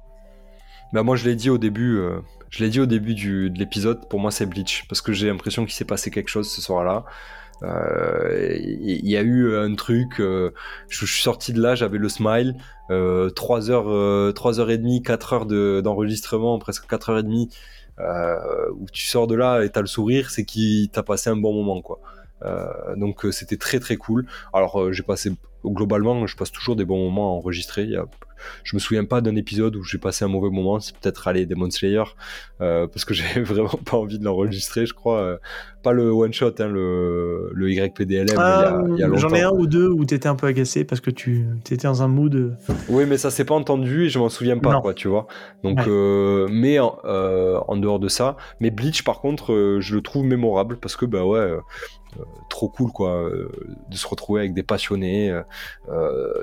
[0.93, 2.01] Bah moi, je l'ai dit au début,
[2.50, 5.28] je l'ai dit au début du, de l'épisode, pour moi c'est Bleach, parce que j'ai
[5.28, 7.04] l'impression qu'il s'est passé quelque chose ce soir-là.
[7.62, 10.52] Euh, il y, a eu un truc, euh,
[10.88, 12.54] je, suis sorti de là, j'avais le smile,
[12.90, 17.22] euh, 3 heures, euh, 3 heures et demie, 4 heures d'enregistrement, presque 4 heures et
[17.22, 17.48] demie,
[17.98, 18.36] euh,
[18.76, 21.52] où tu sors de là et t'as le sourire, c'est qu'il t'a passé un bon
[21.52, 22.00] moment, quoi.
[22.44, 24.26] Euh, donc c'était très très cool.
[24.52, 25.32] Alors j'ai passé
[25.64, 27.84] globalement, je passe toujours des bons moments à enregistrer.
[27.84, 27.96] Y
[28.65, 30.81] je me souviens pas d'un épisode où j'ai passé un mauvais moment.
[30.81, 32.05] C'est peut-être aller Demon Slayer
[32.60, 34.86] euh, parce que j'ai vraiment pas envie de l'enregistrer.
[34.86, 35.36] Je crois euh,
[35.82, 38.36] pas le one shot, hein, le, le YPDLM.
[38.39, 38.82] Ah,
[39.15, 42.02] J'en ai un ou deux où t'étais un peu agacé parce que tu étais dans
[42.02, 42.35] un mood.
[42.35, 45.27] Euh, oui, mais ça s'est pas entendu et je m'en souviens pas, quoi, tu vois.
[45.65, 45.81] Donc,
[46.51, 50.97] mais en, en, dehors de ça, mais Bleach par contre, je le trouve mémorable parce
[50.97, 51.56] que bah ouais.
[52.48, 53.30] Trop cool quoi
[53.90, 55.39] de se retrouver avec des passionnés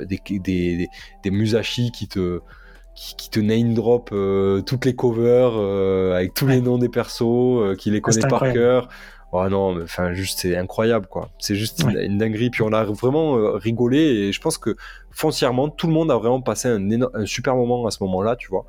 [0.02, 0.90] des, des,
[1.24, 2.42] des, Musashi qui te
[2.96, 7.22] qui, te name drop euh, toutes les covers euh, avec tous les noms des persos,
[7.22, 8.88] euh, qui les connaît par cœur.
[9.32, 11.30] Oh non, enfin juste c'est incroyable quoi.
[11.40, 12.50] C'est juste une, dinguerie.
[12.50, 14.78] Puis on a vraiment rigolé et je pense que
[15.12, 18.66] foncièrement tout le monde a vraiment passé un, super moment à ce moment-là, tu vois.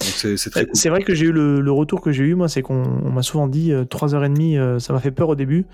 [0.00, 3.48] C'est vrai que j'ai eu le, retour que j'ai eu moi, c'est qu'on m'a souvent
[3.48, 5.66] dit 3h30, ça m'a fait peur au début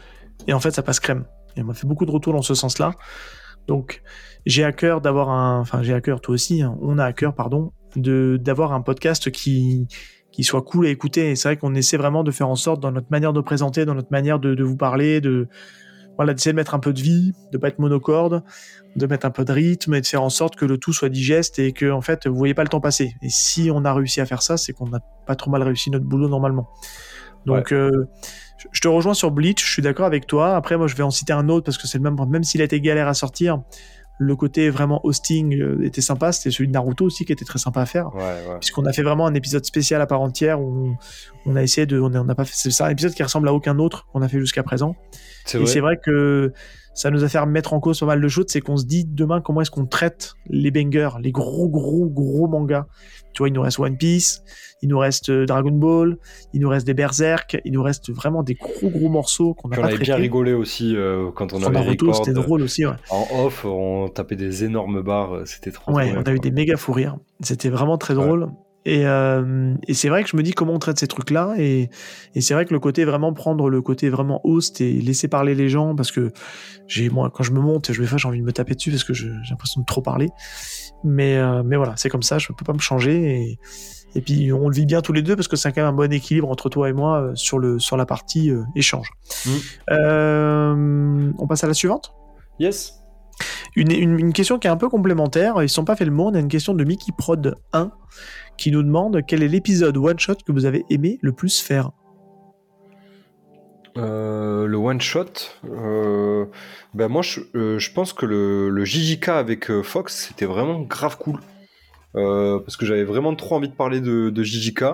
[0.46, 1.24] et en fait ça passe crème.
[1.56, 2.92] Et on m'a fait beaucoup de retours dans ce sens-là.
[3.66, 4.02] Donc
[4.44, 6.76] j'ai à cœur d'avoir un, enfin j'ai à cœur toi aussi, hein.
[6.80, 9.88] on a à cœur pardon, d'avoir un podcast qui
[10.32, 11.30] qui soit cool à écouter.
[11.30, 13.86] Et c'est vrai qu'on essaie vraiment de faire en sorte dans notre manière de présenter,
[13.86, 15.48] dans notre manière de, de vous parler, de
[16.16, 18.42] voilà d'essayer de mettre un peu de vie, de pas être monocorde,
[18.96, 21.08] de mettre un peu de rythme et de faire en sorte que le tout soit
[21.08, 23.16] digeste et que en fait vous voyez pas le temps passer.
[23.22, 25.90] Et si on a réussi à faire ça, c'est qu'on n'a pas trop mal réussi
[25.90, 26.68] notre boulot normalement.
[27.44, 28.08] Donc euh,
[28.72, 30.56] je te rejoins sur Bleach, je suis d'accord avec toi.
[30.56, 32.60] Après moi je vais en citer un autre parce que c'est le même même s'il
[32.60, 33.62] a été galère à sortir,
[34.18, 36.32] le côté vraiment hosting euh, était sympa.
[36.32, 38.10] C'était celui de Naruto aussi qui était très sympa à faire.
[38.60, 40.96] Puisqu'on a fait vraiment un épisode spécial à part entière où
[41.44, 42.00] on, a essayé de.
[42.00, 42.70] On n'a pas fait.
[42.70, 44.96] C'est un épisode qui ressemble à aucun autre qu'on a fait jusqu'à présent.
[45.54, 46.52] Et c'est vrai que
[46.96, 48.46] ça nous a fait mettre en cause pas mal de choses.
[48.48, 52.48] C'est qu'on se dit demain comment est-ce qu'on traite les bangers, les gros, gros, gros
[52.48, 52.86] mangas?
[53.34, 54.42] Tu vois, il nous reste One Piece,
[54.80, 56.16] il nous reste euh, Dragon Ball,
[56.54, 59.76] il nous reste des Berserk, il nous reste vraiment des gros gros morceaux qu'on a
[59.76, 62.86] pas avait bien rigolé aussi euh, quand on avait Naruto, c'était drôle aussi.
[62.86, 62.94] Ouais.
[63.10, 65.92] En off, on tapait des énormes barres, euh, c'était trop.
[65.92, 67.18] Ouais, on a eu des méga fous rires.
[67.40, 68.48] C'était vraiment très drôle.
[68.86, 71.54] Et, et c'est vrai que je me dis comment on traite ces trucs-là.
[71.58, 71.90] Et,
[72.34, 75.54] et c'est vrai que le côté vraiment prendre le côté vraiment host et laisser parler
[75.54, 76.32] les gens, parce que
[76.86, 78.90] j'ai moi quand je me monte, je me fais j'ai envie de me taper dessus
[78.90, 80.28] parce que j'ai l'impression de trop parler.
[81.04, 83.40] Mais mais voilà, c'est comme ça, je peux pas me changer.
[83.42, 83.58] Et,
[84.14, 85.96] Et puis on le vit bien tous les deux parce que c'est quand même un
[85.96, 89.10] bon équilibre entre toi et moi euh, sur, le, sur la partie euh, échange.
[89.44, 89.50] Mm.
[90.20, 92.12] Euh, on passe à la suivante
[92.58, 92.94] Yes.
[93.74, 95.56] une, une- une question qui est un peu complémentaire.
[95.58, 96.12] Ils ne sont pas fait le.
[96.16, 97.90] Il y a une question de Mickey Prod 1
[98.56, 101.90] qui nous demande quel est l'épisode one shot que vous avez aimé le plus faire.
[103.96, 105.24] Euh, le one shot,
[105.64, 106.44] euh,
[106.92, 111.16] ben moi je, euh, je pense que le, le JJK avec Fox c'était vraiment grave
[111.18, 111.40] cool
[112.12, 114.84] parce que j'avais vraiment trop envie de parler de, de JJK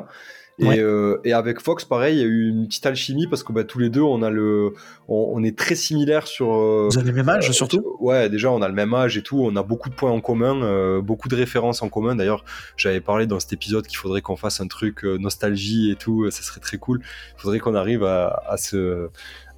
[0.58, 0.78] et, Ouais.
[0.78, 3.64] euh, et avec Fox pareil il y a eu une petite alchimie parce que bah,
[3.64, 4.74] tous les deux on a le
[5.08, 7.96] on, on est très similaires sur euh, Vous avez le même âge euh, surtout?
[8.00, 10.20] Ouais, déjà on a le même âge et tout, on a beaucoup de points en
[10.20, 12.14] commun, beaucoup de références en commun.
[12.16, 12.44] D'ailleurs,
[12.76, 16.42] j'avais parlé dans cet épisode qu'il faudrait qu'on fasse un truc nostalgie et tout, ça
[16.42, 17.00] serait très cool.
[17.36, 19.08] Il faudrait qu'on arrive à, à se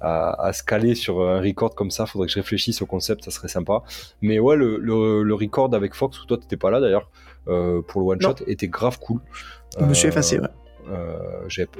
[0.01, 2.05] à, à se caler sur un record comme ça.
[2.05, 3.81] Faudrait que je réfléchisse au concept, ça serait sympa.
[4.21, 7.09] Mais ouais, le, le, le record avec Fox, où toi t'étais pas là d'ailleurs
[7.47, 8.29] euh, pour le one Non.
[8.29, 9.19] shot, était grave cool.
[9.79, 10.39] Je me suis effacé.
[10.39, 10.47] ouais.
[10.89, 11.17] Euh,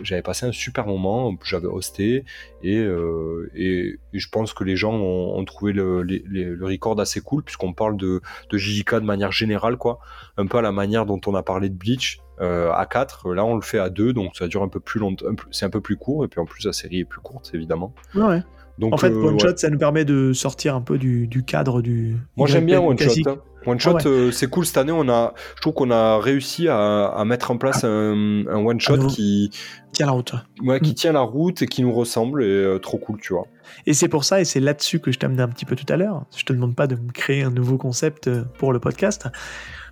[0.02, 2.24] j'avais passé un super moment, j'avais hosté
[2.64, 7.22] et, euh, et, et je pense que les gens ont, ont trouvé le, record assez
[7.22, 10.00] cool puisqu'on parle de, de JJK de manière générale, quoi.
[10.38, 13.34] Un peu à la manière dont on a parlé de Bleach euh, à 4.
[13.34, 15.70] Là, on le fait à 2, donc ça dure un peu plus longtemps, c'est un
[15.70, 17.94] peu plus court et puis en plus la série est plus courte, évidemment.
[18.16, 18.42] Ouais.
[18.78, 19.40] Donc, En fait, euh, one ouais.
[19.40, 22.18] shot, ça nous permet de sortir un peu du, du cadre du.
[22.36, 23.12] Moi j'aime bien One Shot.
[23.26, 23.38] hein.
[23.66, 24.08] One Shot, Ah ouais.
[24.08, 24.92] euh, c'est cool cette année.
[24.92, 28.80] On a, je trouve qu'on a réussi à, à mettre en place un, un One
[28.80, 29.08] Shot nouveau.
[29.10, 29.50] qui,
[29.92, 30.34] Tiens la route.
[30.64, 30.96] ouais, qui Mm.
[30.96, 33.48] tient la route et qui nous ressemble et euh, trop cool, tu vois.
[33.86, 35.98] Et c'est pour ça, et c'est là-dessus que je amené un petit peu tout à
[35.98, 36.26] l'heure.
[36.36, 39.28] Je te demande pas de me créer un nouveau concept euh, pour le podcast.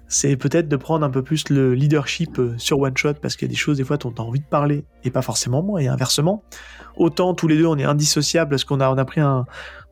[0.08, 3.50] C'est peut-être de prendre un peu plus le leadership sur One Shot parce qu'il y
[3.50, 5.82] a des choses des fois dont tu as envie de parler et pas forcément moi
[5.82, 6.44] et inversement.
[6.98, 9.46] Autant tous les deux on est indissociables parce qu'on a, on a pris, un,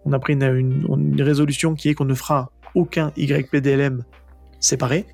[0.06, 4.04] on a pris une, une- une résolution qui est qu'on ne fera aucun YPDLM
[4.60, 5.06] séparé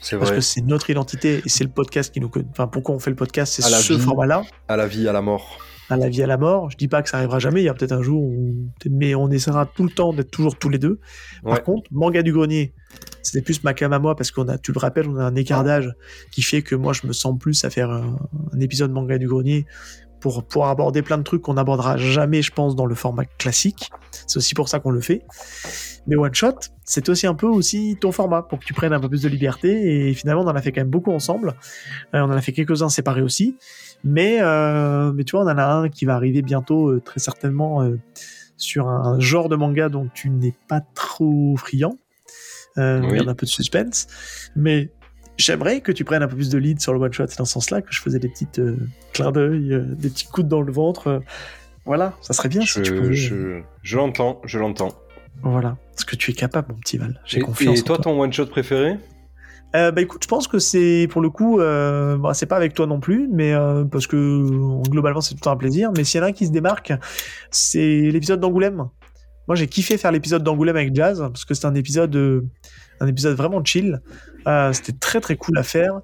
[0.00, 0.38] C'est parce vrai.
[0.38, 2.28] que c'est notre identité et c'est le podcast qui nous.
[2.28, 4.00] con- Enfin, pourquoi on fait le podcast C'est ce vie.
[4.00, 5.58] format-là À la vie, à la mort.
[5.88, 6.70] à la vie à la mort.
[6.70, 8.54] Je dis pas que ça arrivera jamais, il y a peut-être un jour où...
[8.88, 11.00] Mais on essaiera tout le temps d'être toujours tous les deux.
[11.42, 11.62] Par Ouais.
[11.62, 12.74] contre, Manga du Grenier,
[13.22, 15.34] c'était plus ma cam à moi parce qu'on a, tu le rappelles, on a un
[15.34, 15.92] écart d'âge
[16.30, 18.18] qui fait que moi je me sens plus à faire un,
[18.52, 19.66] un épisode Manga du Grenier
[20.20, 23.90] pour, pour aborder plein de trucs qu'on n'abordera jamais, je pense, dans le format classique.
[24.26, 25.24] C'est aussi pour ça qu'on le fait.
[26.06, 29.00] Mais One Shot, c'est aussi un peu aussi ton format pour que tu prennes un
[29.00, 30.08] peu plus de liberté.
[30.08, 31.54] Et finalement, on en a fait quand même beaucoup ensemble.
[32.14, 33.56] Euh, on en a fait quelques-uns séparés aussi.
[34.02, 37.20] Mais, euh, mais tu vois, on en a un qui va arriver bientôt, euh, très
[37.20, 37.86] certainement,
[38.56, 41.96] sur un genre de manga dont tu n'es pas trop friand.
[42.78, 43.08] Euh, Oui.
[43.12, 44.06] Il y a un peu de suspense.
[44.56, 44.90] Mais
[45.40, 47.26] j'aimerais que tu prennes un peu plus de lead sur le one shot.
[47.28, 48.76] C'est dans ce sens-là que je faisais des petites euh,
[49.12, 51.06] clins d'œil, euh, des petits coups dans le ventre.
[51.08, 51.20] euh.
[51.84, 53.14] voilà, ça serait bien si tu Je, pouvais.
[53.14, 54.94] je, je l'entends, je l'entends.
[55.42, 57.20] Voilà, parce que tu es capable, mon petit Val.
[57.24, 57.78] J'ai confiance.
[57.78, 58.04] et en toi, toi.
[58.04, 58.96] ton one shot préféré?
[59.76, 62.74] Euh, bah écoute, je pense que c'est pour le coup, euh, bah, c'est pas avec
[62.74, 65.92] toi non plus, mais euh, parce que globalement c'est tout un plaisir.
[65.96, 66.92] Mais s'il y en a un qui se démarque,
[67.52, 68.88] c'est l'épisode d'Angoulême.
[69.46, 72.44] Moi j'ai kiffé faire l'épisode d'Angoulême avec Jazz parce que c'était un épisode,
[73.00, 74.00] un épisode vraiment chill.
[74.46, 76.00] Euh, c'était très très cool à faire.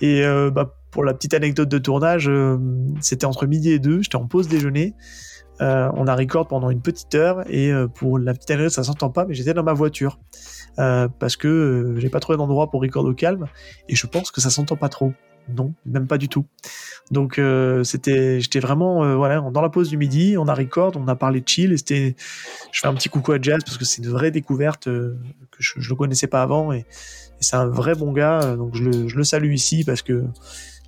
[0.00, 2.58] Et euh, bah, pour la petite anecdote de tournage, euh,
[3.00, 4.02] c'était entre midi et deux.
[4.02, 4.94] J'étais en pause déjeuner.
[5.60, 9.10] Euh, on a record pendant une petite heure et pour la petite anecdote, ça s'entend
[9.10, 10.18] pas, mais j'étais dans ma voiture
[10.76, 13.46] parce que j'ai pas trouvé d'endroit pour record au calme
[13.88, 15.12] et je pense que ça s'entend pas trop.
[15.48, 16.46] Non, même pas du tout.
[17.12, 17.40] Donc
[17.84, 21.40] c'était, j'étais vraiment voilà dans la pause du midi, on a record, on a parlé
[21.40, 22.16] de chill et c'était,
[22.72, 25.16] je fais un petit coucou à Jazz parce que c'est une vraie découverte que
[25.60, 26.84] je, le connaissais pas avant et
[27.44, 30.24] c'est un vrai bon gars euh, donc je le, je le salue ici parce que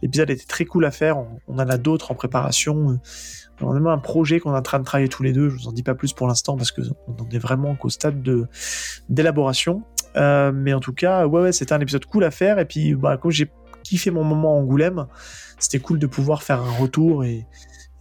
[0.02, 1.18] l'épisode était très cool à faire.
[1.18, 2.90] On, on en a d'autres en préparation.
[2.90, 2.96] euh,
[3.62, 5.48] on a même un projet qu'on est en train de travailler tous les deux.
[5.48, 7.88] Je vous en dis pas plus pour l'instant parce que on en est vraiment qu'au
[7.88, 8.46] stade de
[9.08, 9.82] d'élaboration.
[10.16, 12.58] Euh, mais en tout cas, ouais, ouais, c'était un épisode cool à faire.
[12.58, 13.50] Et puis, bah, comme j'ai
[13.82, 15.06] kiffé mon moment à Angoulême,
[15.58, 17.46] c'était cool de pouvoir faire un retour et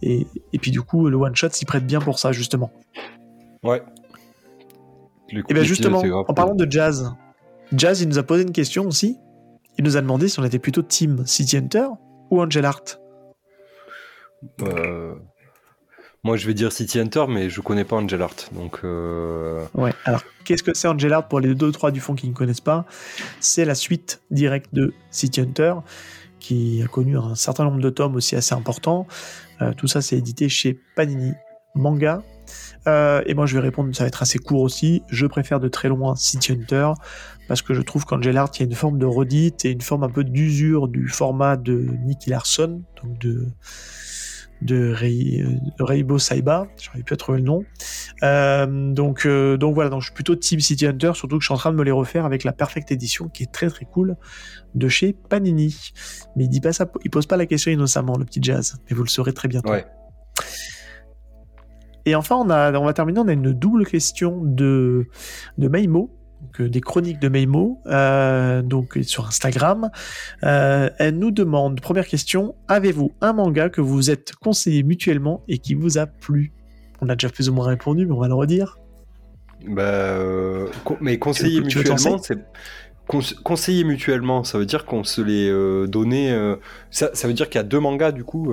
[0.02, 2.70] et, et puis du coup, le one shot s'y prête bien pour ça justement.
[3.62, 3.80] Ouais.
[5.30, 7.14] Coup Et bien justement, en parlant de jazz,
[7.72, 9.18] jazz, il nous a posé une question aussi.
[9.78, 11.86] Il nous a demandé si on était plutôt team City Hunter
[12.30, 12.82] ou Angel Art.
[14.62, 15.14] Euh,
[16.24, 18.80] Moi, je vais dire City Hunter, mais je connais pas Angel Art, donc.
[18.84, 19.92] euh, Ouais.
[20.04, 22.60] Alors, qu'est-ce que c'est Angel Art pour les deux trois du fond qui ne connaissent
[22.60, 22.84] pas?
[23.40, 25.74] C'est la suite directe de City Hunter,
[26.40, 29.06] qui a connu un certain nombre de tomes aussi assez importants.
[29.60, 31.32] Euh, tout ça, c'est édité chez Panini
[31.74, 32.22] Manga.
[32.86, 35.02] Euh, et moi, je vais répondre, ça va être assez court aussi.
[35.08, 36.92] Je préfère de très loin City Hunter
[37.48, 39.80] parce que je trouve qu'Angel Art, il y a une forme de redite et une
[39.80, 43.46] forme un peu d'usure du format de Nicky Larson, donc de
[44.62, 44.94] de
[45.80, 47.64] Reibo Saiba, j'aurais pu trouver le nom.
[48.22, 51.46] Euh, donc, euh, donc voilà, donc je suis plutôt Team City Hunter, surtout que je
[51.46, 53.84] suis en train de me les refaire avec la Perfect Edition qui est très très
[53.84, 54.16] cool
[54.74, 55.92] de chez Panini.
[56.36, 58.96] Mais il dit pas ça, il pose pas la question innocemment, le petit jazz, mais
[58.96, 59.72] vous le saurez très bientôt.
[62.06, 65.08] Et enfin, on, a, on va terminer, on a une double question de,
[65.58, 69.90] de Maimo, donc, euh, des chroniques de Meimo, euh, donc sur Instagram.
[70.42, 75.58] Euh, elle nous demande, première question, avez-vous un manga que vous êtes conseillé mutuellement et
[75.58, 76.52] qui vous a plu?
[77.00, 78.78] On a déjà plus ou moins répondu, mais on va le redire.
[79.66, 80.18] Bah,
[81.00, 82.38] mais conseiller mutuellement, c'est
[83.44, 86.36] conseiller mutuellement, ça veut dire qu'on se les donnait.
[86.90, 88.52] Ça, ça, veut dire qu'il y a deux mangas du coup.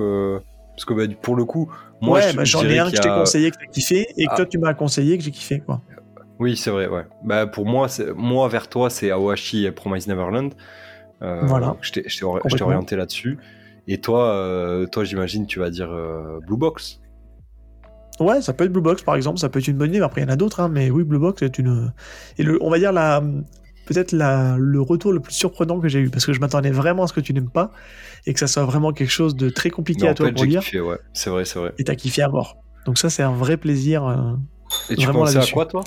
[0.74, 1.70] Parce que bah, pour le coup,
[2.00, 4.30] moi, ouais, bah, j'en ai un que je t'ai conseillé que t'as kiffé et que
[4.32, 4.36] ah.
[4.36, 5.80] toi tu m'as conseillé que j'ai kiffé quoi.
[6.44, 7.06] Oui, c'est vrai, ouais.
[7.22, 10.52] Bah, pour moi, moi vers toi, c'est Awashi et Promise Neverland.
[11.22, 11.74] Euh, voilà.
[11.80, 13.38] Je t'ai orienté là-dessus.
[13.88, 17.00] Et toi, euh, toi j'imagine, tu vas dire euh, Blue Box.
[18.20, 20.02] Ouais, ça peut être Blue Box par exemple, ça peut être une bonne idée.
[20.02, 21.94] Après, il y en a d'autres, hein, mais oui, Blue Box est une.
[22.36, 23.22] Et le, on va dire la,
[23.86, 27.06] peut-être le retour le plus surprenant que j'ai eu, parce que je m'attendais vraiment à
[27.06, 27.72] ce que tu n'aimes pas
[28.26, 30.60] et que ça soit vraiment quelque chose de très compliqué à toi pour lire.
[30.60, 30.98] Kiffé, ouais.
[31.14, 31.72] C'est vrai, c'est vrai.
[31.78, 32.58] Et t'as kiffé à mort.
[32.84, 34.36] Donc ça, c'est un vrai plaisir.
[34.90, 35.82] et tu pensais à quoi, toi?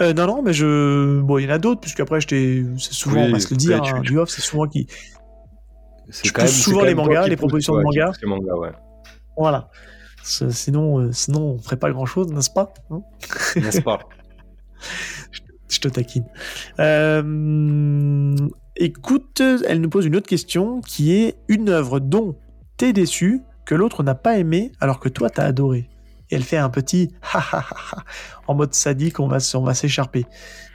[0.00, 1.20] Euh, non, non, mais je.
[1.20, 4.00] Bon, il y en a d'autres, puisqu'après, c'est souvent, on va se le dire, hein,
[4.00, 4.86] du off, c'est souvent qui.
[6.08, 8.12] Je pousse souvent les mangas, les propositions de mangas.
[8.22, 8.70] ouais.
[9.36, 9.70] Voilà.
[10.22, 13.00] Sinon, euh, sinon, on ferait pas grand chose, n'est-ce pas hein?
[13.56, 14.00] N'est-ce pas?
[15.68, 16.24] Je, te taquine.
[16.78, 18.34] Euh,
[18.76, 22.36] écoute, elle nous pose une autre question qui est une œuvre dont
[22.76, 25.88] t'es déçu, que l'autre n'a pas aimé, alors que toi t'as adoré
[26.30, 28.04] et elle fait un petit ha ha ha
[28.46, 30.26] en mode sadique, on va, on va s'écharper.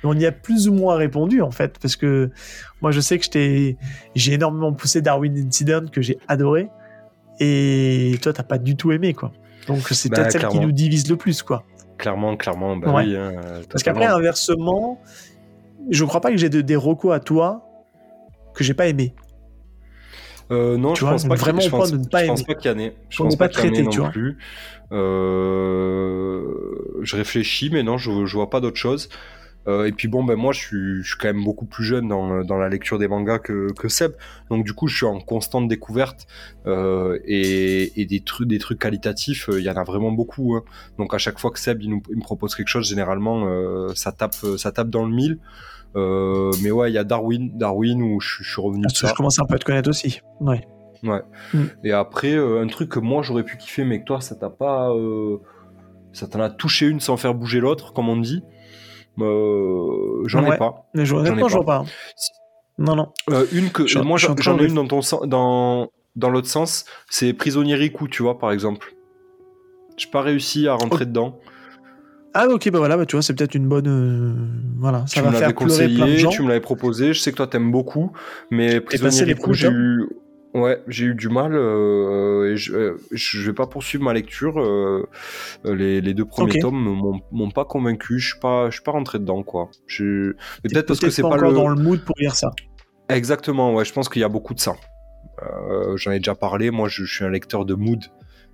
[0.03, 2.29] On y a plus ou moins répondu en fait, parce que
[2.81, 3.25] moi je sais que
[4.15, 6.69] j'ai énormément poussé Darwin Incident que j'ai adoré,
[7.39, 9.31] et toi t'as pas du tout aimé quoi.
[9.67, 11.63] Donc c'est bah, peut-être celle qui nous divise le plus quoi.
[11.97, 13.15] Clairement, clairement, bah oui.
[13.15, 13.33] Hein,
[13.69, 14.99] parce qu'après inversement,
[15.89, 17.65] je crois pas que j'ai des recos à toi
[18.53, 19.15] que j'ai pas aimé.
[20.51, 22.71] Euh, non, je pense pas vraiment je pense, de ne pas je pense pas qu'il
[22.71, 22.95] y en ait.
[23.09, 24.37] Je pense pas, qu'il y en ait non plus.
[24.91, 26.41] Euh,
[27.01, 29.09] je réfléchis, mais non, je, je vois pas d'autre chose.
[29.65, 32.09] Euh, et puis bon, ben moi, je suis, je suis, quand même beaucoup plus jeune
[32.09, 34.11] dans, dans la lecture des mangas que, que, Seb.
[34.49, 36.27] Donc du coup, je suis en constante découverte
[36.67, 40.55] euh, et, et, des trucs, des trucs qualitatifs, il y en a vraiment beaucoup.
[40.55, 40.63] Hein.
[40.97, 43.47] Donc à chaque fois que Seb il, nous, il me propose quelque chose, généralement,
[43.95, 45.39] ça tape, ça tape dans le mille.
[45.95, 48.83] Euh, mais ouais, il y a Darwin, Darwin où je, suis revenu.
[48.83, 50.21] Parce que je commence un peu à te connaître aussi.
[50.39, 50.67] Ouais.
[51.03, 51.21] Ouais.
[51.53, 51.63] Mm.
[51.83, 54.49] Et après, euh, un truc que moi j'aurais pu kiffer, mais que toi ça t'a
[54.49, 54.89] pas.
[54.91, 55.37] Euh,
[56.11, 58.43] ça t'en a touché une sans faire bouger l'autre, comme on dit.
[59.17, 60.87] j'en ai pas.
[60.93, 61.63] Mais j'en ai pas.
[61.63, 61.85] pas.
[62.79, 63.11] Non, non.
[63.51, 64.01] une que.
[64.01, 68.39] moi j'en ai une dans, ton, dans, dans l'autre sens, c'est Prisonnier Riku, tu vois,
[68.39, 68.95] par exemple.
[69.97, 71.39] J'ai pas réussi à rentrer dedans.
[72.35, 74.33] Ah ok bah voilà bah, tu vois c'est peut-être une bonne euh,
[74.79, 76.29] voilà ça tu va faire conseillé, plein de gens.
[76.29, 78.11] Tu me l'avais proposé, je sais que toi t'aimes beaucoup,
[78.49, 80.07] mais Prisonnier les coups j'ai eu
[80.55, 84.59] ouais j'ai eu du mal euh, et je, euh, je vais pas poursuivre ma lecture.
[85.63, 89.19] les, les, deux premiers tomes m'ont pas convaincu, je suis pas je suis pas rentré
[89.19, 89.69] dedans quoi.
[89.87, 91.53] Peut-être parce que c'est pas, le...
[91.53, 92.51] dans le mood pour lire ça.
[93.09, 94.73] Exactement ouais je pense qu'il y a beaucoup de ça.
[95.97, 98.03] J'en ai déjà parlé, moi je, je, suis un lecteur de mood.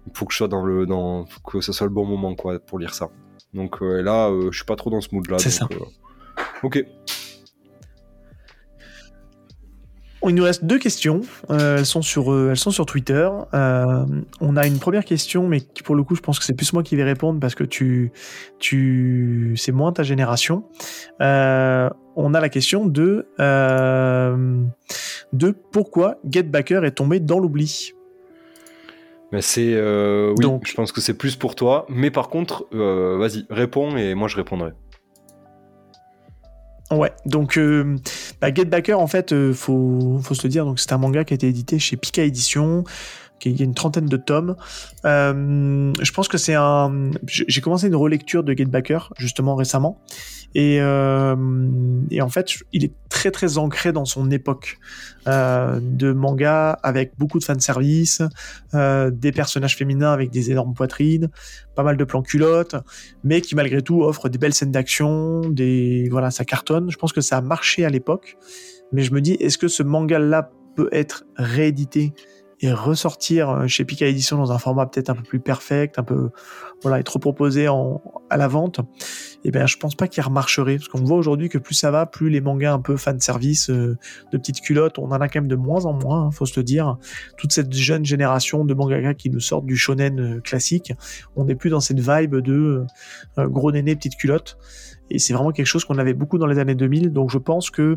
[0.08, 2.60] Il faut que je sois dans le dans que ce soit le bon moment quoi
[2.60, 3.10] pour lire ça.
[3.54, 5.40] Donc euh, là, euh, je suis pas trop dans ce mood-là.
[5.40, 5.68] C'est ça.
[5.72, 5.78] Euh,
[6.64, 6.84] ok.
[10.28, 11.22] Il nous reste deux questions.
[11.50, 13.28] elles, sont sur, elles sont sur Twitter.
[13.54, 16.74] on a une première question, mais qui, pour le coup, je pense que c'est plus
[16.74, 18.12] moi qui vais répondre parce que tu,
[18.60, 20.66] tu, c'est moins ta génération.
[21.22, 23.28] on a la question de,
[25.32, 27.94] de pourquoi Get Backer est tombé dans l'oubli.
[29.32, 31.86] Mais c'est euh, oui, Donc, je pense que c'est plus pour toi.
[31.90, 34.72] Mais par contre, euh, vas-y, réponds et moi je répondrai.
[36.92, 37.98] Ouais, donc euh,
[38.42, 41.34] bah, Get Backer, en fait, faut, faut se le dire, donc c'est un manga qui
[41.34, 42.84] a été édité chez Pika Édition,
[43.40, 44.56] qui y a une trentaine de tomes.
[45.04, 47.12] je pense que c'est un.
[47.28, 50.02] J'ai commencé une relecture de Get Backer justement récemment,
[50.56, 51.36] et, euh,
[52.10, 54.80] et, en fait, il est très très ancré dans son époque
[55.28, 58.24] euh, de manga avec beaucoup de fanservice,
[58.74, 61.30] euh, des personnages féminins avec des énormes poitrines,
[61.76, 62.76] pas mal de plans culottes,
[63.24, 66.90] mais qui malgré tout offre des belles scènes d'action, des voilà, ça cartonne.
[66.90, 68.38] Je pense que ça a marché à l'époque,
[68.92, 72.14] mais je me dis, est-ce que ce manga-là peut être réédité?
[72.62, 76.04] Et ressortir euh, chez Pika Edition dans un format peut-être un peu plus perfect, un
[76.04, 76.30] peu
[76.82, 78.80] voilà, être proposé en, à la vente.
[79.44, 82.06] eh ben je pense pas qu'il remarcherait parce qu'on voit aujourd'hui que plus ça va,
[82.06, 83.98] plus les mangas un peu fan service euh,
[84.32, 86.60] de petites culottes, on en a quand même de moins en moins, hein, faut se
[86.60, 86.98] le dire.
[87.38, 90.94] Toute cette jeune génération de mangaka qui nous sortent du shonen euh, classique,
[91.36, 92.86] on n'est plus dans cette vibe de
[93.38, 94.58] euh, gros néné petites culottes.
[95.10, 97.12] Et c'est vraiment quelque chose qu'on avait beaucoup dans les années 2000.
[97.12, 97.96] Donc je pense que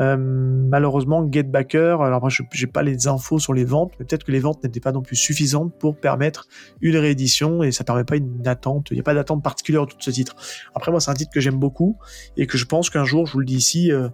[0.00, 4.06] euh, malheureusement, Get Backer, alors moi je n'ai pas les infos sur les ventes, mais
[4.06, 6.46] peut-être que les ventes n'étaient pas non plus suffisantes pour permettre
[6.80, 8.88] une réédition et ça permet pas une attente.
[8.90, 10.34] Il n'y a pas d'attente particulière autour de ce titre.
[10.74, 11.98] Après moi c'est un titre que j'aime beaucoup
[12.36, 14.08] et que je pense qu'un jour, je vous le dis ici, euh,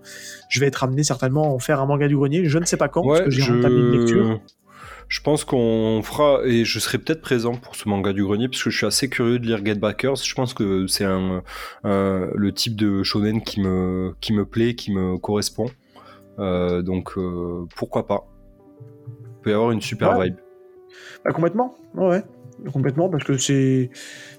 [0.48, 2.44] je vais être amené certainement à en faire un manga du grenier.
[2.44, 3.55] Je ne sais pas quand parce que j'ai je...
[3.55, 4.40] entamé une lecture.
[5.09, 8.62] Je pense qu'on fera, et je serai peut-être présent pour ce manga du grenier, parce
[8.62, 10.16] que je suis assez curieux de lire Get Backers.
[10.16, 11.43] Je pense que c'est un,
[11.85, 15.70] le type de shonen qui me, qui me plaît, qui me correspond.
[16.39, 18.26] Euh, donc euh, pourquoi pas
[18.80, 20.36] Il peut y avoir une super vibe.
[21.24, 22.22] Bah, complètement, ouais.
[22.72, 23.90] Complètement, parce que c'est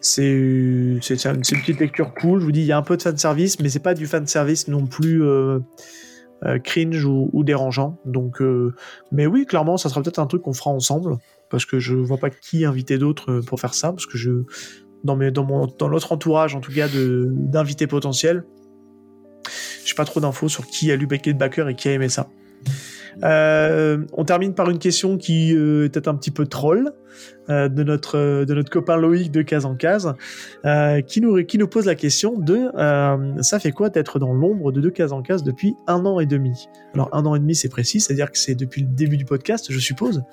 [0.02, 2.42] c'est c'est une, petite lecture cool.
[2.42, 4.08] Je vous dis, il y a un peu de fan service, mais c'est pas du
[4.08, 5.60] fan service non plus euh,
[6.64, 8.00] cringe ou, dérangeant.
[8.06, 8.42] Donc,
[9.12, 11.18] mais oui, clairement, ça sera peut-être un truc qu'on fera ensemble,
[11.50, 14.44] parce que je vois pas qui inviter d'autres pour faire ça, parce que je
[15.04, 18.44] dans mes dans mon dans notre entourage en tout cas de d'invités potentiels,
[19.86, 22.30] j'ai pas trop d'infos sur qui a lu Beckett Backer et qui a aimé ça.
[23.24, 26.92] Euh, on termine par une question qui euh, est peut-être un petit peu troll
[27.50, 30.14] euh, de notre de notre copain Loïc de case en case,
[31.08, 32.70] qui nous qui nous pose la question de
[33.42, 36.26] ça fait quoi d'être dans l'ombre de deux cases en case depuis un an et
[36.26, 36.68] demi?
[36.94, 39.68] Alors un an et demi c'est précis, c'est-à-dire que c'est depuis le début du podcast,
[39.70, 40.24] je suppose.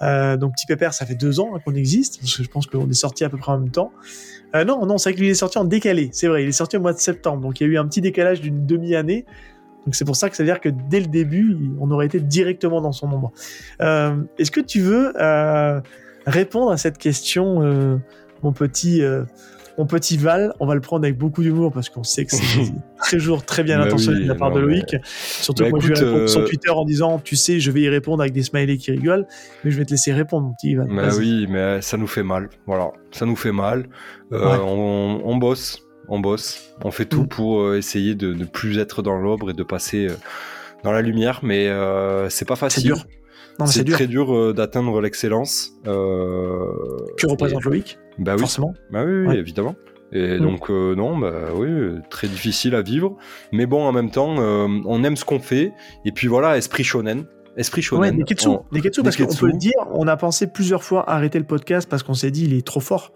[0.00, 2.18] donc Petit Pépère, ça fait deux ans hein, qu'on existe.
[2.20, 3.92] Parce que je pense qu'on est sorti à peu près en même temps.
[4.54, 6.10] non, non, c'est vrai qu'il est sorti en décalé.
[6.12, 7.86] C'est vrai, il est sorti au mois de septembre, donc il y a eu un
[7.86, 9.24] petit décalage d'une demi-année.
[9.88, 12.20] Donc c'est pour ça que ça veut dire que dès le début, on aurait été
[12.20, 13.32] directement dans son ombre.
[13.80, 15.80] Euh, Est-ce que tu veux euh,
[16.26, 17.96] répondre à cette question, euh,
[18.42, 19.02] mon petit
[19.78, 22.70] mon petit Val, on va le prendre avec beaucoup d'humour parce qu'on sait que c'est
[23.08, 24.94] toujours très bien bah intentionné de la part de Loïc.
[25.06, 28.20] Surtout bah, quand je lui sur Twitter en disant Tu sais, je vais y répondre
[28.20, 29.26] avec des smileys qui rigolent,
[29.64, 30.88] mais je vais te laisser répondre, mon petit Val.
[30.94, 32.50] Bah oui, mais ça nous fait mal.
[32.66, 33.88] Voilà, ça nous fait mal.
[34.30, 37.28] on, on bosse on bosse, on fait tout mm.
[37.28, 40.14] pour euh, essayer de ne plus être dans l'ombre et de passer euh,
[40.84, 42.82] dans la lumière, mais euh, c'est pas facile.
[42.82, 43.06] C'est dur.
[43.66, 45.72] C'est très dur d'atteindre l'excellence.
[45.84, 48.40] que représente Loïc Bah oui.
[48.40, 48.72] Forcément.
[48.92, 49.74] Bah oui, évidemment.
[50.12, 50.40] Et mm.
[50.40, 51.68] donc non, bah oui,
[52.08, 53.16] très difficile à vivre.
[53.50, 55.72] Mais bon, en même temps, on aime ce qu'on fait.
[56.04, 57.24] Et puis voilà, esprit shonen.
[57.56, 58.00] Esprit shonen.
[58.00, 58.50] Ouais, Neketsu.
[58.70, 62.04] Neketsu, parce qu'on peut le dire, on a pensé plusieurs fois arrêter le podcast parce
[62.04, 63.12] qu'on s'est dit il est trop fort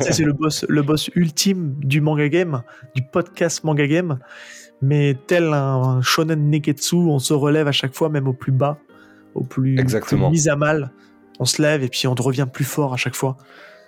[0.00, 2.62] c'est le boss, le boss ultime du manga game,
[2.94, 4.18] du podcast manga game.
[4.82, 8.78] Mais tel un, shonen neketsu, on se relève à chaque fois, même au plus bas,
[9.34, 10.30] au plus, Exactement.
[10.30, 10.92] mis à mal.
[11.40, 13.36] On se lève et puis on revient plus fort à chaque fois.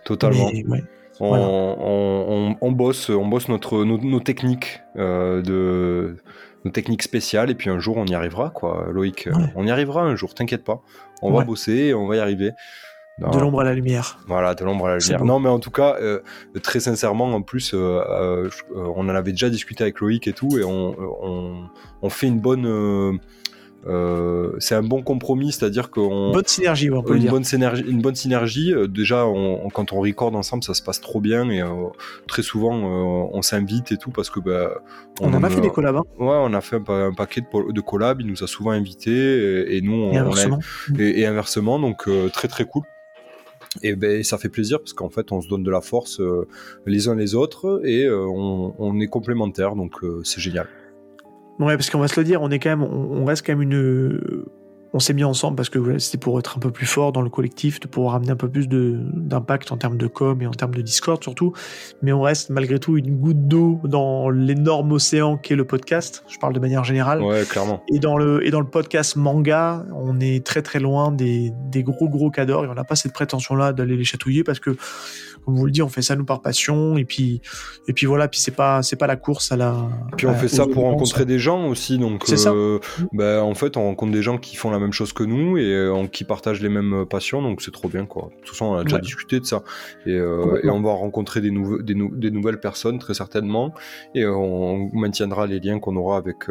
[0.05, 0.51] Totalement.
[1.21, 6.17] on, bosse, on bosse notre, nos, techniques euh, de
[6.65, 9.29] nos techniques spéciales et puis un jour on y arrivera quoi, Loïc.
[9.55, 10.83] On y arrivera un jour, t'inquiète pas.
[11.23, 12.53] On va bosser, on va y arriver.
[13.19, 14.19] De l'ombre à la lumière.
[14.27, 15.25] Voilà, de l'ombre à la lumière.
[15.25, 16.21] Non, mais en tout cas, euh,
[16.63, 20.59] très sincèrement, en plus, euh, euh, on en avait déjà discuté avec Loïc et tout,
[20.59, 21.67] et on,
[22.03, 23.19] on, fait une bonne.
[24.59, 26.31] c'est un bon compromis, c'est-à-dire qu'on.
[26.33, 27.31] Bonne synergie, on peut une dire.
[27.31, 28.75] Bonne synergie, une bonne synergie.
[28.87, 29.25] Déjà,
[29.73, 31.63] quand on record ensemble, ça se passe trop bien, et
[32.29, 34.41] très souvent, on s'invite et tout, parce que.
[34.41, 34.75] Bah,
[35.23, 35.97] on, en a fait des collabs.
[35.97, 36.05] Hein.
[36.19, 39.81] Ouais, on a fait un, paquet de, de, collabs, il nous a souvent invités, et,
[39.81, 40.59] nous, on, et inversement.
[40.99, 42.83] et, inversement, donc très très cool.
[43.83, 46.47] Et ben ça fait plaisir parce qu'en fait on se donne de la force euh,
[46.87, 50.67] les uns les autres et euh, on, est complémentaires donc euh, c'est génial.
[51.59, 53.63] Ouais parce qu'on va se le dire on est quand même on reste quand même
[53.63, 54.45] une
[54.97, 57.29] on s'est mis ensemble parce que c'était pour être un peu plus fort dans le
[57.29, 60.75] collectif, de pouvoir amener un peu plus d'impact en termes de com et en termes
[60.75, 61.53] de Discord surtout.
[62.01, 66.25] Mais on reste malgré tout une goutte d'eau dans l'énorme océan qu'est le podcast.
[66.29, 67.21] Je parle de manière générale.
[67.21, 67.83] Ouais, clairement.
[67.93, 71.83] Et dans le, et dans le podcast manga, on est très très loin des, des
[71.83, 74.79] gros gros cadors et on n'a pas cette prétention-là d'aller les chatouiller parce que
[75.47, 77.41] comme vous le dit, on fait ça nous par passion et puis
[77.87, 79.89] et puis voilà, puis c'est pas c'est pas la course à la.
[80.17, 82.81] puis on fait ça pour rencontrer des gens aussi, donc c'est euh,
[83.13, 85.73] bah, en fait on rencontre des gens qui font la même chose que nous et
[85.73, 88.31] euh, qui partagent les mêmes passions, donc c'est trop bien quoi.
[88.33, 89.63] De toute façon, on a déjà discuté de ça
[90.05, 93.73] et, euh, et, on va rencontrer des, des, des, nouvelles personnes très certainement
[94.17, 96.49] et on maintiendra les liens qu'on aura avec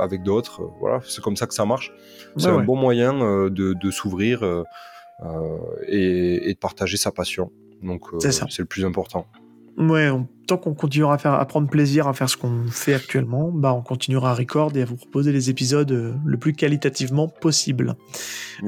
[0.00, 0.62] avec d'autres.
[0.78, 1.92] Voilà, c'est comme ça que ça marche.
[2.36, 3.14] C'est un bon moyen
[3.50, 4.44] de, de s'ouvrir.
[5.88, 7.50] et, et, de partager sa passion.
[7.82, 9.26] Donc, euh, c'est le plus important.
[9.78, 10.10] Ouais,
[10.46, 13.72] tant qu'on continuera à, faire, à prendre plaisir à faire ce qu'on fait actuellement, bah
[13.72, 17.94] on continuera à record et à vous proposer les épisodes euh, le plus qualitativement possible.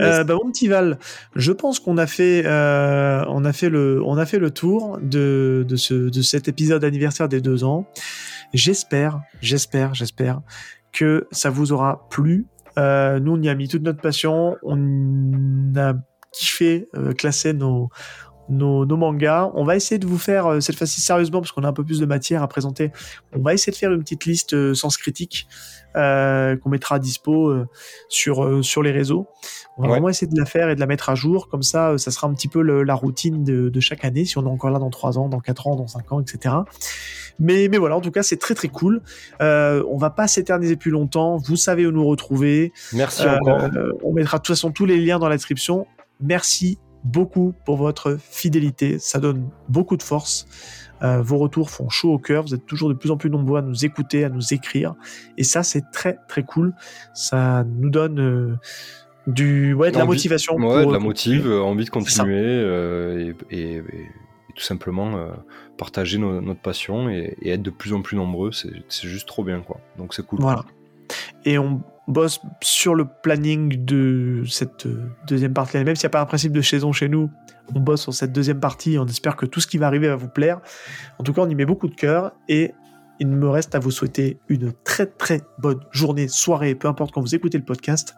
[0.01, 0.99] Euh, bah, mon petit Val,
[1.37, 4.99] je pense qu'on a fait, euh, on a fait le, on a fait le tour
[5.03, 7.87] de, de, ce, de cet épisode anniversaire des deux ans.
[8.55, 10.41] J'espère, j'espère, j'espère
[10.93, 12.47] que ça vous aura plu.
[12.79, 14.57] Euh, nous, on y a mis toute notre passion.
[14.63, 15.95] On a
[16.35, 17.91] kiffé euh, classer nos,
[18.49, 19.51] nos, mangas.
[19.55, 21.85] On va essayer de vous faire, euh, cette fois-ci sérieusement, parce qu'on a un peu
[21.85, 22.93] plus de matière à présenter,
[23.35, 25.47] on va essayer de faire une petite liste euh, sans critique
[25.97, 27.55] euh, qu'on mettra à dispo
[28.09, 29.29] sur, sur les réseaux.
[29.77, 31.49] On va vraiment essayer de la faire et de la mettre à jour.
[31.49, 34.51] Comme ça, ça sera un petit peu la routine de, chaque année, si on est
[34.51, 36.55] encore là dans 3 ans, dans 4 ans, dans 5 ans, etc.
[37.39, 39.03] Mais, mais voilà, en tout cas, c'est très très cool.
[39.41, 41.37] on va pas s'éterniser plus longtemps.
[41.37, 42.73] Vous savez où nous retrouver.
[42.93, 43.69] Merci encore.
[44.03, 45.87] on mettra de toute façon tous les liens dans la description.
[46.21, 48.99] Merci beaucoup pour votre fidélité.
[48.99, 50.47] Ça donne beaucoup de force.
[51.03, 52.45] Euh, vos retours font chaud au cœur.
[52.45, 54.95] Vous êtes toujours de plus en plus nombreux à nous écouter, à nous écrire.
[55.37, 56.73] Et ça, c'est très, très cool.
[57.13, 58.57] Ça nous donne euh,
[59.27, 60.57] du, ouais, de la motivation.
[60.57, 63.83] Ouais, de la motive, euh, envie de continuer et,
[64.57, 65.19] tout simplement
[65.77, 68.51] partager notre passion et, être de plus en plus nombreux.
[68.53, 69.81] C'est juste trop bien, quoi.
[69.99, 70.41] Donc c'est cool.
[70.41, 70.65] Voilà.
[71.45, 74.87] Et on, bosse sur le planning de cette
[75.27, 75.77] deuxième partie.
[75.79, 77.31] Même s'il n'y a pas un principe de saison chez nous,
[77.75, 78.99] on bosse sur cette deuxième partie.
[78.99, 80.61] On espère que tout ce qui va arriver va vous plaire.
[81.19, 82.75] En tout cas, on y met beaucoup de cœur et
[83.21, 87.21] il me reste à vous souhaiter une très très bonne journée, soirée, peu importe quand
[87.21, 88.17] vous écoutez le podcast.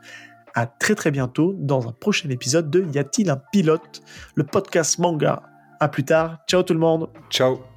[0.54, 4.00] À très très bientôt dans un prochain épisode de Y a-t-il un pilote
[4.34, 5.42] Le podcast manga.
[5.80, 6.38] À plus tard.
[6.48, 7.10] Ciao tout le monde.
[7.30, 7.76] Ciao.